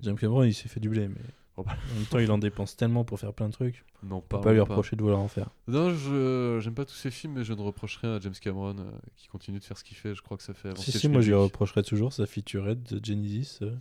[0.01, 1.15] James Cameron, il s'est fait du blé, mais
[1.57, 3.85] En même temps, il en dépense tellement pour faire plein de trucs.
[4.03, 4.39] non, On pas.
[4.41, 5.49] pas lui reprocher de vouloir en faire.
[5.69, 8.75] Non, je j'aime pas tous ces films, mais je ne reproche rien à James Cameron
[8.77, 8.83] euh,
[9.15, 10.13] qui continue de faire ce qu'il fait.
[10.15, 13.03] Je crois que ça fait Si, si, moi, je lui reprocherais toujours sa featurette de
[13.05, 13.71] Genesis euh,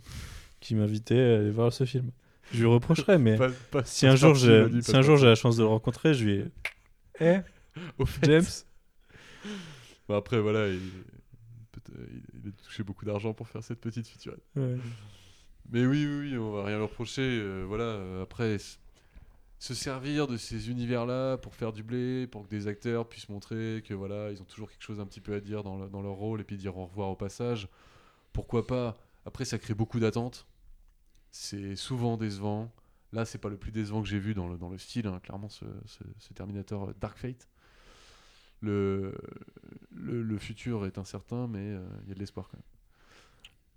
[0.61, 2.11] qui m'invitait à aller voir ce film.
[2.53, 5.35] Je lui reprocherais, mais Pas- pas- si un jour j'ai si un jour j'ai la
[5.35, 6.43] chance de le rencontrer, je lui
[7.19, 7.39] Eh,
[7.97, 8.25] Au fait.
[8.25, 8.45] James?
[10.07, 10.79] Bon, après, voilà, il-
[12.43, 14.43] il a touché beaucoup d'argent pour faire cette petite featurette.
[14.55, 14.77] Ouais.
[15.71, 17.21] Mais oui, oui, oui, on va rien leur reprocher.
[17.21, 18.57] euh, voilà, euh, après,
[19.59, 23.83] se servir de ces univers-là pour faire du blé, pour que des acteurs puissent montrer
[23.85, 26.13] que voilà, ils ont toujours quelque chose un petit peu à dire dans, dans leur
[26.13, 27.67] rôle et puis dire au revoir au passage.
[28.33, 28.97] Pourquoi pas?
[29.25, 30.45] Après, ça crée beaucoup d'attentes.
[31.31, 32.71] C'est souvent décevant.
[33.11, 35.19] Là, c'est pas le plus décevant que j'ai vu dans le, dans le style, hein,
[35.23, 35.65] clairement, ce,
[36.35, 37.49] Terminator euh, Dark Fate.
[38.61, 39.15] Le,
[39.91, 42.74] le, futur est incertain, mais il y a de l'espoir quand même.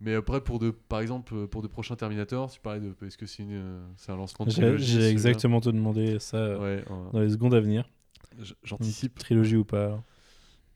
[0.00, 2.94] Mais après, pour de, par exemple, euh, pour de prochains Terminator, tu parlais de.
[3.04, 6.18] Est-ce que c'est une, euh, c'est un lancement de J'ai trilogie, j'ai exactement te demandé
[6.20, 7.88] ça euh, Ouais, euh, dans les secondes à venir.
[8.62, 9.18] j'anticipe.
[9.18, 10.02] Trilogie ou pas alors.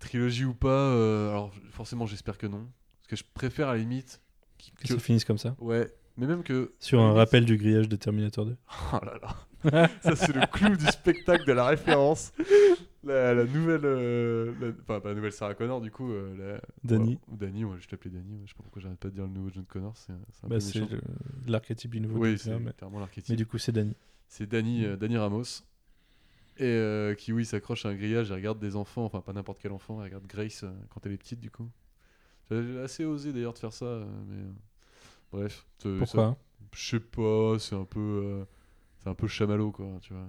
[0.00, 2.66] Trilogie ou pas, euh, alors forcément, j'espère que non.
[2.98, 4.20] Parce que je préfère à la limite.
[4.58, 5.54] Que que- ça finisse comme ça.
[5.60, 6.72] Ouais, mais même que.
[6.80, 8.56] Sur un limite- rappel du grillage de Terminator 2.
[8.92, 9.88] Oh là là.
[10.02, 12.32] Ça, c'est le clou du spectacle de la référence.
[13.04, 13.84] La, la nouvelle.
[13.84, 16.10] euh, la- Enfin, pas la nouvelle Sarah Connor, du coup.
[16.12, 16.60] euh, la...
[16.84, 17.14] Danny.
[17.14, 18.34] Ouais, ou Danny, ouais, je t'appelais Danny.
[18.36, 19.96] ouais, Je sais pas pourquoi j'arrête pas de dire le nouveau John Connor.
[19.96, 20.12] C'est
[20.48, 20.56] Bah,
[21.46, 22.18] l'archétype du nouveau.
[22.18, 23.36] Oui, c'est mais, clairement mais l'archétype.
[23.36, 23.96] du coup, c'est Danny.
[24.28, 25.42] C'est Danny, euh, Danny Ramos.
[26.58, 29.58] Et euh, qui, oui, s'accroche à un grillage et regarde des enfants, enfin pas n'importe
[29.60, 31.68] quel enfant, elle regarde Grace euh, quand elle est petite, du coup.
[32.50, 34.42] J'ai assez osé d'ailleurs de faire ça, mais.
[35.32, 35.66] bref.
[35.78, 36.06] Pourquoi?
[36.06, 36.36] ça-
[36.74, 38.44] Je sais pas, c'est un peu.
[39.02, 40.26] c'est un peu chamallow, quoi, tu vois.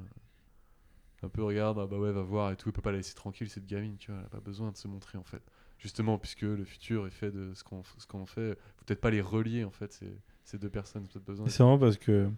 [1.23, 3.15] Un peu, regarde, ah bah ouais, va voir et tout, il peut pas la laisser
[3.15, 5.41] tranquille, cette gamine, tu vois, elle a pas besoin de se montrer, en fait.
[5.77, 9.21] Justement, puisque le futur est fait de ce qu'on qu'on fait, faut peut-être pas les
[9.21, 11.47] relier, en fait, ces, ces deux personnes, peut-être besoin.
[11.47, 12.29] C'est marrant parce que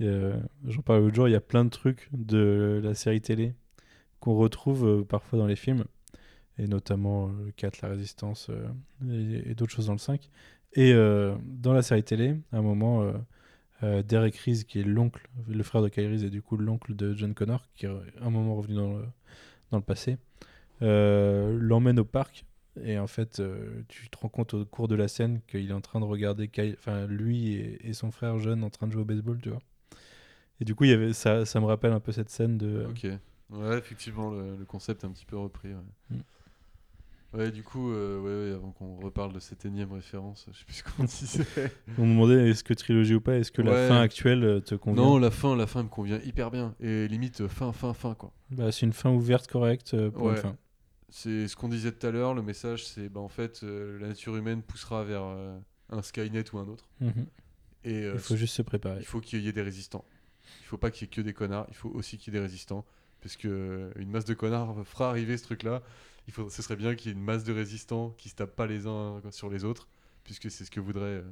[0.00, 3.54] j'en parlais l'autre jour, il y a plein de trucs de la série télé
[4.24, 5.84] qu'on retrouve euh, parfois dans les films,
[6.58, 8.66] et notamment euh, le 4, la résistance euh,
[9.10, 10.30] et, et d'autres choses dans le 5.
[10.76, 13.08] Et dans la série télé, à un moment,
[13.84, 16.94] euh, Derek Reese, qui est l'oncle, le frère de Kyle Reese et du coup l'oncle
[16.96, 19.04] de John Connor, qui est à un moment revenu dans le,
[19.70, 20.16] dans le passé,
[20.82, 22.44] euh, l'emmène au parc.
[22.82, 25.72] Et en fait, euh, tu te rends compte au cours de la scène qu'il est
[25.74, 29.02] en train de regarder enfin, lui et, et son frère jeune en train de jouer
[29.02, 29.60] au baseball, tu vois.
[30.60, 32.86] Et du coup, il y avait, ça, ça me rappelle un peu cette scène de.
[32.88, 33.06] Ok.
[33.50, 35.68] Ouais, effectivement, le, le concept est un petit peu repris.
[35.68, 35.80] Ouais,
[36.10, 36.16] Mm.
[37.34, 40.64] Ouais, du coup, euh, ouais, ouais, avant qu'on reparle de cette énième référence, je sais
[40.64, 41.72] plus ce qu'on disait.
[41.98, 43.70] On me demandait est-ce que trilogie ou pas, est-ce que Ouais.
[43.72, 46.74] la fin actuelle euh, te convient non, la fin, la fin me convient hyper bien.
[46.80, 48.32] Et limite, euh, fin, fin, fin, quoi.
[48.50, 50.56] bah, C'est une fin ouverte correcte pour une fin.
[51.08, 54.08] C'est ce qu'on disait tout à l'heure, le message, c'est bah, en fait, euh, la
[54.08, 55.58] nature humaine poussera vers euh,
[55.90, 56.88] un Skynet ou un autre.
[57.00, 57.26] Mhm.
[57.84, 58.98] Et Il faut juste se préparer.
[59.00, 60.04] il faut qu'il y ait des résistants.
[60.62, 62.40] Il faut pas qu'il y ait que des connards, il faut aussi qu'il y ait
[62.40, 62.84] des résistants.
[63.20, 65.82] Parce que une masse de connards fera arriver ce truc-là.
[66.26, 68.56] Il faut, ce serait bien qu'il y ait une masse de résistants qui se tapent
[68.56, 69.88] pas les uns sur les autres,
[70.24, 71.22] puisque c'est ce que voudrait euh,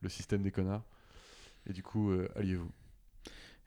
[0.00, 0.84] le système des connards.
[1.68, 2.70] Et du coup, euh, alliez-vous.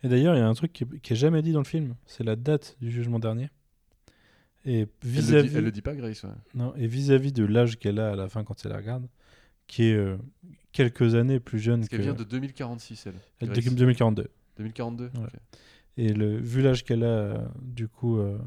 [0.04, 1.66] Et d'ailleurs, il y a un truc qui est, qui est jamais dit dans le
[1.66, 3.50] film c'est la date du jugement dernier.
[4.66, 6.30] Et Elle, le dit, elle le dit pas, Grace ouais.
[6.56, 9.08] non, et vis-à-vis de l'âge qu'elle a à la fin quand elle la regarde,
[9.68, 10.18] qui est euh,
[10.72, 13.14] quelques années plus jeune Parce que qu'elle vient de 2046, elle.
[13.40, 13.64] elle- Grace.
[13.64, 14.28] de 2042.
[14.58, 15.12] 2042 Ouais.
[15.24, 15.34] Ok.
[15.98, 18.38] Et le, vu l'âge qu'elle a, euh, du coup, euh,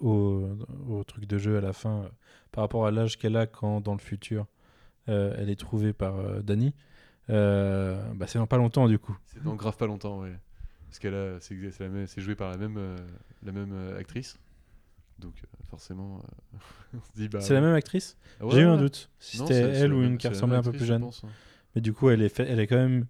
[0.00, 0.48] au,
[0.88, 2.08] au truc de jeu à la fin, euh,
[2.50, 4.46] par rapport à l'âge qu'elle a quand, dans le futur,
[5.08, 6.74] euh, elle est trouvée par euh, Danny,
[7.28, 9.16] bah, c'est dans pas longtemps, du coup.
[9.26, 10.36] C'est dans grave pas longtemps, ouais.
[10.88, 12.78] Parce qu'elle a, c'est, joué par la même,
[13.42, 14.38] la même actrice.
[15.22, 15.34] Donc
[15.70, 16.58] forcément, euh,
[16.98, 17.40] on se dit bah.
[17.40, 18.16] c'est la même actrice?
[18.40, 19.08] Ah ouais, J'ai eu un doute.
[19.20, 21.02] Si c'était elle ou une qui ressemblait un peu plus je jeune.
[21.02, 21.28] pense, hein.
[21.74, 23.06] Mais du coup, elle est, fait- elle est quand même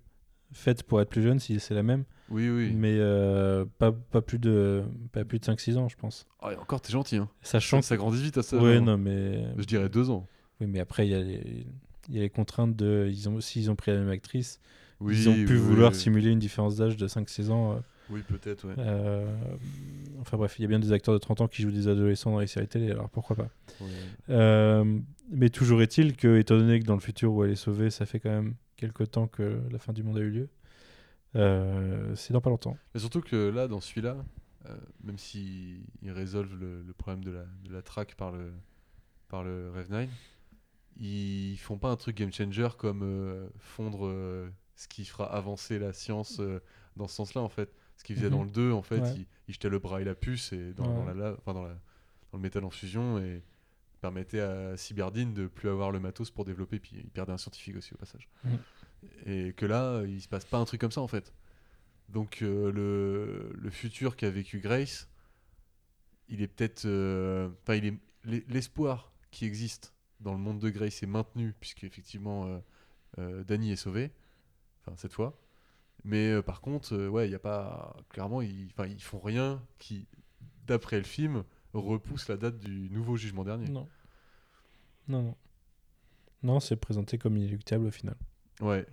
[0.52, 2.04] faite pour être plus jeune, si c'est la même.
[2.30, 2.72] Oui, oui.
[2.74, 6.26] Mais euh, pas, pas plus de, pas plus de 5-6 ans, je pense.
[6.40, 7.16] Ah, et encore, t'es gentil.
[7.16, 7.28] Hein.
[7.42, 8.56] Sachant Ça, ça grandit vite à ça.
[8.56, 8.62] que...
[8.62, 8.84] Ouais, genre.
[8.84, 9.44] non, mais...
[9.58, 10.26] Je dirais deux ans.
[10.60, 11.66] Oui, mais après, il y, a les...
[12.08, 13.08] y a les contraintes de...
[13.10, 13.40] Ils ont...
[13.40, 14.60] S'ils ont pris la même actrice,
[15.00, 15.98] Oui, ils ont pu oui, vouloir oui.
[15.98, 17.72] simuler une différence d'âge de 5-6 ans.
[17.72, 17.76] euh,
[18.10, 18.74] Oui, peut-être, ouais.
[18.78, 19.26] euh,
[20.20, 22.30] Enfin bref, il y a bien des acteurs de 30 ans qui jouent des adolescents
[22.30, 23.48] dans les séries télé, alors pourquoi pas.
[23.80, 23.88] Ouais.
[24.30, 24.98] Euh,
[25.30, 28.06] mais toujours est-il que, étant donné que dans le futur où elle est sauvée, ça
[28.06, 30.48] fait quand même quelques temps que la fin du monde a eu lieu,
[31.36, 32.76] euh, c'est dans pas longtemps.
[32.94, 34.16] Mais surtout que là, dans celui-là,
[34.66, 38.52] euh, même s'ils ils résolvent le, le problème de la, de la track par le,
[39.28, 40.08] par le Rev 9,
[40.96, 44.12] ils font pas un truc game changer comme euh, fondre
[44.76, 46.40] ce qui fera avancer la science
[46.96, 47.72] dans ce sens-là, en fait.
[47.96, 48.36] Ce qu'ils faisaient Mhm.
[48.36, 49.26] dans le 2, en fait, Ouais.
[49.48, 51.78] ils, jetaient le bras et la puce et dans, la, enfin, dans, la-
[52.32, 53.42] dans le métal en fusion et
[54.02, 57.76] permettaient à Cyberdine de plus avoir le matos pour développer, puis ils perdaient un scientifique
[57.76, 58.28] aussi au passage.
[58.44, 58.58] Mhm.
[59.26, 61.32] Et que là, il se passe pas un truc comme ça, en fait.
[62.08, 65.08] Donc euh, le, le futur qu'a vécu Grace,
[66.28, 70.68] il est peut-être, euh, enfin il est l'e- l'espoir qui existe dans le monde de
[70.68, 72.60] Grace est maintenu puisque effectivement
[73.18, 74.12] euh, Danny est sauvé,
[74.80, 75.38] enfin cette fois.
[76.04, 79.62] Mais euh, par contre, euh, ouais, il y a pas clairement, ils, ils font rien
[79.78, 80.06] qui,
[80.66, 83.68] d'après le film, repousse la date du nouveau jugement dernier.
[83.68, 83.88] Non.
[85.08, 85.36] Non, non.
[86.42, 88.16] Non, c'est présenté comme inéluctable au final.
[88.60, 88.86] Ouais,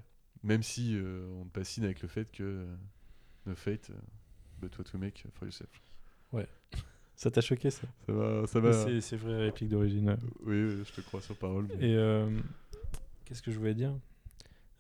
[0.44, 2.76] même si euh, on te bassine avec le fait que euh,
[3.46, 3.94] No fate, euh,
[4.62, 5.70] but what we make for yourself.
[7.16, 7.86] Ça t'a choqué ça?
[8.06, 8.72] Ça va, ça va.
[8.72, 10.16] C'est c'est vraie réplique d'origine.
[10.46, 11.68] Oui, oui, je te crois sur parole.
[11.78, 12.30] mais- Et euh,
[13.26, 13.94] qu'est-ce que je voulais dire?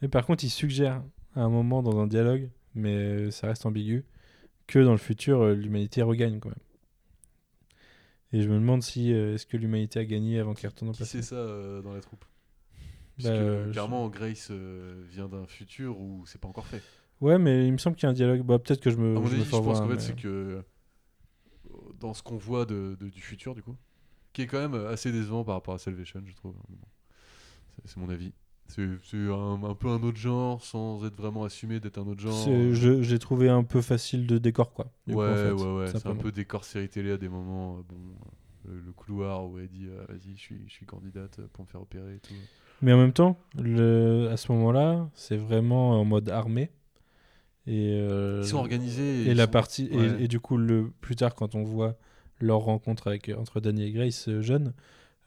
[0.01, 1.03] Et par contre, il suggère
[1.35, 4.05] à un moment dans un dialogue, mais ça reste ambigu,
[4.67, 6.59] que dans le futur, l'humanité regagne quand même.
[8.31, 10.93] Et je me demande si euh, est-ce que l'humanité a gagné avant qu'elle retourne au
[10.93, 11.05] passé.
[11.05, 12.23] c'est ça euh, dans la troupe?
[12.23, 12.27] Bah,
[13.15, 16.81] Puisque je- clairement, Grace euh, vient d'un futur où c'est pas encore fait.
[17.21, 18.43] Ouais, mais il me semble qu'il y a un dialogue.
[18.43, 19.17] Bah, peut-être que je me.
[19.17, 20.63] à mon je me avis, je fourvoie, pense qu'en fait, c'est que
[21.99, 23.75] dans ce qu'on voit de, de- du futur, du coup,
[24.31, 26.55] qui est quand même assez décevant par rapport à Salvation, je trouve.
[27.85, 28.31] C'est mon avis.
[28.69, 32.71] C'est un, un peu un autre genre, sans être vraiment assumé d'être un autre genre.
[33.01, 34.91] J'ai trouvé un peu facile de décor, quoi.
[35.07, 37.77] coup, ouais, en fait, ouais, ouais, c'est un peu décor série télé à des moments.
[37.77, 37.95] euh, bon,
[38.65, 41.69] le, le couloir où elle dit euh, Vas-y, je suis, je suis candidate pour me
[41.69, 42.33] faire opérer et tout.
[42.81, 46.69] Mais en même temps, le, à ce moment-là, c'est vraiment en mode armé.
[47.67, 49.27] Et, euh, Ils sont organisés.
[49.29, 50.23] Et, la sont- partie et- ouais.
[50.23, 51.97] et, du coup le plus tard quand on voit
[52.39, 54.73] leur rencontre avec entre Danny et Grace euh, jeune,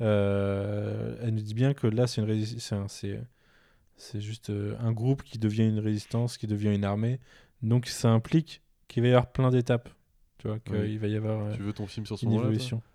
[0.00, 2.88] euh, elle nous dit bien que là c'est une c'est un-
[4.02, 7.20] c'est juste euh, un groupe qui devient une résistance, qui devient une armée.
[7.62, 9.88] Donc ça implique qu'il va y avoir plein d'étapes.
[10.38, 10.96] Tu vois qu'il Oui.
[10.98, 12.48] va y avoir euh, Tu veux ton film sur ce une moment-là.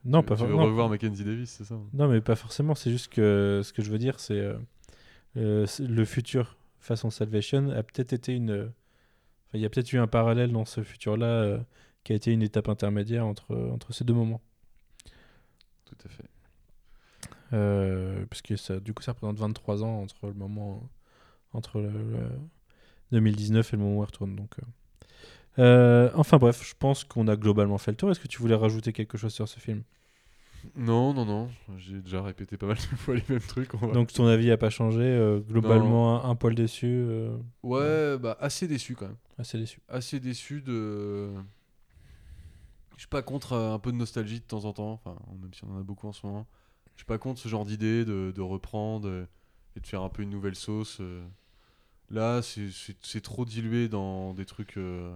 [0.04, 1.86] Non, Tu- pas Tu veux revoir Mackenzie Davis, c'est ça hein?
[1.94, 2.76] Non, mais pas forcément.
[2.76, 4.58] C'est juste que ce que je veux dire, c'est euh,
[5.38, 8.50] euh, le futur façon Salvation a peut-être été une.
[8.52, 8.68] euh,
[9.54, 11.58] il y a peut-être eu un parallèle dans ce futur-là euh,
[12.04, 14.42] qui a été une étape intermédiaire entre, entre ces deux moments.
[15.86, 16.26] Tout à fait.
[17.54, 20.84] Euh, parce que ça, du coup, ça représente 23 ans entre le moment.
[21.54, 22.30] Entre le, le
[23.12, 24.36] 2019 et le moment où elle retourne.
[24.36, 24.64] Donc, euh.
[25.60, 28.12] Euh, enfin bref, je pense qu'on a globalement fait le tour.
[28.12, 29.84] Est-ce que tu voulais rajouter quelque chose sur ce film?
[30.76, 31.50] Non, non, non.
[31.78, 33.74] J'ai déjà répété pas mal de fois les mêmes trucs.
[33.74, 35.02] on va- Donc ton avis a pas changé.
[35.02, 36.86] euh, globalement, un, un poil déçu.
[36.88, 39.18] euh, Ouais, bah assez déçu quand même.
[39.40, 39.80] assez déçu.
[39.88, 41.30] Assez déçu de.
[42.96, 45.64] Je suis pas contre un peu de nostalgie de temps en temps, enfin, même si
[45.64, 46.48] on en a beaucoup en ce moment.
[46.96, 49.28] Je suis pas contre ce genre d'idée de, de reprendre
[49.78, 50.98] et de faire un peu une nouvelle sauce.
[51.00, 51.26] euh.
[52.10, 54.78] Là, c'est- trop dilué dans des trucs.
[54.78, 55.16] euh,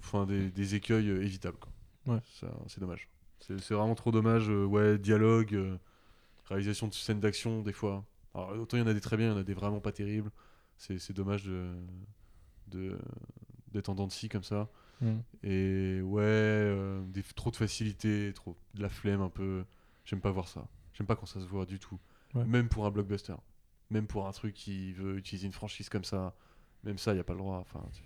[0.00, 1.56] Enfin, des, des écueils euh, évitables.
[1.58, 1.72] quoi.
[2.14, 2.20] Ouais.
[2.68, 3.08] C'est dommage.
[3.40, 4.48] C'est vraiment trop dommage.
[4.48, 5.78] ouais, dialogue,
[6.46, 8.04] réalisation de scènes d'action, des fois.
[8.34, 9.80] Alors, autant il y en a des très bien, il y en a des vraiment
[9.80, 10.30] pas terribles.
[10.76, 11.74] C'est dommage de
[12.68, 12.98] de-
[13.72, 14.68] d'être en dents de scie comme ça.
[15.00, 15.18] Mm.
[15.42, 19.64] Et ouais, euh, des, trop de facilité, trop de la flemme un peu.
[20.04, 20.66] J'aime pas voir ça.
[20.94, 21.98] J'aime pas quand ça se voit du tout.
[22.34, 22.44] Ouais.
[22.44, 23.34] Même pour un blockbuster.
[23.90, 26.34] Même pour un truc qui veut utiliser une franchise comme ça.
[26.84, 27.58] Même ça, il a pas le droit.
[27.58, 28.02] Enfin, tu-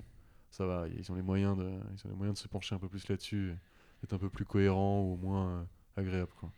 [0.51, 2.79] ça va, ils ont les moyens de, ils ont les moyens de se pencher un
[2.79, 3.55] peu plus là-dessus,
[4.01, 5.63] d'être un peu plus cohérent ou au moins euh,
[6.01, 6.31] agréable.
[6.41, 6.51] Quoi.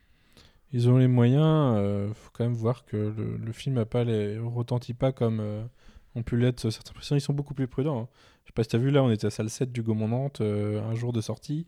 [0.71, 1.75] Ils ont les moyens.
[1.77, 5.39] euh, faut quand même voir que le, le film a pas les retentit pas comme
[5.41, 5.63] euh,
[6.15, 7.17] ont pu l'être certaines personnes.
[7.17, 8.01] Ils sont beaucoup plus prudents.
[8.03, 8.07] hein.
[8.43, 10.41] Je sais pas si t'as vu là, on était à salle 7 du Gaumont Nantes,
[10.41, 11.67] euh, un jour de sortie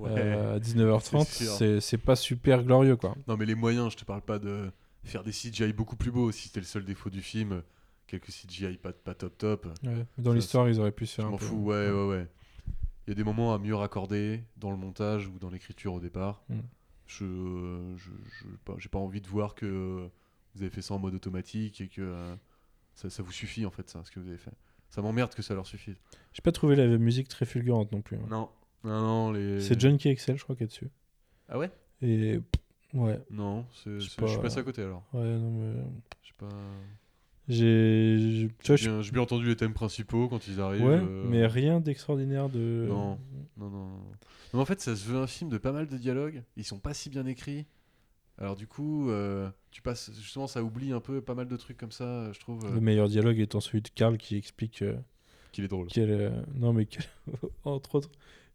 [0.00, 1.24] euh, à 19h30.
[1.28, 1.52] c'est sûr.
[1.52, 3.14] C'est c'est pas super glorieux quoi.
[3.28, 4.70] Non, mais les moyens, je te parle pas de
[5.04, 6.30] faire des CGI beaucoup plus beaux.
[6.32, 7.62] Si c'était le seul défaut du film,
[8.06, 9.66] quelques CGI pas, pas top top.
[9.84, 10.06] Ouais.
[10.18, 12.26] Dans l'histoire, ils auraient pu se Je faire un m'en peu- fous, ouais, ouais, ouais.
[13.06, 16.00] Il y a des moments à mieux raccorder dans le montage ou dans l'écriture au
[16.00, 16.42] départ.
[16.48, 16.58] Mm.
[17.06, 17.24] Je,
[17.96, 20.08] je, je- pas- j'ai pas envie de voir que
[20.54, 22.34] vous avez fait ça en mode automatique et que euh,
[22.94, 24.52] ça, ça vous suffit en fait, ça, ce que vous avez fait.
[24.90, 25.96] Ça m'emmerde que ça leur suffise.
[26.32, 28.16] J'ai pas trouvé la musique très fulgurante non plus.
[28.16, 28.26] hein.
[28.28, 28.48] Non,
[28.84, 29.60] non, non, les.
[29.60, 30.88] C'est John qui excelle, je crois, qui est dessus.
[31.48, 31.70] Ah ouais?
[32.02, 32.59] Et pff,
[32.94, 34.38] ouais, Non, c'est- Je je suis pas.
[34.42, 35.04] passé à côté alors.
[35.12, 35.82] ouais, non mais
[36.22, 36.48] Je sais pas.
[37.48, 40.82] j'ai, je- bien, entendu les thèmes principaux quand ils arrivent.
[40.84, 42.86] ouais, euh, mais rien d'extraordinaire de.
[42.88, 43.18] Non.
[43.56, 44.00] Non, non, non.
[44.54, 46.42] Mais en fait, ça se veut un film de pas mal de dialogues.
[46.56, 47.66] Ils sont pas si bien écrits.
[48.38, 51.76] Alors du coup, euh, tu passes justement, ça oublie un peu pas mal de trucs
[51.76, 52.32] comme ça.
[52.32, 54.96] Je trouve euh, Le meilleur dialogue étant celui de Karl qui explique euh,
[55.52, 55.88] qu'il est drôle.
[55.98, 57.04] euh, non mais quel-
[57.64, 58.10] entre autres,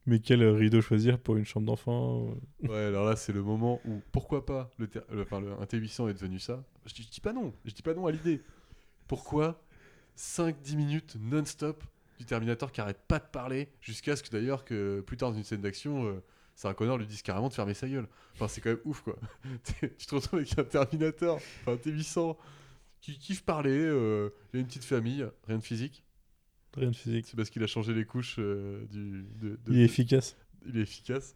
[0.06, 2.30] mais quel euh, rideau choisir pour une chambre d'enfant.
[2.64, 2.68] euh.
[2.68, 6.10] Ouais, alors là, c'est le moment où pourquoi pas le, le- enfin, le- un T800
[6.10, 6.64] est devenu ça.
[6.86, 7.54] Je, dis- pas non.
[7.66, 8.42] Je dis pas non à l'idée.
[9.08, 9.62] Pourquoi
[10.18, 11.84] 5-10 minutes non-stop
[12.20, 15.38] du Terminator qui arrête pas de parler jusqu'à ce que d'ailleurs que plus tard dans
[15.38, 16.06] une scène d'action.
[16.06, 16.24] euh,
[16.56, 18.08] Sarah Connor lui dise carrément de fermer sa gueule.
[18.34, 19.18] Enfin, c'est quand même ouf, quoi.
[19.98, 22.38] tu te retrouves avec un Terminator, un T800,
[23.02, 26.05] qui kiffe parler, euh, il a une petite famille, rien de physique.
[26.76, 27.26] Rien de physique.
[27.28, 29.26] C'est parce qu'il a changé les couches euh, du.
[29.42, 30.38] de- de- Il est efficace.
[30.68, 31.36] il est efficace.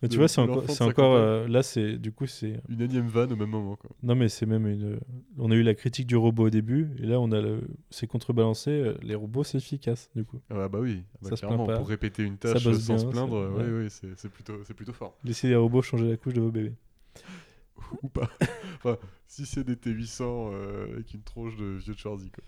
[0.00, 1.14] Mais tu vois, c'est encore, l'enfant de c'est encore 50 ans.
[1.16, 3.74] euh, là, c'est du coup, c'est Une énième vanne au même moment.
[3.76, 3.90] Quoi.
[4.02, 5.00] non, mais c'est même une.
[5.36, 7.60] On a eu la critique du robot au début, et là, on a le...
[7.90, 8.70] c'est contrebalancé.
[8.70, 10.40] euh, Les robots, c'est efficace, du coup.
[10.50, 13.62] Ah bah oui, Ah bah Ça clairement, pour répéter une tâche sans se plaindre, oui,
[13.64, 13.82] ouais.
[13.84, 15.18] oui, c'est c'est plutôt, c'est plutôt fort.
[15.24, 16.74] Laissez les robots changer la couche de vos bébés.
[18.02, 18.30] Ou pas.
[18.76, 18.96] enfin,
[19.26, 22.44] si c'est des T800 euh, avec une tronche de vieux Charzy, quoi.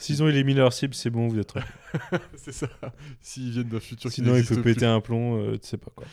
[0.00, 1.70] S'ils ont éliminé leur cible, c'est bon, vous êtes tranquille.
[2.36, 2.68] c'est ça.
[3.20, 4.74] S'ils viennent d'un futur Sinon, il peut plus.
[4.74, 6.06] péter un plomb, euh, tu sais pas quoi.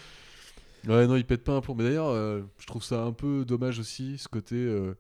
[0.88, 1.76] Ouais, non, il pète pas un plomb.
[1.76, 4.56] Mais d'ailleurs, euh, je trouve ça un peu dommage aussi, ce côté.
[4.56, 4.94] euh,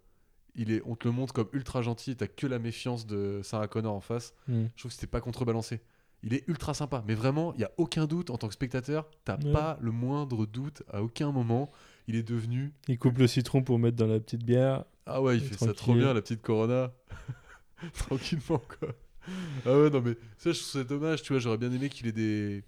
[0.55, 3.41] il est, on te le montre comme ultra gentil, et t'as que la méfiance de
[3.43, 4.33] Sarah Connor en face.
[4.47, 4.65] Hmm.
[4.75, 5.81] Je trouve que c'était pas contrebalancé.
[6.23, 9.07] Il est ultra sympa, mais vraiment, il y a aucun doute en tant que spectateur.
[9.23, 9.51] T'as Ouais.
[9.51, 11.69] pas le moindre doute à aucun moment.
[12.07, 12.73] Il est devenu.
[12.87, 14.85] Il coupe le citron pour mettre dans la petite bière.
[15.05, 16.91] Ah ouais, il fait ça trop bien, la petite Corona.
[17.93, 18.89] Tranquillement, quoi.
[19.65, 21.39] Ah ouais, non, mais ça, je trouve ça dommage, tu vois.
[21.39, 22.63] J'aurais bien aimé qu'il ait des.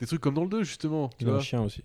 [0.00, 1.08] Des trucs comme dans le 2, justement.
[1.10, 1.82] Tu Il a un chien aussi.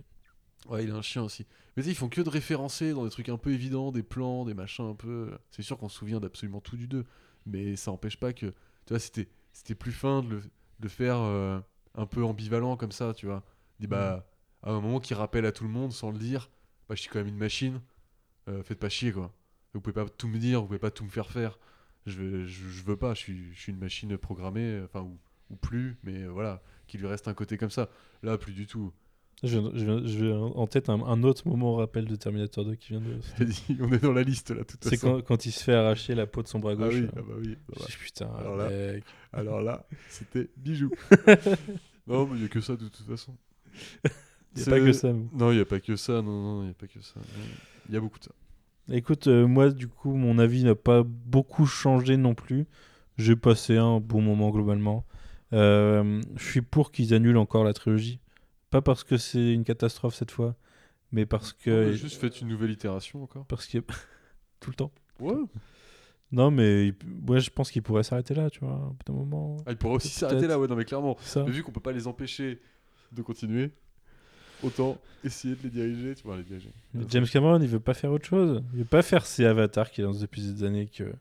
[0.70, 1.46] Ouais, il a un chien aussi.
[1.78, 4.04] Mais tu sais, ils font que de référencer dans des trucs un peu évidents, des
[4.04, 5.32] plans, des machins un peu.
[5.52, 7.06] C'est sûr qu'on se souvient d'absolument tout du 2.
[7.46, 8.48] Mais ça n'empêche pas que.
[8.48, 8.54] Tu
[8.94, 10.50] vois, c'était, c'était plus fin de le, de
[10.84, 11.60] le faire euh,
[11.96, 13.44] un peu ambivalent comme ça, tu vois.
[13.80, 14.26] Dit, bah,
[14.64, 16.50] à un moment qui rappelle à tout le monde sans le dire,
[16.90, 17.82] bah, je suis quand même une machine.
[18.50, 19.34] euh, faites pas chier, quoi.
[19.74, 21.60] Vous pouvez pas tout me dire, vous pouvez pas tout me faire faire.
[22.06, 25.18] Je veux, je, je veux pas, je suis, je suis une machine programmée, enfin, ou,
[25.50, 27.90] ou plus, mais euh, voilà, qu'il lui reste un côté comme ça.
[28.24, 28.92] Là, plus du tout.
[29.44, 33.02] Je viens en tête un, un autre moment au rappel de Terminator 2 qui vient
[33.02, 33.20] de.
[33.82, 35.16] On est dans la liste là, de toute C'est façon.
[35.18, 36.94] quand, quand il se fait arracher la peau de son bras Ah gauche.
[36.96, 37.58] oui, ah bah oui.
[37.70, 37.86] ah bah.
[38.00, 39.04] Putain, Alors là- mec.
[39.34, 40.90] Alors là, c'était bijou.
[42.08, 43.36] non, mais il n'y a que ça de toute façon.
[44.04, 44.10] Y a
[44.64, 45.12] C'est- pas que ça.
[45.12, 46.14] mais- Non, il n'y a pas que ça.
[46.22, 47.20] Non, non, il n'y a pas que ça.
[47.90, 48.32] Il y a beaucoup de ça.
[48.92, 52.66] Écoute, euh, moi, du coup, mon avis n'a pas beaucoup changé non plus.
[53.18, 55.06] J'ai passé un bon moment globalement.
[55.54, 58.20] Euh, je suis pour qu'ils annulent encore la trilogie.
[58.70, 60.56] Pas parce que c'est une catastrophe cette fois,
[61.12, 61.90] mais parce On que.
[61.90, 63.46] a juste fait une nouvelle itération encore.
[63.46, 63.80] Parce que.
[64.60, 64.92] Tout le temps.
[65.20, 65.36] Ouais.
[66.32, 66.94] Non, mais
[67.28, 69.58] ouais, je pense qu'ils pourraient s'arrêter là, tu vois, un bout d'un moment.
[69.66, 71.16] Ah, il pourrait aussi s'arrêter là, ouais, non, mais clairement.
[71.22, 71.44] Ça.
[71.44, 72.60] Mais vu qu'on peut pas les empêcher
[73.12, 73.72] de continuer,
[74.64, 76.16] autant essayer de les diriger.
[76.16, 76.72] Tu vois, les diriger.
[76.94, 78.64] Mais James Cameron, il veut pas faire autre chose.
[78.74, 80.88] Il veut pas faire ces avatars qu'il lance depuis des années.
[80.88, 81.14] Que...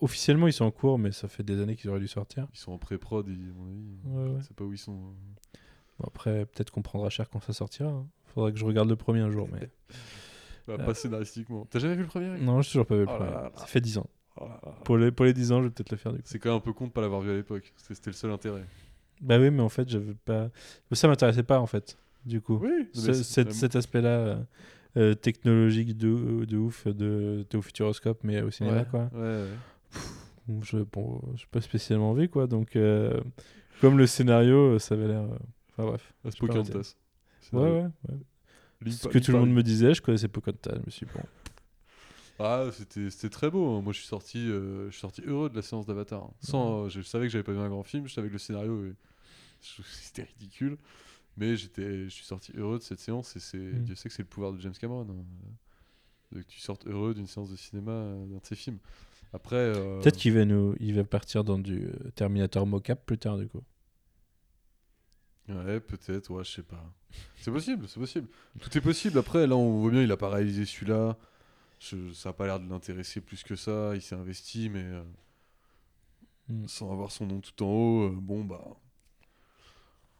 [0.00, 2.48] Officiellement, ils sont en cours, mais ça fait des années qu'ils auraient dû sortir.
[2.52, 3.84] Ils sont en pré-prod, ils- à mon avis.
[4.04, 4.40] Ouais, ouais.
[4.40, 4.92] Je sais pas où ils sont.
[5.98, 7.88] Bon, après, peut-être qu'on prendra cher quand ça sortira.
[7.90, 8.06] hein.
[8.34, 9.68] Faudra que je regarde le premier un jour, mais.
[10.66, 10.84] Bah, Euh.
[10.84, 11.66] Pas scénaristiquement.
[11.70, 13.30] T'as jamais vu le premier Non, j'ai toujours pas vu le Oh premier.
[13.30, 13.52] là là.
[13.56, 14.06] Ça fait 10 ans.
[14.36, 14.60] Oh là.
[14.84, 16.24] Pour les, pour les 10 ans, je vais peut-être le faire du coup.
[16.26, 17.72] C'est quand même un peu con de pas l'avoir vu à l'époque.
[17.78, 18.64] C'était c'était le seul intérêt.
[19.22, 20.50] Bah oui, mais en fait, j'avais pas.
[20.92, 21.96] Ça m'intéressait pas, en fait,
[22.26, 22.58] du coup.
[22.62, 24.36] Oui, Ce- cet, cet aspect-là euh,
[24.96, 29.10] euh, technologique de, de ouf de, de au Futuroscope, mais au cinéma, quoi.
[29.14, 29.48] Ouais, ouais.
[30.62, 32.46] Je bon, j'ai pas spécialement envie, quoi.
[32.46, 33.20] Donc, euh,
[33.80, 35.24] comme le scénario, ça avait l'air.
[35.72, 36.12] Enfin bref.
[36.38, 36.94] Pocahontas.
[37.52, 37.86] Ouais, ouais.
[38.84, 38.90] ouais.
[38.90, 40.74] Ce que tout le monde me disait, je connaissais Pocahontas.
[40.76, 41.22] Je me suis dit, bon.
[42.40, 43.76] Ah, c'était très beau.
[43.76, 43.82] hein.
[43.82, 46.22] Moi, je suis sorti, euh, je suis sorti heureux de la séance d'Avatar.
[46.22, 46.30] hein.
[46.40, 48.06] Sans, je savais que j'avais pas vu un grand film.
[48.06, 48.84] Je savais que le scénario,
[49.60, 50.78] c'était ridicule.
[51.38, 53.36] Mais j'étais, je suis sorti heureux de cette séance.
[53.36, 53.84] Et c'est, Mm.
[53.84, 55.06] Dieu sait que c'est le pouvoir de James Cameron.
[55.08, 55.24] hein.
[56.32, 58.78] De que tu sortes heureux d'une séance de cinéma euh, d'un de ses films.
[59.32, 59.56] Après.
[59.56, 60.74] euh, Peut-être qu'il va, nous...
[60.80, 63.62] il va partir dans du euh, Terminator mocap plus tard, du coup.
[65.48, 66.84] Ouais, peut-être, ouais, je sais pas.
[67.40, 68.28] C'est possible, c'est possible.
[68.60, 69.18] Tout est possible.
[69.18, 71.16] Après, là, on voit bien, il a pas réalisé celui-là.
[71.80, 73.92] Je- ça a pas l'air de l'intéresser plus que ça.
[73.94, 75.02] Il s'est investi, mais euh,
[76.50, 76.66] Mm.
[76.68, 78.62] sans avoir son nom tout en haut, euh, bon, bah.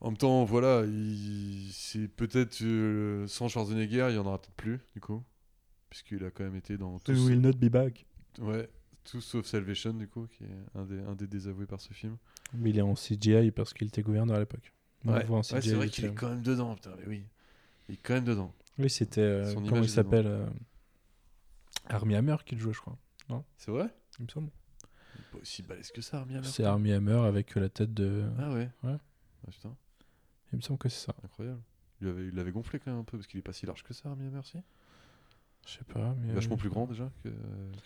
[0.00, 1.70] En même temps, voilà, il...
[1.72, 5.24] c'est peut-être euh, sans Schwarzenegger, il y en aura peut-être plus, du coup.
[5.90, 8.06] Puisqu'il a quand même été dans tout, not be back.
[8.38, 8.68] ouais,
[9.04, 12.16] tout sauf Salvation, du coup, qui est un des, un des désavoués par ce film.
[12.52, 14.72] Mais il est en CGI parce qu'il était gouverneur à l'époque.
[15.04, 17.24] Ouais, c'est vrai qu'il est quand même dedans, putain, mais oui.
[17.88, 18.54] Il est quand même dedans.
[18.78, 19.20] Oui, c'était.
[19.22, 20.46] euh, comment il s'appelle euh,
[21.86, 22.98] Armie Hammer qui le jouait, je crois.
[23.56, 23.88] C'est vrai?
[24.18, 24.50] Il me semble.
[25.32, 26.46] Pas aussi balèze que ça, Armie Hammer.
[26.46, 28.24] C'est Armie Hammer avec la tête de.
[28.38, 28.96] Ah ouais Ouais.
[29.46, 29.74] Ah, putain,
[30.52, 31.14] Il me semble que c'est ça.
[31.24, 31.60] incroyable.
[32.00, 33.92] Il avait- il gonflé quand même un peu, parce qu'il est pas si large que
[33.92, 34.58] ça, Armie Hammer, si.
[35.66, 36.14] Je sais pas.
[36.22, 37.32] Mais, Vachement euh, plus grand déjà que euh,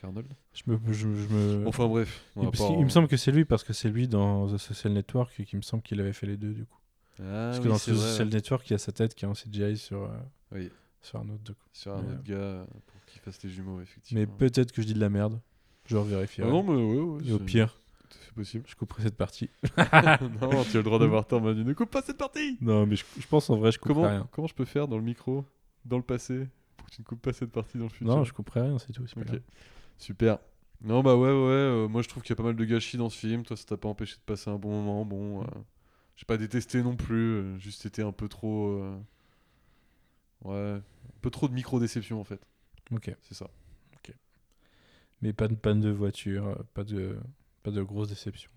[0.01, 0.29] qu'Arnold.
[0.55, 0.79] Je me.
[0.93, 1.67] Je, je me...
[1.67, 2.23] Enfin bref.
[2.37, 4.59] on il, pas en- me semble que c'est lui parce que c'est lui dans The
[4.59, 6.79] Social Network qui me semble qu'il avait fait les deux du coup.
[7.19, 8.29] Ah, parce que dans The vrai, Social.
[8.29, 10.17] Network, il y a sa tête qui est en CGI sur, euh,
[10.53, 10.71] Oui,
[11.01, 11.55] sur un autre.
[11.73, 14.21] sur un Mais, autre gars pour qu'il fasse les jumeaux, effectivement.
[14.21, 15.41] Mais peut-être que je dis de la merde.
[15.87, 16.49] Je Ah vérifierai.
[16.49, 17.29] non, mais ouais, ouais.
[17.29, 17.81] Et au pire,
[18.13, 18.65] tout à fait possible.
[18.69, 19.51] je couperai cette partie.
[20.41, 21.65] non, tu as le droit d'avoir tort, Manu.
[21.65, 24.09] Ne coupe pas cette partie Non, mais je, je pense en vrai, je couperai comment,
[24.09, 24.29] rien.
[24.33, 25.45] comment je peux faire dans le micro,
[25.85, 28.25] dans le passé, pour que tu ne coupes pas cette partie dans le futur Non,
[28.25, 29.03] je couperai rien, c'est tout.
[29.17, 29.41] Ok.
[29.99, 30.39] Super.
[30.85, 31.33] Non, bah ouais, ouais.
[31.33, 33.45] euh, moi, je trouve qu'il y a pas mal de gâchis dans ce film.
[33.45, 35.05] Toi, ça t'a pas empêché de passer un bon moment.
[35.05, 35.47] Bon, euh,
[36.17, 37.35] j'ai pas détesté non plus.
[37.37, 38.69] euh, juste été un peu trop.
[38.81, 38.97] euh,
[40.45, 42.41] Ouais, un peu trop de micro-déception en fait.
[42.93, 43.15] Ok.
[43.23, 43.49] C'est ça.
[45.21, 47.17] Mais pas de panne de voiture, pas de,
[47.63, 48.51] pas de grosses déceptions.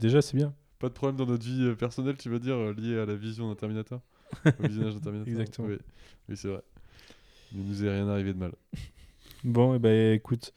[0.00, 0.54] Déjà, c'est bien.
[0.78, 3.14] Pas de problème dans notre vie euh, personnelle, tu veux dire, euh, lié à la
[3.14, 4.00] vision d'un Terminator
[4.44, 5.68] Au visionnage d'un Terminator Exactement.
[5.68, 5.78] Oui,
[6.28, 6.62] oui c'est vrai.
[7.52, 8.52] Il ne nous est rien arrivé de mal.
[9.44, 10.52] Bon, et ben écoute,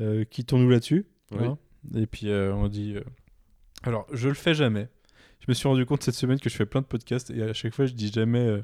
[0.00, 1.06] euh, quittons-nous là-dessus.
[1.32, 1.46] Oui.
[1.46, 1.58] hein.
[1.94, 2.94] et puis euh, on dit.
[2.96, 3.02] euh,
[3.84, 4.88] Alors, je le fais jamais.
[5.40, 7.52] Je me suis rendu compte cette semaine que je fais plein de podcasts et à
[7.52, 8.62] chaque fois, je dis jamais.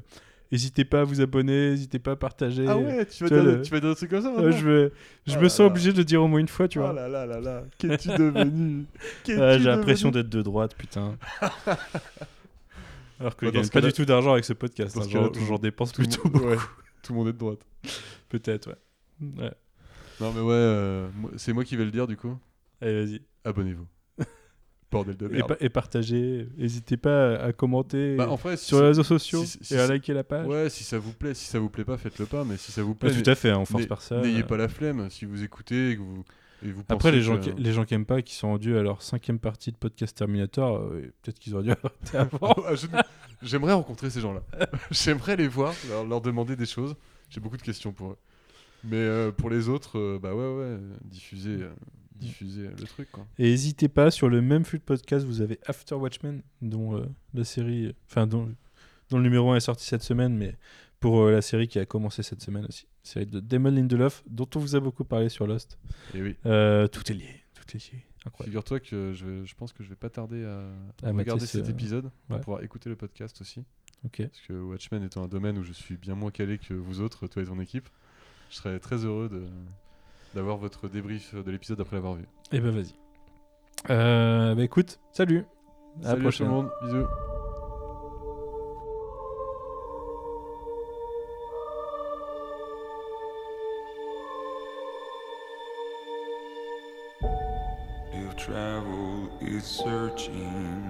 [0.51, 2.65] N'hésitez pas à vous abonner, n'hésitez pas à partager.
[2.67, 4.51] Ah ouais, tu vas, tu dire, le- tu vas dire un truc comme ça maintenant
[4.51, 4.91] je vais,
[5.25, 5.65] je Ah me là sens là.
[5.67, 6.91] obligé de le dire au moins une fois, tu Oh vois.
[6.93, 8.85] là là là là, qu'es-tu devenu
[9.29, 11.17] Ah, J'ai l'impression d'être de droite, putain.
[13.19, 14.97] Alors que Bah, je gagne pas du tout d'argent avec ce podcast.
[14.97, 16.45] hein, J'en dépense Tout plutôt beaucoup.
[16.47, 16.57] ouais,
[17.03, 17.59] tout le monde est de droite.
[18.29, 19.27] Peut-être, ouais.
[19.43, 19.51] ouais.
[20.19, 21.07] Non mais ouais, euh,
[21.37, 22.37] c'est moi qui vais le dire du coup.
[22.81, 23.21] Allez, vas-y.
[23.43, 23.85] Abonnez-vous.
[24.91, 25.47] Bordel de Et, merde.
[25.47, 26.47] pa- et partagez.
[26.57, 29.73] N'hésitez pas à, commenter Bah, en vrai, si sur les ça- réseaux sociaux si- si-
[29.73, 30.45] et à liker la page.
[30.47, 32.83] Ouais, si ça vous plaît, si ça vous plaît pas, faites-le pas, mais si ça
[32.83, 34.21] vous plaît, Ouais, tout à fait, hein, on force n'ay- personne.
[34.23, 34.45] N'ayez euh.
[34.45, 36.23] pas la flemme si vous écoutez et que vous,
[36.65, 38.77] et vous Après, les gens, que- qui, les gens qui aiment pas, qui sont rendus
[38.77, 42.53] à leur cinquième partie de podcast Terminator, euh, peut-être qu'ils auraient dû arrêter avant.
[42.67, 43.01] Ah,
[43.41, 44.43] J'aimerais rencontrer ces gens-là.
[44.91, 46.95] J'aimerais les voir, leur, leur demander des choses.
[47.29, 48.17] J'ai beaucoup de questions pour eux.
[48.83, 51.59] Mais euh, pour les autres, euh, bah ouais, ouais, diffuser,
[52.21, 53.25] diffuser euh, le truc, quoi.
[53.37, 57.05] Et n'hésitez pas, sur le même flux de podcast, vous avez After Watchmen, dont euh,
[57.33, 58.53] la série, enfin, dont,
[59.09, 60.55] dont le numéro 1 est sorti cette semaine, mais
[60.99, 62.87] pour euh, la série qui a commencé cette semaine aussi.
[63.03, 65.77] Série de Damon Lindelof, dont on vous a beaucoup parlé sur Lost.
[66.13, 66.35] Et oui.
[66.45, 68.05] Euh, tout est lié, tout est lié.
[68.43, 72.11] Figure-toi que je, je pense que je vais pas tarder à, regarder ce- cet épisode
[72.27, 72.41] pour ouais.
[72.41, 73.63] pouvoir écouter le podcast aussi.
[74.05, 74.21] Ok.
[74.21, 77.25] Parce que Watchmen étant un domaine où je suis bien moins calé que vous autres,
[77.25, 77.89] toi et ton équipe,
[78.51, 79.47] je serais très heureux de
[80.35, 82.25] d'avoir votre débrief de l'épisode après l'avoir vu.
[82.51, 82.93] Et ben vas-y.
[83.89, 85.45] Euh, bah écoute, salut.
[85.99, 86.47] À la Salut prochaine.
[86.47, 87.07] tout le monde, bisous.
[98.13, 100.80] If travel is searching